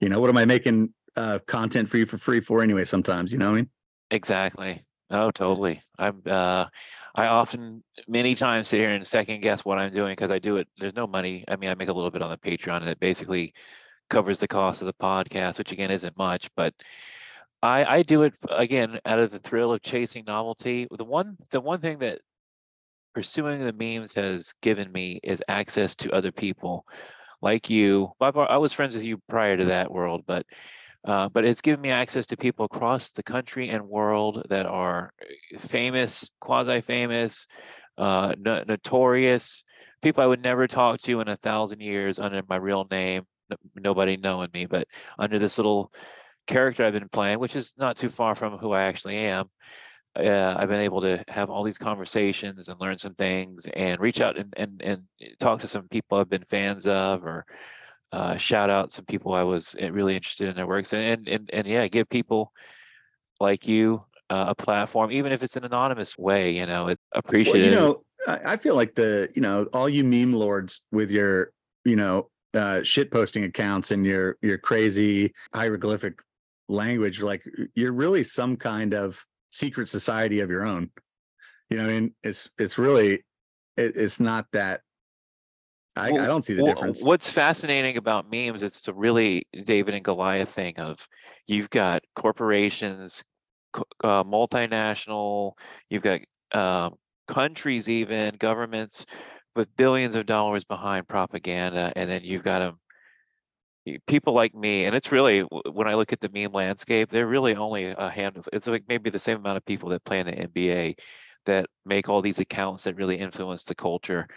[0.00, 2.84] You know, what am I making uh, content for you for free for anyway?
[2.84, 3.70] Sometimes, you know what I mean?
[4.10, 4.84] Exactly.
[5.10, 5.82] Oh, totally.
[5.98, 6.66] I'm uh
[7.14, 10.56] I often many times sit here and second guess what I'm doing because I do
[10.56, 10.68] it.
[10.78, 11.44] There's no money.
[11.48, 13.52] I mean, I make a little bit on the Patreon and it basically
[14.10, 16.74] covers the cost of the podcast, which again isn't much, but
[17.62, 20.88] I I do it again out of the thrill of chasing novelty.
[20.90, 22.20] The one the one thing that
[23.14, 26.86] pursuing the memes has given me is access to other people
[27.42, 28.12] like you.
[28.20, 30.46] I was friends with you prior to that world, but
[31.08, 35.10] uh, but it's given me access to people across the country and world that are
[35.20, 37.46] uh, famous, quasi-famous,
[37.96, 39.64] uh, no- notorious
[40.02, 43.24] people I would never talk to in a thousand years under my real name,
[43.74, 44.86] nobody knowing me, but
[45.18, 45.92] under this little
[46.46, 49.46] character I've been playing, which is not too far from who I actually am.
[50.16, 54.20] Uh, I've been able to have all these conversations and learn some things and reach
[54.20, 55.02] out and, and, and
[55.38, 57.44] talk to some people I've been fans of or
[58.12, 61.50] uh, shout out some people I was uh, really interested in their works and and
[61.52, 62.52] and, yeah, give people
[63.40, 66.56] like you uh, a platform, even if it's an anonymous way.
[66.56, 67.64] You know, it Well, appreciated.
[67.66, 71.52] you know, I, I feel like the, you know, all you meme lords with your,
[71.84, 76.20] you know, uh, shit posting accounts and your your crazy hieroglyphic
[76.68, 77.42] language, like
[77.74, 80.90] you're really some kind of secret society of your own.
[81.70, 83.24] You know, I mean, it's it's really,
[83.76, 84.80] it, it's not that.
[85.98, 87.02] I, I don't see the Wha- difference.
[87.02, 88.62] What's fascinating about memes?
[88.62, 91.06] It's a really David and Goliath thing of
[91.46, 93.24] you've got corporations,
[93.72, 95.52] co- uh, multinational,
[95.90, 96.20] you've got
[96.52, 96.94] um,
[97.26, 99.04] countries, even governments
[99.56, 102.78] with billions of dollars behind propaganda, and then you've got them.
[104.06, 107.56] People like me, and it's really when I look at the meme landscape, they're really
[107.56, 108.44] only a handful.
[108.52, 110.94] It's like maybe the same amount of people that play in the NBA
[111.46, 114.28] that make all these accounts that really influence the culture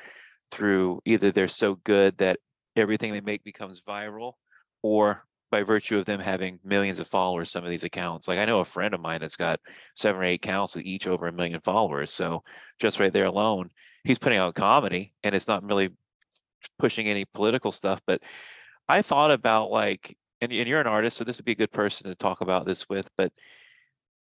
[0.51, 2.37] through either they're so good that
[2.75, 4.33] everything they make becomes viral
[4.81, 8.27] or by virtue of them having millions of followers some of these accounts.
[8.27, 9.59] Like i know a friend of mine that's got
[9.95, 12.43] seven or eight accounts with each over a million followers so
[12.79, 13.69] just right there alone
[14.03, 15.89] he's putting out comedy and it's not really
[16.79, 18.21] pushing any political stuff but
[18.87, 21.71] i thought about like and, and you're an artist so this would be a good
[21.71, 23.31] person to talk about this with but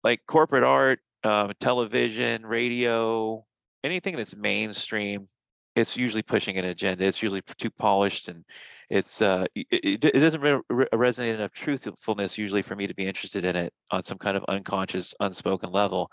[0.02, 3.44] like corporate art um, television radio
[3.82, 5.28] anything that's mainstream
[5.74, 7.04] it's usually pushing an agenda.
[7.04, 8.44] It's usually too polished, and
[8.90, 13.06] it's uh, it, it, doesn't re- re- resonate enough truthfulness usually for me to be
[13.06, 16.10] interested in it on some kind of unconscious, unspoken level.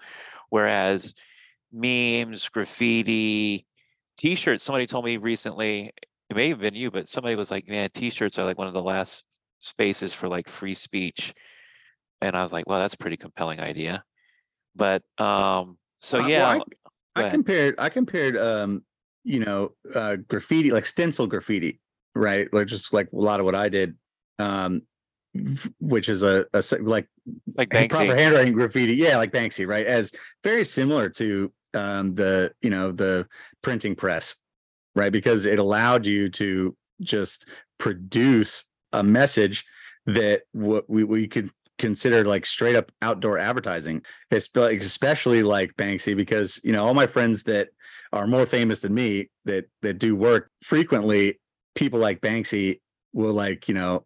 [0.50, 1.14] Whereas
[1.72, 3.66] memes, graffiti,
[4.18, 4.64] t-shirts.
[4.64, 5.92] Somebody told me recently,
[6.30, 8.74] it may have been you, but somebody was like, "Man, t-shirts are like one of
[8.74, 9.24] the last
[9.60, 11.34] spaces for like free speech,"
[12.20, 14.04] and I was like, "Well, that's a pretty compelling idea."
[14.76, 16.50] But um, so Uh, well, yeah,
[17.16, 18.84] I- I compared I compared um
[19.24, 21.80] you know uh graffiti like stencil graffiti
[22.14, 22.54] right?
[22.54, 23.96] Like just like a lot of what I did
[24.40, 24.82] um
[25.80, 27.08] which is a, a like
[27.56, 29.86] like hand- proper handwriting graffiti yeah like Banksy right?
[29.86, 30.12] As
[30.44, 33.28] very similar to um the you know the
[33.62, 34.36] printing press
[34.96, 35.12] right?
[35.12, 39.66] Because it allowed you to just produce a message
[40.06, 41.50] that what we, we could
[41.80, 47.42] consider like straight up outdoor advertising especially like banksy because you know all my friends
[47.42, 47.70] that
[48.14, 51.40] are more famous than me that that do work frequently
[51.76, 52.80] people like banksy
[53.14, 54.06] will like you know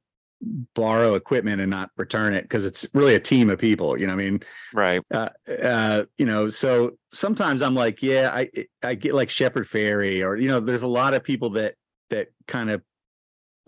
[0.76, 4.14] borrow equipment and not return it because it's really a team of people you know
[4.14, 4.40] what i mean
[4.74, 5.02] Right.
[5.12, 8.50] uh, uh, you know, so sometimes I'm like, yeah, I
[8.84, 11.76] I get like Shepard Fairey, or you know, there's a lot of people that
[12.10, 12.82] that kind of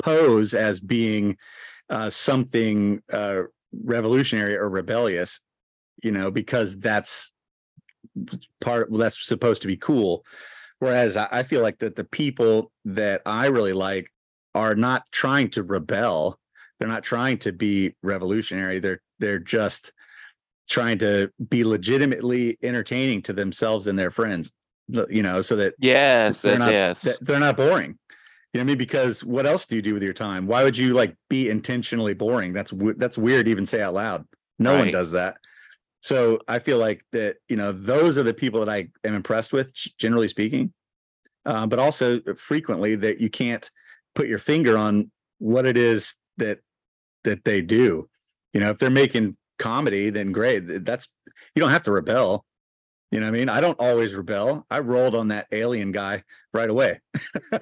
[0.04, 1.38] pose as being
[1.90, 5.40] uh, something uh, revolutionary or rebellious,
[6.04, 7.32] you know, because that's
[8.62, 8.90] part.
[8.90, 10.26] Well, that's supposed to be cool.
[10.80, 14.12] Whereas I, I feel like that the people that I really like
[14.56, 16.40] are not trying to rebel.
[16.80, 18.80] They're not trying to be revolutionary.
[18.80, 19.92] They're they're just
[20.70, 24.52] trying to be legitimately entertaining to themselves and their friends
[25.10, 26.42] you know so that Yes.
[26.42, 27.02] They're That, not- yes.
[27.04, 27.98] that they're not boring
[28.54, 30.64] you know what i mean because what else do you do with your time why
[30.64, 34.26] would you like be intentionally boring that's that's weird to even say out loud
[34.60, 35.38] no one does that
[36.02, 39.54] so i feel like that you know those are the people that i am impressed
[39.54, 40.74] with generally speaking.
[41.48, 43.72] Uh, but also frequently that you can't
[44.16, 45.10] put your finger on
[45.40, 46.60] what it is that
[47.24, 48.10] that they do.
[48.52, 51.08] You know if they're making comedy then great that's
[51.56, 52.44] you don't have to rebel.
[53.12, 53.48] You know what i mean?
[53.48, 54.66] I don't always rebel.
[54.70, 57.00] I rolled on that alien guy right away.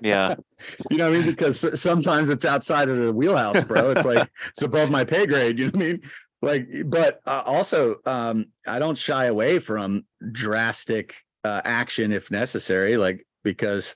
[0.02, 0.36] Yeah.
[0.90, 1.30] you know what i mean?
[1.30, 3.92] Because sometimes it's outside of the wheelhouse bro.
[3.92, 6.02] It's like it's above my pay grade you know what i mean
[6.42, 12.98] like but uh, also um i don't shy away from drastic uh, action if necessary,
[12.98, 13.96] like because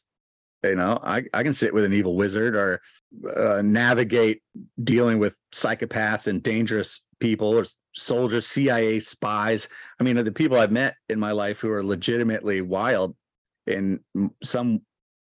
[0.63, 2.79] you know I I can sit with an evil wizard or
[3.35, 4.43] uh, navigate
[4.83, 9.67] dealing with psychopaths and dangerous people or soldiers, CIA spies.
[9.99, 13.15] I mean, the people I've met in my life who are legitimately wild
[13.65, 13.99] in
[14.43, 14.81] some,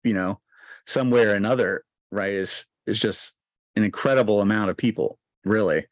[0.05, 0.41] you know,
[0.87, 2.35] some way or another, right?
[2.35, 3.33] Is is just
[3.75, 5.87] an incredible amount of people, really.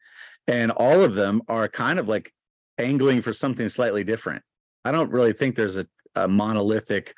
[0.51, 2.33] And all of them are kind of like
[2.77, 4.43] angling for something slightly different.
[4.83, 7.13] I don't really think there's a, a monolithic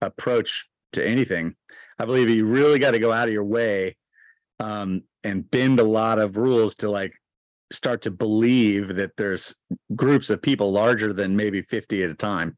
[0.00, 1.56] approach to anything.
[1.98, 3.96] I believe you really got to go out of your way
[4.60, 7.12] um, and bend a lot of rules to like
[7.70, 9.54] start to believe that there's
[9.94, 12.56] groups of people larger than maybe 50 at a time.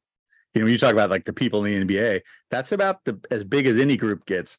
[0.54, 2.20] You know, when you talk about like the people in the NBA,
[2.50, 4.58] that's about the as big as any group gets.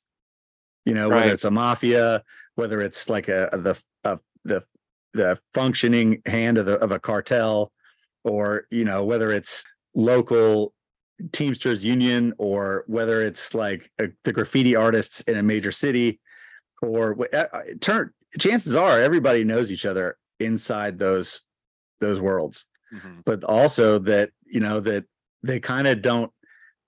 [0.86, 1.16] You know, Right.
[1.22, 2.24] whether it's a mafia,
[2.56, 4.64] whether it's like a, a the a, the
[5.18, 7.72] the functioning hand of the of a cartel,
[8.24, 9.64] or you know whether it's
[9.96, 10.74] local
[11.32, 16.20] Teamsters union or whether it's like a, the graffiti artists in a major city,
[16.82, 21.42] or uh, uh, turn chances are everybody knows each other inside those
[22.00, 23.24] those worlds Mhm.
[23.26, 25.04] but also that you know that
[25.44, 26.32] they kind of don't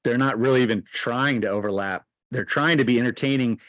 [0.04, 3.60] they're not really even trying to overlap they're trying to be entertaining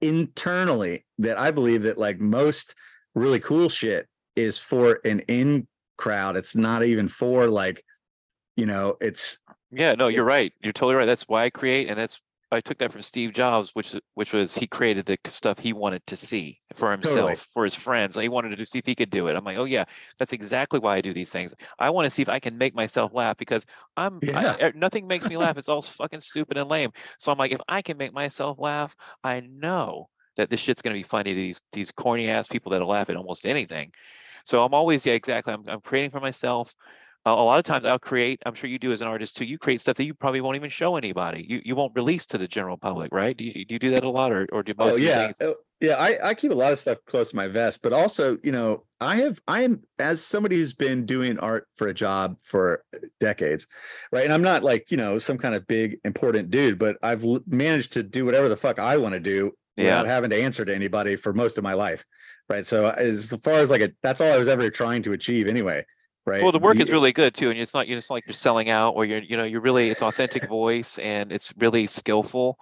[0.00, 2.74] internally that i believe that like most
[3.16, 5.66] really cool shit is for an in
[5.98, 7.84] crowd it's not even for like
[8.56, 9.38] you know it's
[9.70, 10.52] Yeah, no, you're right.
[10.62, 11.06] You're totally right.
[11.06, 12.20] That's why I create, and that's
[12.52, 16.06] I took that from Steve Jobs, which which was he created the stuff he wanted
[16.06, 17.46] to see for himself, Totally.
[17.52, 18.14] for his friends.
[18.16, 19.36] He wanted to see if he could do it.
[19.36, 19.84] I'm like, oh yeah,
[20.18, 21.52] that's exactly why I do these things.
[21.78, 23.66] I want to see if I can make myself laugh because
[23.96, 24.56] I'm Yeah.
[24.60, 25.56] eh, nothing makes me laugh.
[25.58, 26.92] It's all fucking stupid and lame.
[27.18, 28.94] So I'm like, if I can make myself laugh,
[29.24, 32.88] I know that this shit's gonna be funny to these these corny ass people that'll
[32.88, 33.92] laugh at almost anything.
[34.44, 35.52] So I'm always yeah, exactly.
[35.52, 36.74] I'm I'm creating for myself.
[37.24, 39.44] A a lot of times I'll create, I'm sure you do as an artist too,
[39.44, 41.44] you create stuff that you probably won't even show anybody.
[41.48, 43.36] You you won't release to the general public, right?
[43.36, 45.24] Do you, do you do that a lot or, or do oh, most oh yeah
[45.24, 45.40] things?
[45.40, 48.38] Oh, yeah I, I keep a lot of stuff close to my vest but also
[48.42, 52.36] you know i have i am as somebody who's been doing art for a job
[52.40, 52.82] for
[53.20, 53.66] decades
[54.10, 57.24] right and i'm not like you know some kind of big important dude but i've
[57.46, 59.84] managed to do whatever the fuck i want to do Yeah.
[60.00, 62.04] without having to answer to anybody for most of my life
[62.48, 65.46] right so as far as like a that's all i was ever trying to achieve
[65.48, 65.84] anyway
[66.24, 67.50] right Well, the work is really good too.
[67.50, 69.90] And it's not, it's not like you're selling out or you're, you know, you're really,
[69.90, 72.58] it's authentic voice and it's really skillful,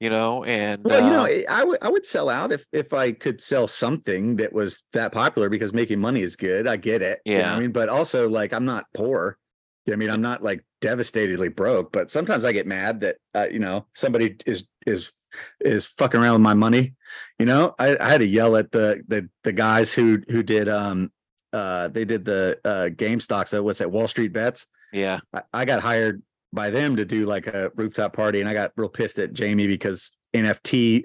[0.00, 2.92] you know, and Well, you know, uh, I- would I would sell out if if
[2.92, 6.66] I could sell something that was that popular because making money is good.
[6.66, 7.20] I get it.
[7.24, 7.54] you know Yeah.
[7.54, 9.38] I mean, but also like I'm not poor.
[9.86, 13.16] You know I mean, I'm not like devastatedly broke, but sometimes I get mad that
[13.34, 15.12] uh, you know somebody is is
[15.60, 16.94] is fucking around with my money.
[17.38, 20.68] You know, I, I had to yell at the the the guys who who did
[20.68, 21.10] um
[21.52, 23.50] uh they did the uh game stocks.
[23.50, 23.90] So what's that?
[23.90, 24.66] Wall Street bets.
[24.92, 28.54] yeah, I, I got hired by them to do like a rooftop party and I
[28.54, 31.04] got real pissed at Jamie because NFT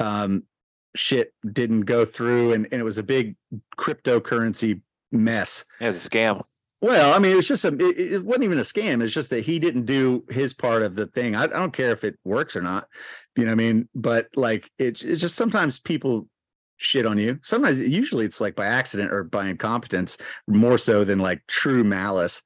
[0.00, 0.42] um
[0.96, 3.36] shit didn't go through and, and it was a big
[3.78, 4.80] cryptocurrency
[5.12, 5.64] mess.
[5.80, 6.42] yeah, it's a scam.
[6.80, 9.02] Well, I mean, it was just a it, it wasn't even a scam.
[9.02, 11.34] It's just that he didn't do his part of the thing.
[11.34, 12.86] I, I don't care if it works or not.
[13.38, 13.88] You know what I mean?
[13.94, 16.26] But like it, it's just sometimes people
[16.76, 17.38] shit on you.
[17.44, 22.42] Sometimes usually it's like by accident or by incompetence, more so than like true malice.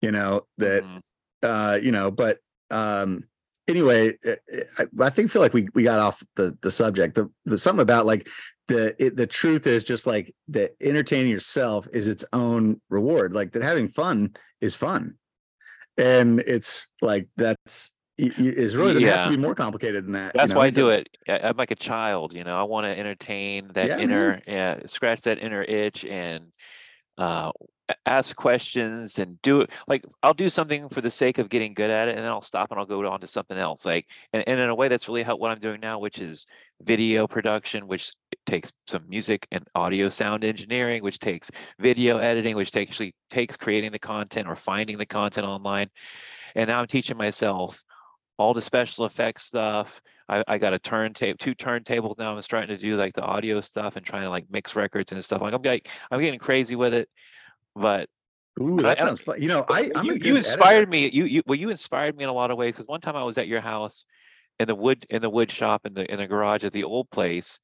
[0.00, 1.00] You know, that Mhm.
[1.42, 2.38] uh you know but
[2.70, 3.24] um
[3.68, 7.14] anyway eh, eh, i, I think feel like we we got off the the subject
[7.14, 8.28] the, the something about like
[8.68, 13.52] the it, the truth is just like that entertaining yourself is its own reward like
[13.52, 15.14] that having fun is fun
[15.96, 17.90] and it's like that's
[18.22, 19.24] it's really doesn't have Yeah.
[19.24, 20.58] to be more complicated than that you That's know?
[20.58, 21.08] why I do it.
[21.28, 22.58] I'm like a child, you know.
[22.58, 26.52] I want to entertain that Yeah, inner, yeah, scratch that inner itch and
[27.18, 27.52] uh,
[28.06, 29.70] ask questions and do it.
[29.86, 32.40] Like I'll do something for the sake of getting good at it, and then I'll
[32.40, 33.84] stop and I'll go on to something else.
[33.84, 36.46] Like, and, and in a way, that's really helped what I'm doing now, which is
[36.82, 38.12] video production, which
[38.46, 43.56] takes some music and audio sound engineering, which takes video editing, which takes actually takes
[43.56, 45.88] creating the content or finding the content online.
[46.54, 47.82] And now I'm teaching myself
[48.38, 50.00] all the special effects stuff.
[50.28, 52.34] I, I got a turntable, two turntables now.
[52.34, 55.24] I'm starting to do like the audio stuff and trying to like mix records and
[55.24, 55.42] stuff.
[55.42, 57.08] Like I'm like I'm getting crazy with it,
[57.74, 58.08] but
[58.60, 60.48] Ooh, that I- sounds fun you know i i'm a you, good you editor.
[60.50, 61.08] inspired me.
[61.10, 63.24] You you well you inspired me in a lot of ways because one time I
[63.24, 64.04] was at your house
[64.58, 67.10] in the wood in the wood shop in the in the garage at the old
[67.10, 67.58] place.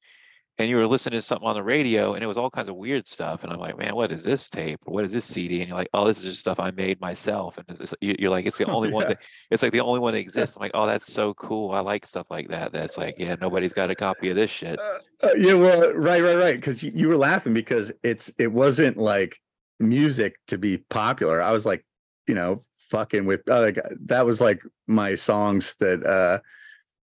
[0.59, 2.75] And you were listening to something on the radio, and it was all kinds of
[2.75, 3.45] weird stuff.
[3.45, 4.79] And I'm like, man, what is this tape?
[4.83, 5.61] What is this CD?
[5.61, 7.57] And you're like, oh, this is just stuff I made myself.
[7.57, 9.99] And it's, it's- you- you're like, it's the only one that it's like the only
[10.01, 10.57] one that exists.
[10.57, 11.71] I'm like, oh, that's so cool.
[11.71, 12.73] I like stuff like that.
[12.73, 14.77] That's like, yeah, nobody's got a copy of this shit.
[15.23, 16.55] Uh, yeah, well, right, right, right.
[16.57, 19.37] Because you, you were laughing because it's it wasn't like
[19.79, 21.41] music to be popular.
[21.41, 21.85] I was like,
[22.27, 26.39] you know, fucking with uh, like that was like my songs that uh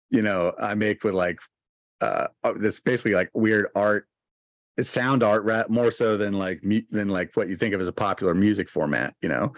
[0.10, 1.38] you know I make with like
[2.02, 4.08] uh uh, that's basically like weird art.
[4.78, 6.62] It's sound art more so than like
[6.92, 9.54] than like what you think of as a popular music format, you know.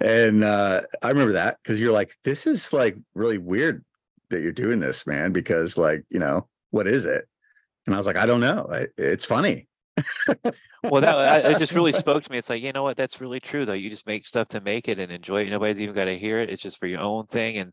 [0.00, 3.84] And uh I remember that because you're like, this is like really weird
[4.30, 7.26] that you're doing this, man, because like, you know, what is it?
[7.86, 8.68] And I was like, I don't know.
[8.70, 9.66] I, it's funny.
[10.84, 11.16] well that
[11.46, 13.66] I, it just really spoke to me it's like you know what that's really true
[13.66, 16.18] though you just make stuff to make it and enjoy it nobody's even got to
[16.18, 17.72] hear it it's just for your own thing and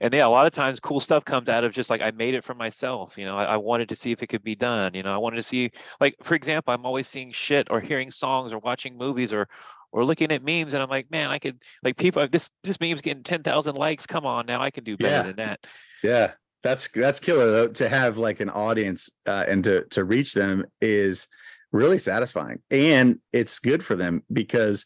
[0.00, 2.34] and yeah a lot of times cool stuff comes out of just like i made
[2.34, 4.94] it for myself you know I, I wanted to see if it could be done
[4.94, 5.70] you know i wanted to see
[6.00, 9.48] like for example i'm always seeing shit or hearing songs or watching movies or
[9.92, 13.00] or looking at memes and i'm like man i could like people this this meme's
[13.00, 15.22] getting 10,000 likes come on now i can do better Yeah.
[15.22, 15.66] than that
[16.02, 16.32] Yeah,
[16.62, 17.68] that's that's killer though.
[17.68, 21.26] To have like an audience uh, and to to reach them is
[21.72, 24.84] really satisfying, and it's good for them because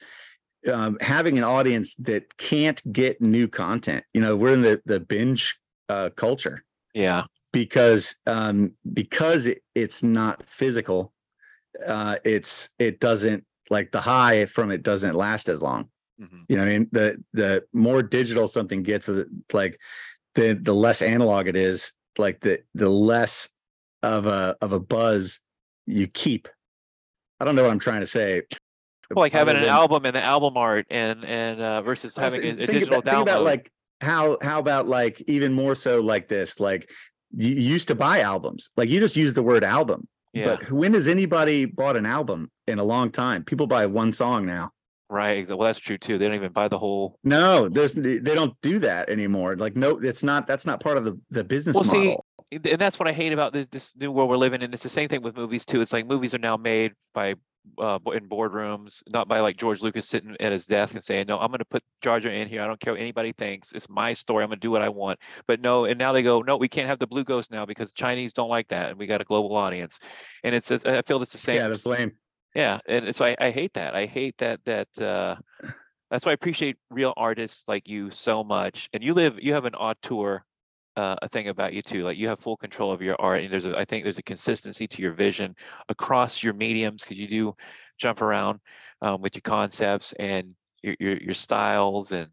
[0.68, 4.04] um, having an audience that can't get new content.
[4.12, 5.58] You know, we're in the the binge
[5.88, 6.64] uh, culture
[6.94, 7.22] yeah
[7.52, 11.12] because um, because it, it's not physical.
[11.86, 15.88] Uh, it's it doesn't like the high from it doesn't last as long.
[16.20, 16.44] mhm.
[16.48, 19.78] You know, what I mean, the the more digital something gets, uh, like
[20.34, 23.48] the the less analog it is, like the the less
[24.02, 25.40] of a of a buzz
[25.86, 26.48] you keep.
[27.40, 28.42] I don't know what I'm trying to say.
[29.14, 32.66] Like having an album and the album art and and uh versus having a, a
[32.66, 33.70] digital about, download about like
[34.00, 36.88] how how about like even more so like this, like
[37.36, 40.06] you used to buy albums, like you just use the word album.
[40.32, 43.44] yeah But when has anybody bought an album in a long time?
[43.44, 44.70] People buy one song now.
[45.08, 48.20] right exactly well that's true too they don't even buy the whole No, there's they
[48.20, 49.56] don't do that anymore.
[49.56, 52.24] Like no, it's not that's not part of the the business Well, model.
[52.52, 54.72] and and that's what I hate about this new world we're living in.
[54.72, 55.80] It's the same thing with movies too.
[55.80, 57.34] It's like movies are now made by
[57.78, 61.38] uh in boardrooms, not by like George Lucas sitting at his desk and saying, "No,
[61.38, 62.62] I'm going to put Jar Jar in here.
[62.62, 63.72] I don't care what anybody thinks.
[63.72, 64.42] It's my story.
[64.42, 66.68] I'm going to do what I want." But no, and now they go, "No, we
[66.68, 69.24] can't have the Blue Ghost now because Chinese don't like that, and we got a
[69.24, 69.98] global audience."
[70.44, 71.56] And it's it's- I feel it's the same.
[71.56, 72.12] Yeah, that's lame.
[72.54, 73.94] Yeah, and so I, I hate that.
[73.94, 75.36] I hate that that uh
[76.10, 78.88] that's why I appreciate real artists like you so much.
[78.92, 80.44] And you live you have an auteur
[80.96, 82.02] uh, a thing about you too.
[82.04, 84.22] Like you have full control of your art and there's a I think there's a
[84.22, 85.54] consistency to your vision
[85.88, 87.56] across your mediums because you do
[87.98, 88.60] jump around
[89.02, 92.28] um, with your concepts and your, your your styles and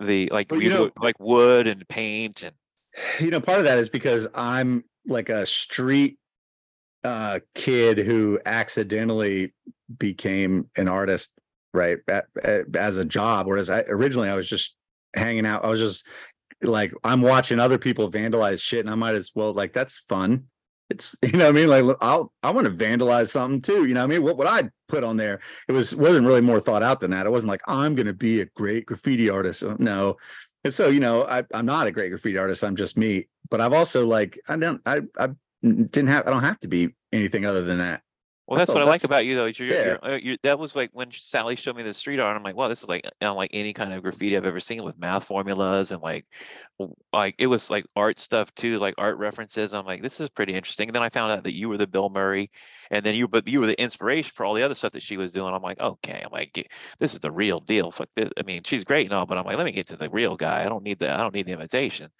[0.00, 2.54] the like Well, you know- like wood and paint and
[3.20, 6.18] You know, part of that is because I'm like a street
[7.04, 9.54] uh kid who accidentally
[9.98, 11.30] became an artist,
[11.72, 11.98] right?
[12.08, 13.46] a- a- As a job.
[13.46, 14.76] Whereas I originally I was just
[15.14, 15.64] hanging out.
[15.64, 16.06] I was just
[16.62, 20.44] like I'm watching other people vandalize shit, and I might as well like that's fun.
[20.90, 21.68] It's you know I mean.
[21.68, 23.84] Like I'll I want to vandalize something too.
[23.86, 24.22] You know I mean.
[24.22, 25.40] What would I put on there?
[25.68, 27.26] It was wasn't really more thought out than that.
[27.26, 29.62] It wasn't like I'm going to be a great graffiti artist.
[29.62, 30.16] Uh, No,
[30.64, 32.64] and so you know I I'm not a great graffiti artist.
[32.64, 33.28] I'm just me.
[33.50, 35.28] But I've also like I don't I I
[35.62, 38.02] didn't have I don't have to be anything other than that.
[38.48, 39.44] Well, That's that's what I like about you, though.
[39.44, 39.84] You're, yeah.
[39.84, 42.34] you're, uh, you're, that was like when Sally showed me the street art.
[42.34, 44.98] I'm like, wow, this is like unlike any kind of graffiti I've ever seen with
[44.98, 46.24] math formulas and like,
[47.12, 49.74] like it was like art stuff too, like art references.
[49.74, 50.88] I'm like, this is pretty interesting.
[50.88, 52.50] And then I found out that you were the Bill Murray,
[52.90, 55.18] and then you, but you were the inspiration for all the other stuff that she
[55.18, 55.52] was doing.
[55.52, 57.90] I'm like, okay, I'm like, this is the real deal.
[57.90, 58.30] Fuck this.
[58.38, 60.36] I mean, she's great and all, but I'm like, let me get to the real
[60.36, 60.64] guy.
[60.64, 62.10] I don't need the, I don't need the invitation.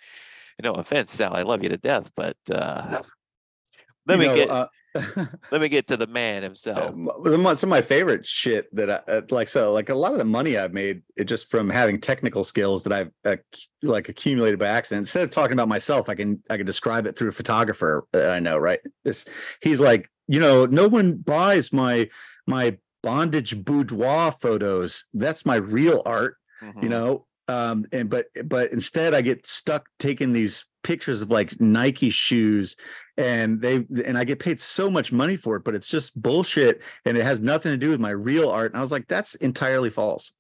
[0.63, 3.01] No offense, Sally, I love you to death, but uh,
[4.07, 4.69] let You me know, get, uh,
[5.51, 6.95] let me get to the man himself.
[6.95, 7.11] Um,
[7.55, 10.25] some of my favorite shit that I uh, like so like a lot of the
[10.25, 13.37] money I've made it just from having technical skills that I've uh,
[13.83, 15.03] like accumulated by accident.
[15.03, 18.31] Instead of talking about myself, I can I can describe it through a photographer that
[18.31, 18.57] I know.
[18.59, 18.81] Right?
[19.05, 19.25] This
[19.63, 22.09] he's like you know no one buys my
[22.47, 25.05] my bondage boudoir photos.
[25.15, 26.89] That's my real art you Mhm.
[26.91, 32.11] know um and but but instead i get stuck taking these pictures of like nike
[32.11, 32.75] shoes
[33.19, 36.81] and they and i get paid so much money for it but it's just bullshit
[37.05, 39.35] and it has nothing to do with my real art and i was like that's
[39.37, 40.33] entirely false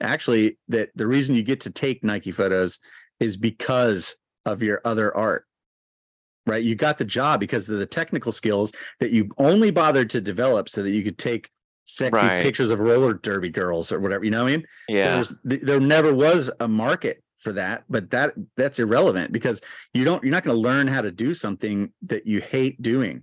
[0.00, 2.78] actually that the reason you get to take nike photos
[3.20, 4.14] is because
[4.44, 5.46] of your other art
[6.46, 8.70] right you got the job because of the technical skills
[9.00, 11.48] that you only bothered to develop so that you could take
[11.86, 12.42] sexy Right.
[12.42, 15.14] pictures of roller derby girls or whatever you know what i mean Yeah.
[15.14, 19.60] there's th- there never was a market for that but that that's irrelevant because
[19.92, 23.22] you don't you're not going to learn how to do something that you hate doing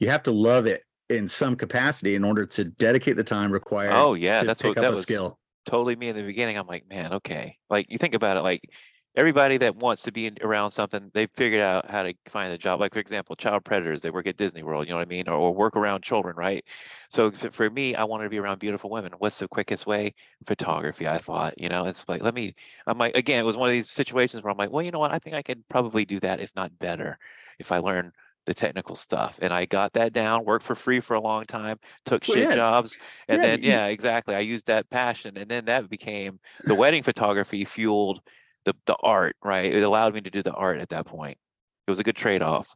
[0.00, 3.92] you have to love it in some capacity in order to dedicate the time required
[3.92, 6.22] Oh yeah, to that's pick what up that a was skill totally me in the
[6.22, 6.56] beginning.
[6.56, 7.56] I'm like, man, okay.
[7.68, 8.68] Like you think about it, like
[9.16, 12.58] everybody that wants to be in, around something, they figured out how to find a
[12.58, 12.80] job.
[12.80, 15.28] Like for example, child predators, they work at Disney World, you know what I mean,
[15.28, 16.64] or, or work around children, right?
[17.10, 19.12] So for me, I wanted to be around beautiful women.
[19.18, 20.14] What's the quickest way?
[20.46, 21.08] Photography.
[21.08, 22.54] I thought, you know, it's like let me.
[22.86, 25.00] I'm like again, it was one of these situations where I'm like, well, you know
[25.00, 25.12] what?
[25.12, 27.18] I think I could probably do that, if not better,
[27.58, 28.12] if I learn
[28.46, 29.38] the technical stuff.
[29.42, 32.48] And I got that down, worked for free for a long time, took Well, shit
[32.48, 32.96] yeah, jobs,
[33.28, 34.34] and yeah, then yeah, exactly.
[34.34, 38.20] I used that passion, and then that became the wedding photography fueled
[38.64, 39.72] the the art, right?
[39.72, 41.38] It allowed me to do the art at that point.
[41.86, 42.74] It was a good trade off.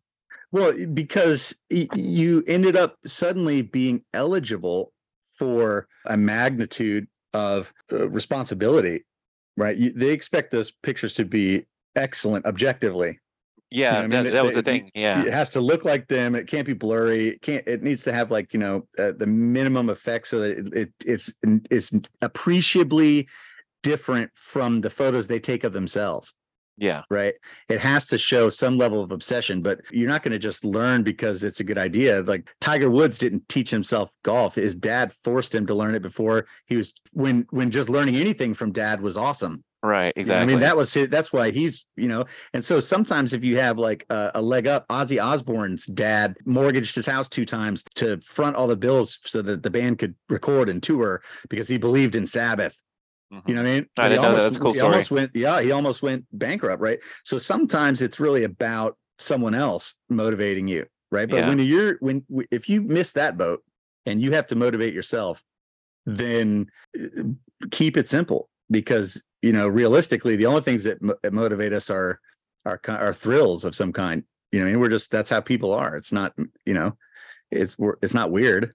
[0.52, 4.92] Well, because you ended up suddenly being eligible
[5.32, 9.04] for a magnitude of uh, responsibility,
[9.56, 9.76] right?
[9.76, 11.66] You, they expect those pictures to be
[11.96, 13.18] excellent objectively.
[13.70, 14.10] Yeah, I mean?
[14.10, 14.90] that, It- was the it- thing.
[14.94, 16.36] Yeah, It has to look like them.
[16.36, 17.28] It can't be blurry.
[17.30, 17.66] It can't.
[17.66, 20.92] It needs to have like you know uh, the minimum effect so that it, it
[21.04, 21.92] it's it's
[22.22, 23.26] appreciably
[23.84, 26.34] different from the photos they take of themselves
[26.76, 27.34] yeah, right?
[27.68, 31.02] It has to show some level of obsession, but you're not going to just learn
[31.02, 32.22] because it's a good idea.
[32.22, 34.56] Like Tiger Woods didn't teach himself golf.
[34.56, 38.54] His dad forced him to learn it before he was when when just learning anything
[38.54, 39.62] from dad was awesome.
[39.90, 40.42] right, You know, exactly.
[40.42, 42.24] I mean, that was his, that's why he's, you know,
[42.54, 46.96] and so sometimes if you have like a, a leg up, Ozzy Osbourne's dad mortgaged
[46.96, 50.68] his house two times to front all the bills so that the band could record
[50.68, 52.80] and tour because he believed in Sabbath.
[53.30, 53.48] You Mhm.
[53.48, 53.86] know what I mean?
[53.96, 54.42] I didn't know that.
[54.42, 54.92] That's a cool he story.
[54.92, 57.00] Almost went, yeah, he almost went bankrupt, right?
[57.24, 61.28] So sometimes it's really about someone else motivating you, right?
[61.28, 61.48] But Yeah.
[61.48, 63.62] when you're when if you miss that boat
[64.06, 65.42] and you have to motivate yourself,
[66.06, 66.66] then
[66.98, 67.22] uh,
[67.70, 71.90] keep it simple because you know realistically the only things that, mo- that motivate us
[71.90, 72.20] are
[72.66, 74.22] are are thrills of some kind.
[74.52, 75.96] You know, I mean, we're just that's how people are.
[75.96, 76.34] It's not
[76.66, 76.96] you know,
[77.50, 78.74] it's we're, it's not weird.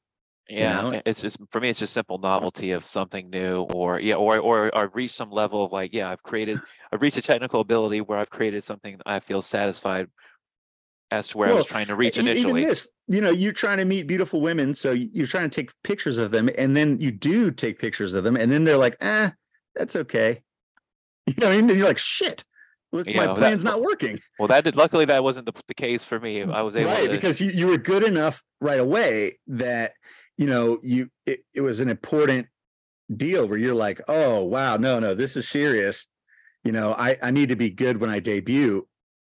[0.50, 1.02] Yeah, know?
[1.06, 4.76] it's just for me, it's just simple novelty of something new, or yeah, or or
[4.76, 6.60] I've reached some level of like, yeah, I've created,
[6.92, 10.08] I've reached a technical ability where I've created something that I feel satisfied
[11.12, 12.66] as to where I was trying to reach E- even initially.
[12.66, 16.18] this, you know, you're trying to meet beautiful women, so you're trying to take pictures
[16.18, 19.30] of them, and then you do take pictures of them, and then they're like, "eh,
[19.76, 20.42] that's okay,"
[21.28, 22.44] you know, and you're like, "Shit,
[22.92, 25.76] You my know, that- plan's not working." Well, that did, luckily that wasn't the, the
[25.76, 26.42] case for me.
[26.42, 29.94] I was able right to, because you, you were good enough right away that
[30.40, 32.48] you know you it, it was an important
[33.16, 36.08] deal where you're like oh wow no no this is serious.
[36.64, 38.88] You know i i need to be good when i debut.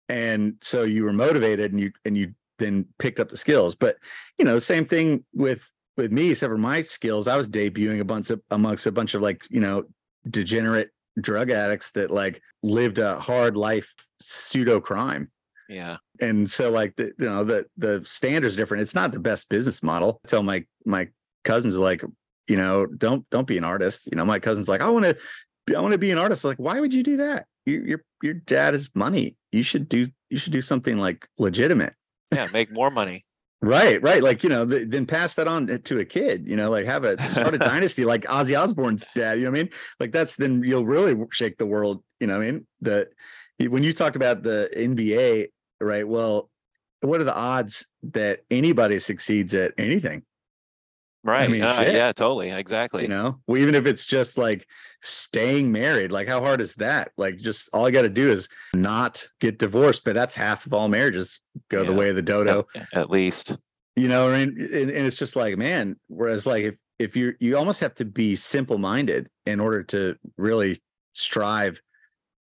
[0.10, 3.76] And so you were motivated and you and you then picked up the skills.
[3.76, 3.98] But
[4.40, 8.06] you know same thing with with me except for my skills i was debuting a
[8.06, 9.84] bunch of amongst a bunch of like you know
[10.30, 10.90] degenerate
[11.22, 15.30] drug addicts that like lived a hard life pseudo crime
[15.74, 18.84] yeah, and so like the you know the the standards different.
[18.84, 20.22] It's not the best business model.
[20.26, 21.10] I tell my my
[21.44, 22.04] cousins like
[22.48, 24.08] you know don't don't be an artist.
[24.12, 25.18] You know my cousin's like i want to
[25.76, 26.44] i want to be an artist.
[26.44, 27.48] Like why would you do that?
[27.66, 29.36] You, your your dad is money.
[29.52, 31.94] You should do you should do something like legitimate.
[32.34, 33.26] Yeah, make more money.
[33.62, 34.22] right right.
[34.22, 36.86] Like you know th- then pass that on eh, to a kid you know like
[36.86, 39.72] have a start a dynasty like ozzy osbourne's dad you know what i mean?
[40.00, 42.68] Like that's then you'll really shake the world you know what i mean?
[42.82, 43.10] The
[43.70, 45.48] when you talked about the nba
[45.84, 46.50] right well
[47.02, 50.24] what are the odds that anybody succeeds at anything
[51.26, 51.50] Right.
[51.50, 52.50] mean, uh, yeah, totally.
[52.52, 53.04] Exactly.
[53.04, 54.68] you know well even if it's just like
[55.02, 58.50] staying married like how hard is that like just all i got to do is
[58.74, 61.40] not get divorced but that's half of all marriages
[61.70, 63.58] go the way of the dodo At, at least.
[63.96, 64.60] you know I mean?
[64.60, 68.06] and, and it's just like man whereas like if if you you almost have to
[68.06, 70.78] be simple minded in order to really
[71.14, 71.82] strive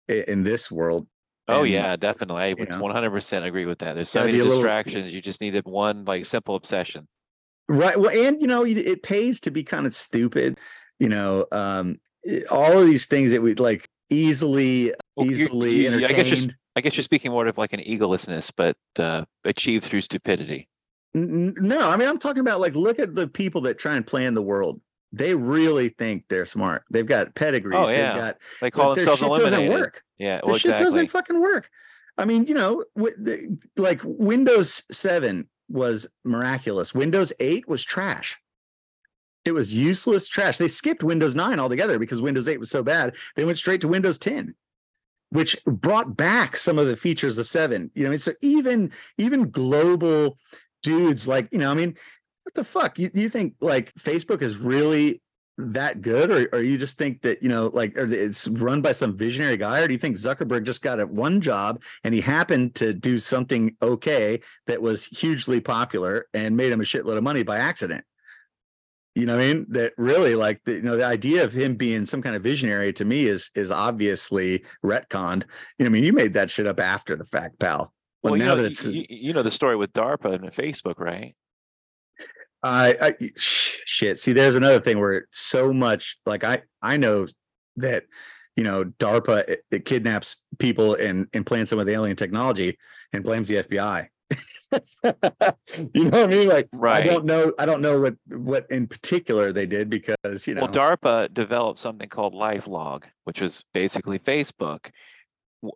[0.10, 1.08] i- in this world
[1.48, 2.42] Oh And, yeah, definitely.
[2.44, 3.96] I would 100% agree with that.
[3.96, 5.14] There's so many a little- distractions.
[5.14, 7.08] You just needed one like simple obsession.
[7.70, 10.60] right well and you know it pays to be kind of stupid
[11.00, 11.98] you know um
[12.52, 16.82] all of these things that we like easily Well, easily you- I guess you're I
[16.82, 20.68] guess you're speaking more of like an egolessness, but uh, achieved through stupidity.
[21.14, 24.34] No i mean i'm talking about like look at the people that try and plan
[24.34, 24.82] the world
[25.16, 28.14] they really think they're smart they've got pedigrees Oh, yeah.
[28.14, 30.86] they've got They call their themselves shit doesn't work Yeah, the well, shit exactly.
[30.86, 31.70] doesn't fucking work.
[32.18, 32.84] I mean, you know,
[33.78, 36.94] like Windows 7 was miraculous.
[36.94, 38.38] Windows 8 was trash.
[39.46, 40.58] It was useless trash.
[40.58, 43.16] They skipped Windows 9 altogether because Windows 8 was so bad.
[43.36, 44.54] They went straight to Windows 10,
[45.32, 47.90] which brought back some of the features of 7.
[47.96, 50.38] You know, I mean, so even even global
[50.84, 51.96] dudes like, you know, I mean,
[52.44, 53.00] what the fuck?
[53.00, 55.22] You, you think like Facebook is really
[55.58, 58.92] that good or, or you just think that you know like or it's run by
[58.92, 62.22] some visionary guy or do you think zuckerberg just got a one job and he
[62.22, 67.24] happened to do something okay that was hugely popular and made him a shitload of
[67.24, 68.04] money by accident
[69.16, 69.66] You know what I mean?
[69.70, 72.92] That really like the, you know the idea of him being some kind of visionary
[72.94, 75.44] to me is is obviously retconned.
[75.78, 77.94] You know, I mean, you made that shit up after the fact, pal.
[78.24, 80.52] But Well, you now know, that it's you, you know the story with DARPA and
[80.52, 81.36] Facebook, right?
[82.64, 84.20] I, I sh- shit.
[84.20, 87.28] See, there's another thing where so much like I I know
[87.78, 88.06] that
[88.56, 92.78] you know DARPA it, it kidnaps people and implants them with alien technology
[93.12, 94.08] and blames the FBI.
[95.94, 96.48] you know what I mean?
[96.48, 97.04] Like right.
[97.04, 97.54] I don't know.
[97.60, 100.62] I don't know what what in particular they did because you know.
[100.62, 104.92] Well, DARPA developed something called LifeLog, which was basically Facebook.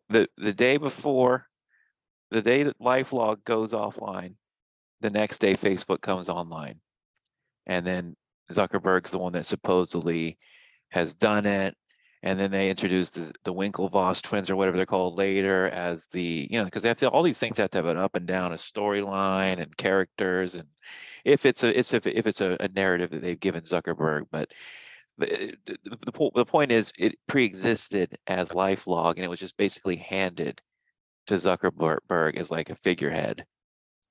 [0.09, 1.47] The the day before,
[2.31, 4.34] the day that LifeLog goes offline,
[5.02, 6.80] the next day Facebook comes online,
[7.65, 8.15] and then
[8.52, 10.38] Zuckerberg's the one that supposedly
[10.90, 11.76] has done it.
[12.24, 16.48] And then they introduce the, the Winklevoss twins or whatever they're called later as the,
[16.49, 18.26] you know, because they have to, all these things have to have an up and
[18.26, 20.56] down, a storyline and characters.
[20.56, 20.68] And
[21.24, 24.49] if it's a, it's if, if it's a, a narrative that they've given Zuckerberg, but
[25.19, 29.95] the, the, the, the, point is it pre-existed as LifeLog and it was just basically
[29.95, 30.61] handed
[31.28, 33.45] to Zuckerberg as like a figurehead.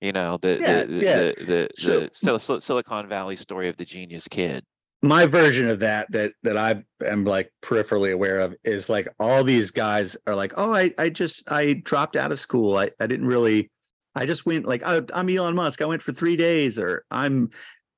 [0.01, 1.18] You know, the, Yeah, the, yeah.
[1.18, 4.64] the, the, So- the Sil- Silicon Valley story of the genius kid.
[5.02, 9.44] my version of that that that I am like peripherally aware of is like all
[9.44, 12.77] these guys are like, oh, I I just I dropped out of school.
[12.77, 13.70] I I didn't really.
[14.14, 15.82] I just went like oh, I'm Elon Musk.
[15.82, 17.51] I went for three days, or I'm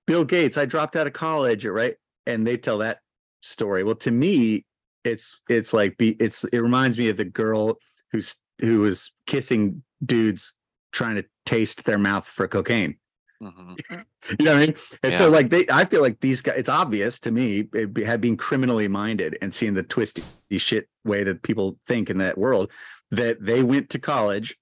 [0.06, 0.58] Bill Gates.
[0.58, 1.94] I dropped out of college, or right,
[2.26, 2.98] and they tell that
[3.40, 3.84] story.
[3.84, 4.64] Well, to me,
[5.04, 7.78] it's it's like be it's it reminds me of the girl
[8.12, 10.54] who's who was kissing dudes
[10.90, 12.96] trying to taste their mouth for cocaine.
[13.42, 13.78] Mhm.
[14.38, 14.74] You know what I mean?
[15.02, 18.04] And so like they I feel like these guys it's obvious to me it be-
[18.04, 20.22] had been criminally minded and seeing the twisty
[20.58, 22.70] shit way that people think in that world
[23.10, 24.56] that they went to college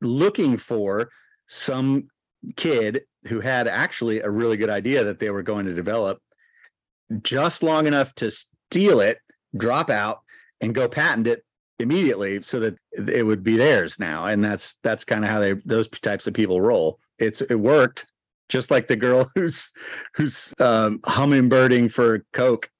[0.00, 1.10] looking for
[1.48, 2.08] some
[2.56, 6.20] kid who had actually a really good idea that they were going to develop
[7.22, 9.18] just long enough to steal it,
[9.56, 10.20] drop out
[10.60, 11.43] and go patent it
[11.78, 15.54] immediately so that it would be theirs now and that's that's kind of how they
[15.64, 16.98] those types of people roll.
[17.18, 18.06] It's it worked
[18.48, 19.72] just like the girl who's
[20.14, 22.70] who's um hummingbirding for coke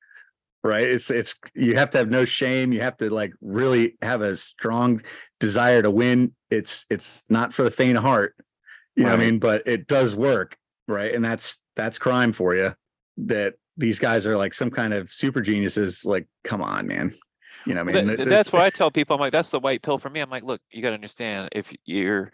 [0.62, 0.88] right?
[0.88, 4.36] It's it's you have to have no shame you have to like really have a
[4.36, 5.02] strong
[5.40, 6.34] desire to win.
[6.50, 8.34] It's it's not for the faint of heart
[8.96, 9.38] you know what i mean?
[9.38, 10.56] But it does work
[10.86, 11.14] right?
[11.14, 12.74] And that's that's crime for you
[13.16, 17.12] that these guys are like some kind of super geniuses like come on man
[17.66, 19.82] you know i mean that- that's why I tell people, I'm like, that's the white
[19.82, 20.20] pill for me.
[20.20, 22.32] I'm like, look, you got to understand if you're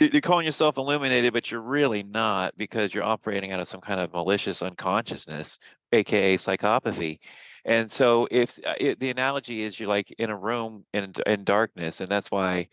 [0.00, 3.80] you- you're calling yourself illuminated, but you're really not because you're operating out of some
[3.80, 5.58] kind of malicious unconsciousness,
[5.92, 7.18] aka psychopathy.
[7.64, 11.44] And so, if uh, it, the analogy is you're like in a room in in
[11.44, 12.68] darkness, and that's why,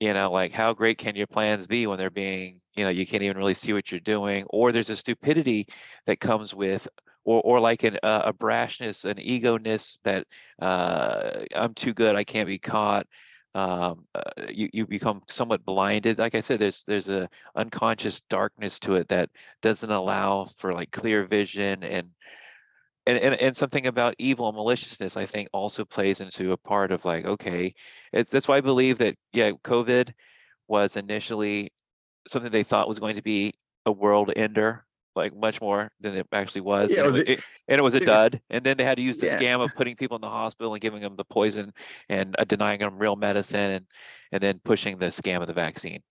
[0.00, 3.06] you know, like how great can your plans be when they're being, you know, you
[3.06, 5.66] can't even really see what you're doing, or there's a stupidity
[6.06, 6.88] that comes with
[7.24, 10.26] or or like an, uh, a brashness, an ego-ness that
[10.60, 13.06] uh, I'm too good, I can't be caught.
[13.54, 16.18] Um, uh, you you become somewhat blinded.
[16.18, 19.30] Like I said, there's there's a unconscious darkness to it that
[19.62, 22.08] doesn't allow for like clear vision and.
[23.06, 26.90] And, and, and something about evil and maliciousness, I think, also plays into a part
[26.90, 27.74] of like, okay,
[28.14, 30.10] it's, that's why I believe that, yeah, COVID
[30.68, 31.70] was initially
[32.26, 33.52] something they thought was going to be
[33.84, 36.92] a world ender, like much more than it actually was.
[36.92, 38.40] Yeah, and, it was it- and it was a dud.
[38.50, 39.38] And then they had to use the Yeah.
[39.38, 41.72] scam of putting people in the hospital and giving them the poison
[42.08, 43.86] and uh, denying them real medicine and
[44.32, 46.02] and then pushing the scam of the vaccine.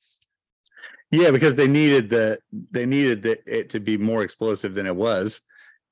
[1.11, 2.39] Yeah, because they needed the
[2.71, 5.41] they needed the, it to be more explosive than it was,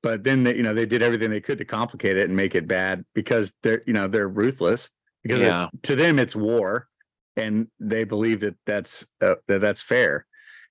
[0.01, 2.55] but then they, you know they did everything they could to complicate it and make
[2.55, 4.89] it bad because they're you know they're ruthless
[5.21, 5.67] because Yeah.
[5.73, 6.87] it's, to them it's war,
[7.35, 10.25] and they believe that that's uh, that that's fair,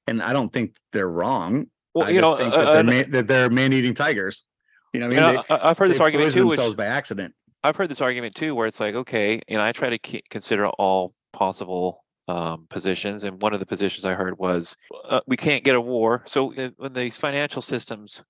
[0.08, 1.66] and I don't think they're wrong.
[1.94, 4.44] Well, I you just know, think uh, that they're man, that they're man eating tigers.
[4.92, 6.86] You know, what I mean, know, I- I've heard this argument too, which themselves by
[6.86, 7.34] accident.
[7.62, 10.28] I've heard this argument too, where it's like, okay, you know, I try to ke-
[10.30, 14.76] consider all possible um, positions, and one of the positions I heard was
[15.08, 16.22] uh, we can't get a war.
[16.26, 18.22] So uh, when these financial systems,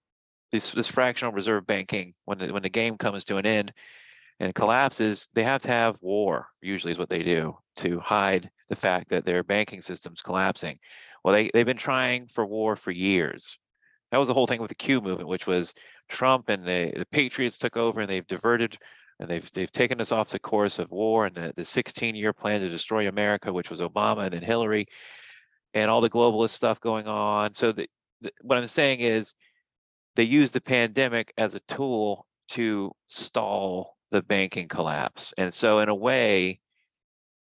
[0.52, 3.72] this this fractional reserve banking, when the, when the game comes to an end
[4.38, 6.48] and collapses, they have to have war.
[6.62, 10.78] Usually, is what they do to hide the fact that their banking system's collapsing.
[11.24, 13.58] Well, they they've been trying for war for years.
[14.10, 15.72] That was the whole thing with the Q movement, which was
[16.08, 18.76] Trump and the, the Patriots took over and they've diverted
[19.20, 22.32] and they've they've taken us off the course of war and the, the 16 year
[22.32, 24.86] plan to destroy America, which was Obama and then Hillary,
[25.74, 27.54] and all the globalist stuff going on.
[27.54, 27.86] So the,
[28.20, 29.34] the, what I'm saying is
[30.16, 35.32] they use the pandemic as a tool to stall the banking collapse.
[35.38, 36.60] And so in a way,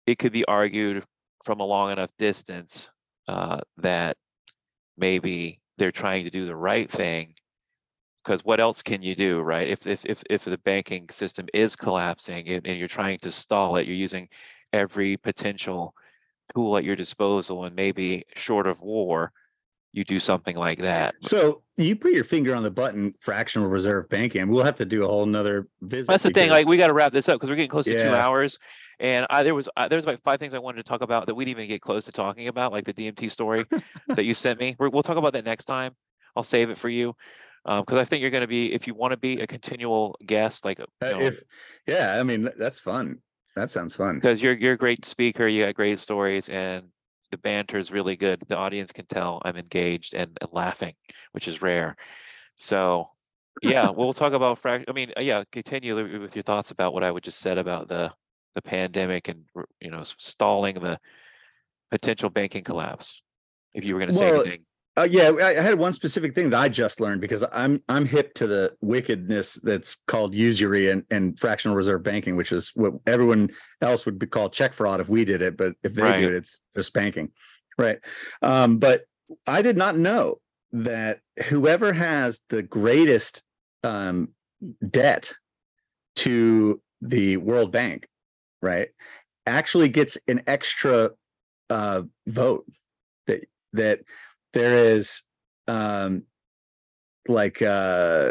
[0.05, 1.05] it could be argued
[1.43, 2.89] from a long enough distance
[3.29, 4.17] uh, that
[4.97, 7.35] maybe they're trying to do the right thing
[8.23, 9.67] because what else can you do, right?
[9.67, 13.77] If if if if the banking system is collapsing and, and you're trying to stall
[13.77, 14.27] it, you're using
[14.73, 15.93] every potential
[16.53, 19.31] tool at your disposal, and maybe short of war,
[19.91, 21.15] you do something like that.
[21.21, 24.47] So you put your finger on the button, fractional reserve banking.
[24.49, 26.07] We'll have to do a whole nother visit.
[26.07, 26.49] That's the thing.
[26.49, 28.57] Like we got to wrap this up because we're getting close to two hours,
[28.99, 31.27] and I, there was uh, there was like five things I wanted to talk about
[31.27, 33.65] that we didn't even get close to talking about, like the DMT story
[34.07, 34.75] that you sent me.
[34.77, 35.95] We're, we'll talk about that next time.
[36.35, 37.15] I'll save it for you
[37.65, 40.65] because I think you're going to be if you want to be a continual guest,
[40.65, 41.43] like Uh, you know, if
[41.87, 43.19] yeah, I mean that's fun.
[43.55, 44.15] That sounds fun.
[44.15, 46.85] because you're you're a great speaker, you got great stories, and
[47.31, 48.41] the banter is really good.
[48.47, 50.93] The audience can tell I'm engaged and, and laughing,
[51.31, 51.95] which is rare.
[52.57, 53.09] So,
[53.61, 54.59] yeah, we'll talk about.
[54.65, 57.87] I mean, uh, yeah, continue with your thoughts about what I would just said about
[57.87, 58.11] the
[58.55, 59.43] the pandemic and
[59.79, 60.99] you know stalling the
[61.91, 63.21] potential banking collapse.
[63.73, 64.65] If you were going to say Well, anything,
[64.97, 68.05] Uh, yeah, I I had one specific thing that I just learned because I'm I'm
[68.05, 72.93] hip to the wickedness that's called usury and, and fractional reserve banking, which is what
[73.07, 73.51] everyone
[73.81, 76.19] else would be called check fraud if we did it, but if they Right.
[76.21, 77.31] do it, it's just banking,
[77.77, 77.99] right?
[78.41, 79.03] Um, but
[79.47, 80.41] I did not know
[80.73, 83.43] that whoever has the greatest
[83.83, 84.29] um,
[84.89, 85.33] debt
[86.17, 88.07] to the World Bank,
[88.61, 88.89] right,
[89.45, 91.11] actually gets an extra
[91.69, 92.65] uh, vote
[93.27, 94.01] that that
[94.53, 95.21] there is
[95.67, 96.23] um
[97.27, 98.29] like uh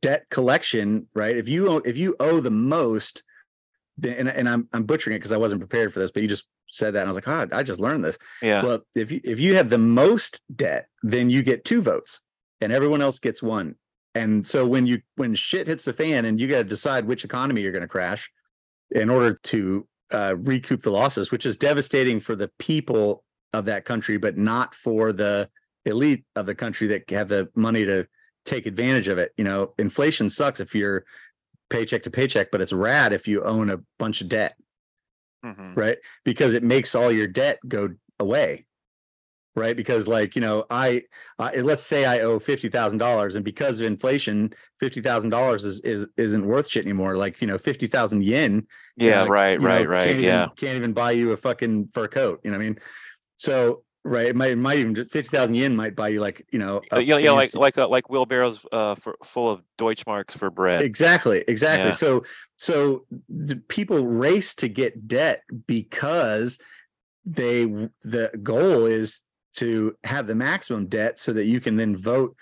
[0.00, 1.36] debt collection right?
[1.36, 3.22] If you owe, if you owe the most
[3.96, 6.28] then and, and i'm i'm butchering it because i wasn't prepared for this but you
[6.28, 8.18] just said that and i was like oh i just learned this.
[8.42, 12.20] Yeah, well if you if you have the most debt then you get two votes
[12.60, 13.76] and everyone else gets one.
[14.14, 17.24] And so when you when shit hits the fan and you got to decide which
[17.24, 18.30] economy you're going to crash
[18.94, 23.84] in order to uh, recoup the losses which is devastating for the people of that
[23.84, 25.48] country but not for the
[25.84, 28.06] elite of the country that have the money to
[28.44, 29.32] take advantage of it.
[29.36, 31.04] You know inflation sucks if you're
[31.70, 34.56] paycheck to paycheck but it's rad if you own a bunch of debt.
[35.44, 35.98] Mhm, right?
[36.24, 38.66] Because it makes all your debt go away
[39.56, 41.02] right because like you know i,
[41.38, 46.68] I let's say i owe $50000 and because of inflation $50000 is, is isn't worth
[46.68, 48.66] shit anymore like you know 50000 yen
[48.96, 51.36] yeah, know, right, you know, right, right, can't yeah, even, can't even buy you a
[51.36, 52.78] fucking fur coat you know what i mean
[53.36, 56.82] so right it might, it might even 50000 yen might buy you like you know
[56.92, 60.82] Uh, know, yeah, like like uh, like wheelbarrows uh, for full of Deutschmarks for bread.
[60.82, 61.88] Exactly, exactly.
[61.88, 61.96] Yeah.
[61.96, 62.24] So
[62.58, 66.58] so the people race to get debt because
[67.24, 69.22] they the goal is
[69.54, 72.36] to have the maximum debt so that you can then vote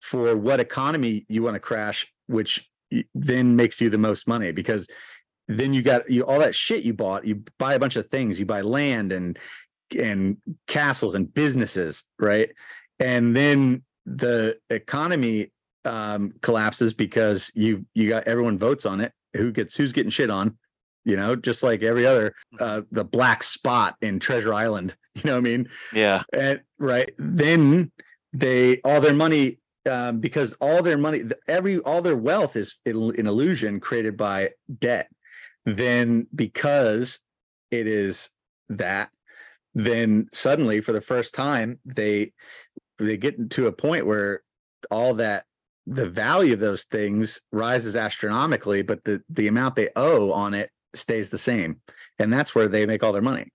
[0.00, 2.68] for what economy you want to crash, which
[3.14, 4.88] then makes you the most money because
[5.48, 8.38] then you got you all that shit you bought, you buy a bunch of things,
[8.38, 9.38] you buy land and
[9.98, 10.36] and
[10.66, 12.50] castles and businesses, right?
[12.98, 15.52] And then the economy
[15.84, 20.30] um collapses because you you got everyone votes on it who gets who's getting shit
[20.30, 20.56] on
[21.04, 25.32] you know just like every other uh the black spot in treasure island you know
[25.32, 25.68] what i mean?
[25.92, 27.92] Yeah, and right then
[28.32, 29.58] they all their money
[29.88, 35.08] um because all their money every all their wealth is an illusion created by debt.
[35.64, 37.20] Then because
[37.70, 38.30] it is
[38.68, 39.10] that
[39.74, 42.32] then suddenly for the first time they
[42.98, 44.42] they get to a point where
[44.90, 45.44] all that
[45.86, 50.70] the value of those things rises astronomically but the the amount they owe on it
[50.94, 51.80] stays the same
[52.18, 53.50] and that's where they make all their money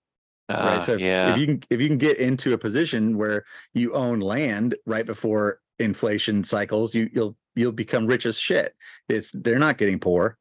[0.50, 3.18] right uh, so if, yeah, if you can if you can get into a position
[3.18, 8.74] where you own land right before inflation cycles you you'll you'll become rich as shit
[9.08, 10.38] it's they're not getting poor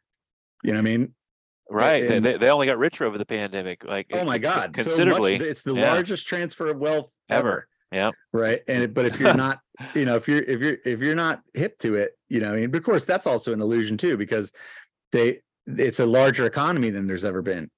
[0.63, 1.15] you know what i mean
[1.71, 2.09] right.
[2.09, 3.85] They, and- they, they only got richer over the pandemic.
[3.85, 5.37] Like oh my god so much- considerably.
[5.37, 5.93] it's the yeah.
[5.93, 7.49] largest transfer of wealth Ever.
[7.49, 8.15] ever Yep.
[8.35, 9.61] right and but if you're not
[9.95, 12.57] you know if you're if you're if you're not hip to it you know I
[12.57, 14.53] mean, but of course that's also an illusion too because
[15.13, 15.41] they
[15.77, 17.71] it's a larger economy than there's ever been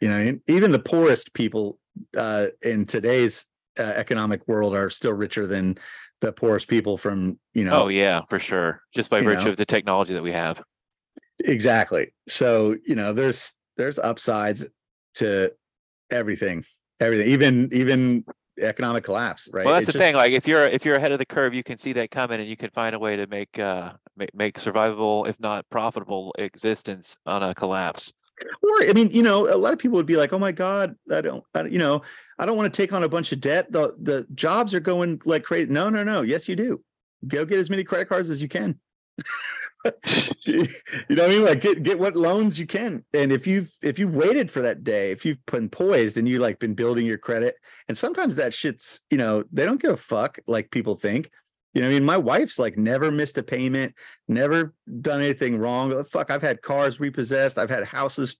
[0.00, 0.42] you know what I mean?
[0.46, 1.78] even the poorest people
[2.16, 3.46] uh in today's
[3.78, 5.76] uh, economic world are still richer than
[6.22, 8.80] the poorest people from you know Oh yeah, for sure.
[8.94, 9.50] Just by virtue know.
[9.50, 10.62] of the technology that we have.
[11.44, 14.64] exactly so you know there's there's upsides
[15.14, 15.50] to
[16.10, 16.64] everything
[17.00, 18.24] everything even even
[18.60, 20.14] economic collapse right Well, that's It the just- thing.
[20.14, 22.48] Like, if you're if you're ahead of the curve, you can see that coming, and
[22.48, 27.16] you can find a way to make uh make, make survivable, if not profitable, existence
[27.26, 28.12] on a collapse.
[28.62, 30.94] Or I mean, you know, a lot of people would be like, "Oh my God,
[31.10, 32.02] I don't, I, don't- you know,
[32.38, 33.72] I don't want to take on a bunch of debt.
[33.72, 36.22] The the jobs are going like crazy." No, no, no.
[36.22, 36.82] Yes, you do.
[37.26, 38.78] Go get as many credit cards as you can.
[40.44, 40.68] you know
[41.08, 41.44] what I mean?
[41.44, 43.04] Like get get what loans you can.
[43.12, 46.38] And if you've if you've waited for that day, if you've been poised and you
[46.38, 47.56] like been building your credit,
[47.88, 51.30] and sometimes that shit's, you know, they don't give a fuck like people think.
[51.74, 53.94] You know, what I mean, my wife's like never missed a payment,
[54.28, 55.92] never done anything wrong.
[55.92, 58.36] Oh, fuck, I've had cars repossessed, I've had houses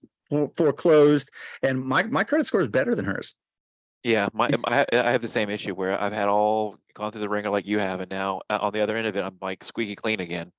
[0.55, 1.29] foreclosed,
[1.61, 3.35] and my my credit score is better than hers.
[4.03, 7.29] Yeah, my I, I have the same issue where I've had all gone through the
[7.29, 9.63] ringer like you have, and now uh, on the other end of it, I'm like
[9.63, 10.51] squeaky clean again.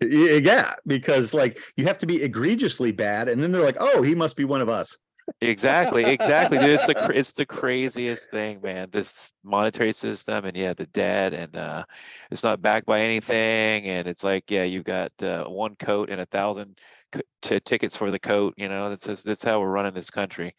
[0.00, 4.14] Yeah, because like you have to be egregiously bad, and then they're like, "Oh, he
[4.14, 4.96] must be one of us."
[5.40, 6.58] Exactly, exactly.
[6.58, 8.88] Dude, it's the it's the craziest thing, man.
[8.90, 11.84] This monetary system, and yeah, the debt, and uh,
[12.30, 16.20] it's not backed by anything, and it's like, yeah, you've got uh, one coat and
[16.20, 16.78] a thousand
[17.14, 18.54] c- t- tickets for the coat.
[18.56, 20.54] You know, that's that's how we're running this country,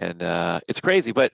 [0.00, 1.12] and uh, it's crazy.
[1.12, 1.32] But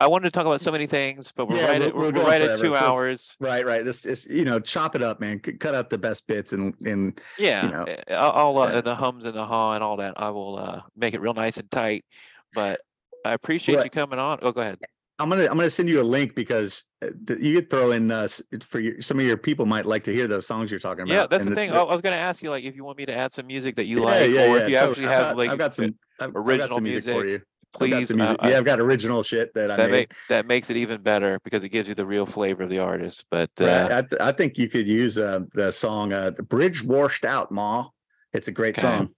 [0.00, 2.02] I wanted to talk about so many things, but we're Yeah, right we're- at we're
[2.02, 3.36] we're, going right at two so hours.
[3.40, 3.84] Right, right.
[3.84, 5.38] This is you know, chop it up, man.
[5.38, 9.24] Cut out the best bits and and Yeah, you know, eh, I'll uh, the hums
[9.24, 10.14] and the haw and all that.
[10.16, 12.04] I will uh, make it real nice and tight.
[12.52, 12.80] But
[13.24, 14.38] I appreciate you coming on.
[14.42, 14.78] Oh, go ahead.
[15.18, 17.08] I'm gonna I'm gonna send you a link because uh,
[17.38, 18.26] you could throw in uh,
[18.62, 21.14] for your, some of your people might like to hear those songs you're talking about.
[21.14, 21.70] Yeah, that's and the thing.
[21.70, 23.46] I, I was going to ask you, like, if you want me to add some
[23.46, 24.90] music that you yeah, like, yeah, or yeah, if you totally.
[24.90, 27.40] actually have like I've got some I've got original some music, for you.
[27.74, 28.08] I've please.
[28.08, 28.36] some uh.
[28.42, 29.90] Yeah, I've got original shit that I made.
[29.90, 32.78] make that makes it even better because it gives you the real flavor of the
[32.78, 33.24] artist.
[33.30, 33.92] But uh, Right.
[33.92, 37.50] I, th- I think you could use uh, the song uh, "The Bridge Washed Out,"
[37.50, 37.88] Ma.
[38.32, 38.82] It's a great Okay.
[38.82, 39.10] song.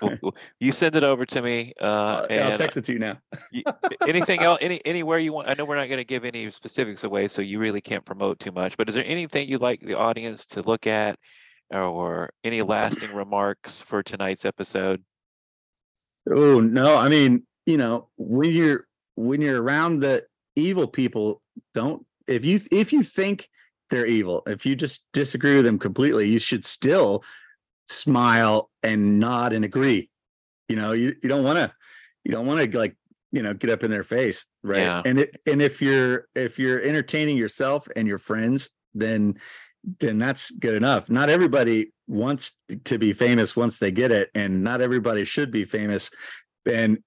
[0.60, 3.18] you send it over to me, uh, Uh, yeah, I'll text it to you now.
[4.08, 5.48] anything else, any anywhere you want.
[5.48, 8.40] I know we're not going to give any specifics away, so you really can't promote
[8.40, 8.76] too much.
[8.76, 11.16] But is there anything you'd like the audience to look at,
[11.70, 15.02] or any lasting remarks for tonight's episode?
[16.28, 18.86] Oh no, I mean, you know, when you're
[19.16, 20.24] when you're around the
[20.56, 21.42] evil people,
[21.72, 23.48] don't if you if you think
[23.90, 27.22] they're evil, if you just disagree with them completely, you should still
[27.88, 30.10] smile and nod and agree.
[30.68, 31.72] You know, you, you don't want to
[32.24, 32.96] you don't want to like,
[33.32, 34.82] you know, get up in their face, right?
[34.82, 35.02] Yeah.
[35.04, 39.38] And it and if you're if you're entertaining yourself and your friends, then
[40.00, 41.10] then that's good enough.
[41.10, 45.64] Not everybody wants to be famous once they get it, and not everybody should be
[45.64, 46.10] famous.
[46.70, 46.98] And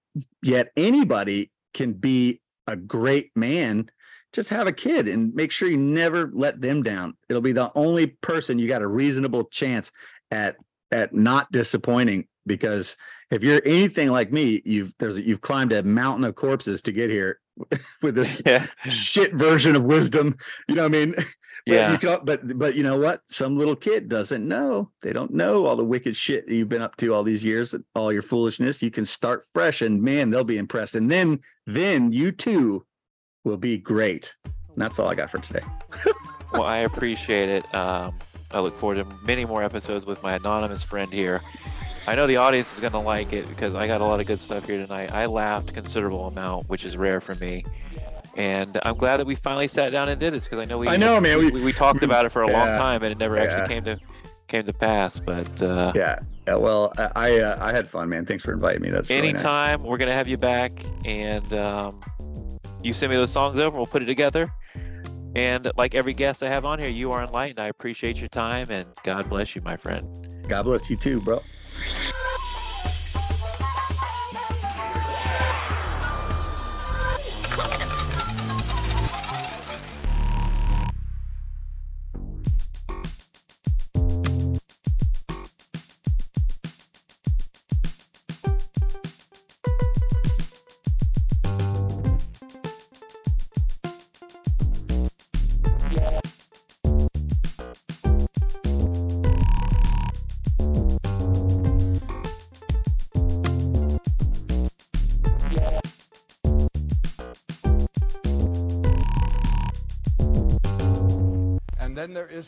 [0.43, 3.89] yet, anybody can be a great man.
[4.33, 7.15] Just have a kid and make sure you never let them down.
[7.29, 9.91] It'll be the only person you got a reasonable chance
[10.31, 10.57] at
[10.91, 12.27] at not disappointing.
[12.45, 12.95] Because
[13.31, 17.09] if you're anything like me, you've there's you've climbed a mountain of corpses to get
[17.09, 17.39] here
[18.01, 20.37] with this Yeah, shit version of wisdom.
[20.67, 21.13] You know what I mean?
[21.67, 21.97] But yeah.
[22.01, 23.21] You but but you know what?
[23.27, 24.89] Some little kid doesn't know.
[25.01, 27.75] They don't know all the wicked shit that you've been up to all these years,
[27.93, 28.81] all your foolishness.
[28.81, 30.95] You can start fresh, and man, they'll be impressed.
[30.95, 32.85] And then then you too
[33.43, 34.33] will be great.
[34.45, 35.65] And that's all I got for today.
[36.53, 37.75] Well, I appreciate it.
[37.75, 38.17] Um,
[38.51, 41.41] I look forward to many more episodes with my anonymous friend here.
[42.07, 44.27] I know the audience is going to like it because I got a lot of
[44.27, 45.11] good stuff here tonight.
[45.11, 47.65] I laughed considerable amount, which is rare for me.
[48.37, 50.87] And I'm glad that we finally sat down and did this because I know we
[50.87, 51.39] I know, man.
[51.39, 53.43] we, We- we, talked about it for a long time and it never Yeah.
[53.43, 53.99] actually came to
[54.47, 55.19] came to pass.
[55.19, 56.19] But uh, Yeah.
[56.47, 58.25] yeah well, I I, uh, I had fun, man.
[58.25, 58.91] Thanks for inviting me.
[58.91, 59.43] That's really nice.
[59.43, 60.71] anytime we're gonna have you back
[61.03, 61.99] and um,
[62.83, 64.51] you send me those songs over we'll put it together
[65.35, 68.65] and like every guest i have on here you are enlightened i appreciate your time
[68.69, 70.05] and god bless you my friend
[70.47, 71.41] God bless you too, bro.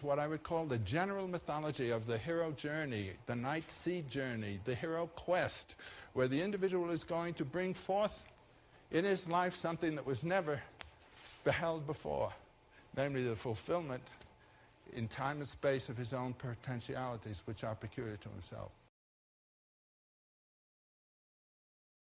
[0.10, 4.60] What I would call the general mythology of the hero journey, the night sea journey,
[4.66, 5.76] the hero quest,
[6.14, 8.24] where the individual is going to bring forth
[8.92, 10.60] in his life something that was never
[11.44, 12.34] beheld before,
[12.98, 14.02] namely the fulfillment
[14.94, 18.72] in time and space of his own potentialities, which are peculiar to himself.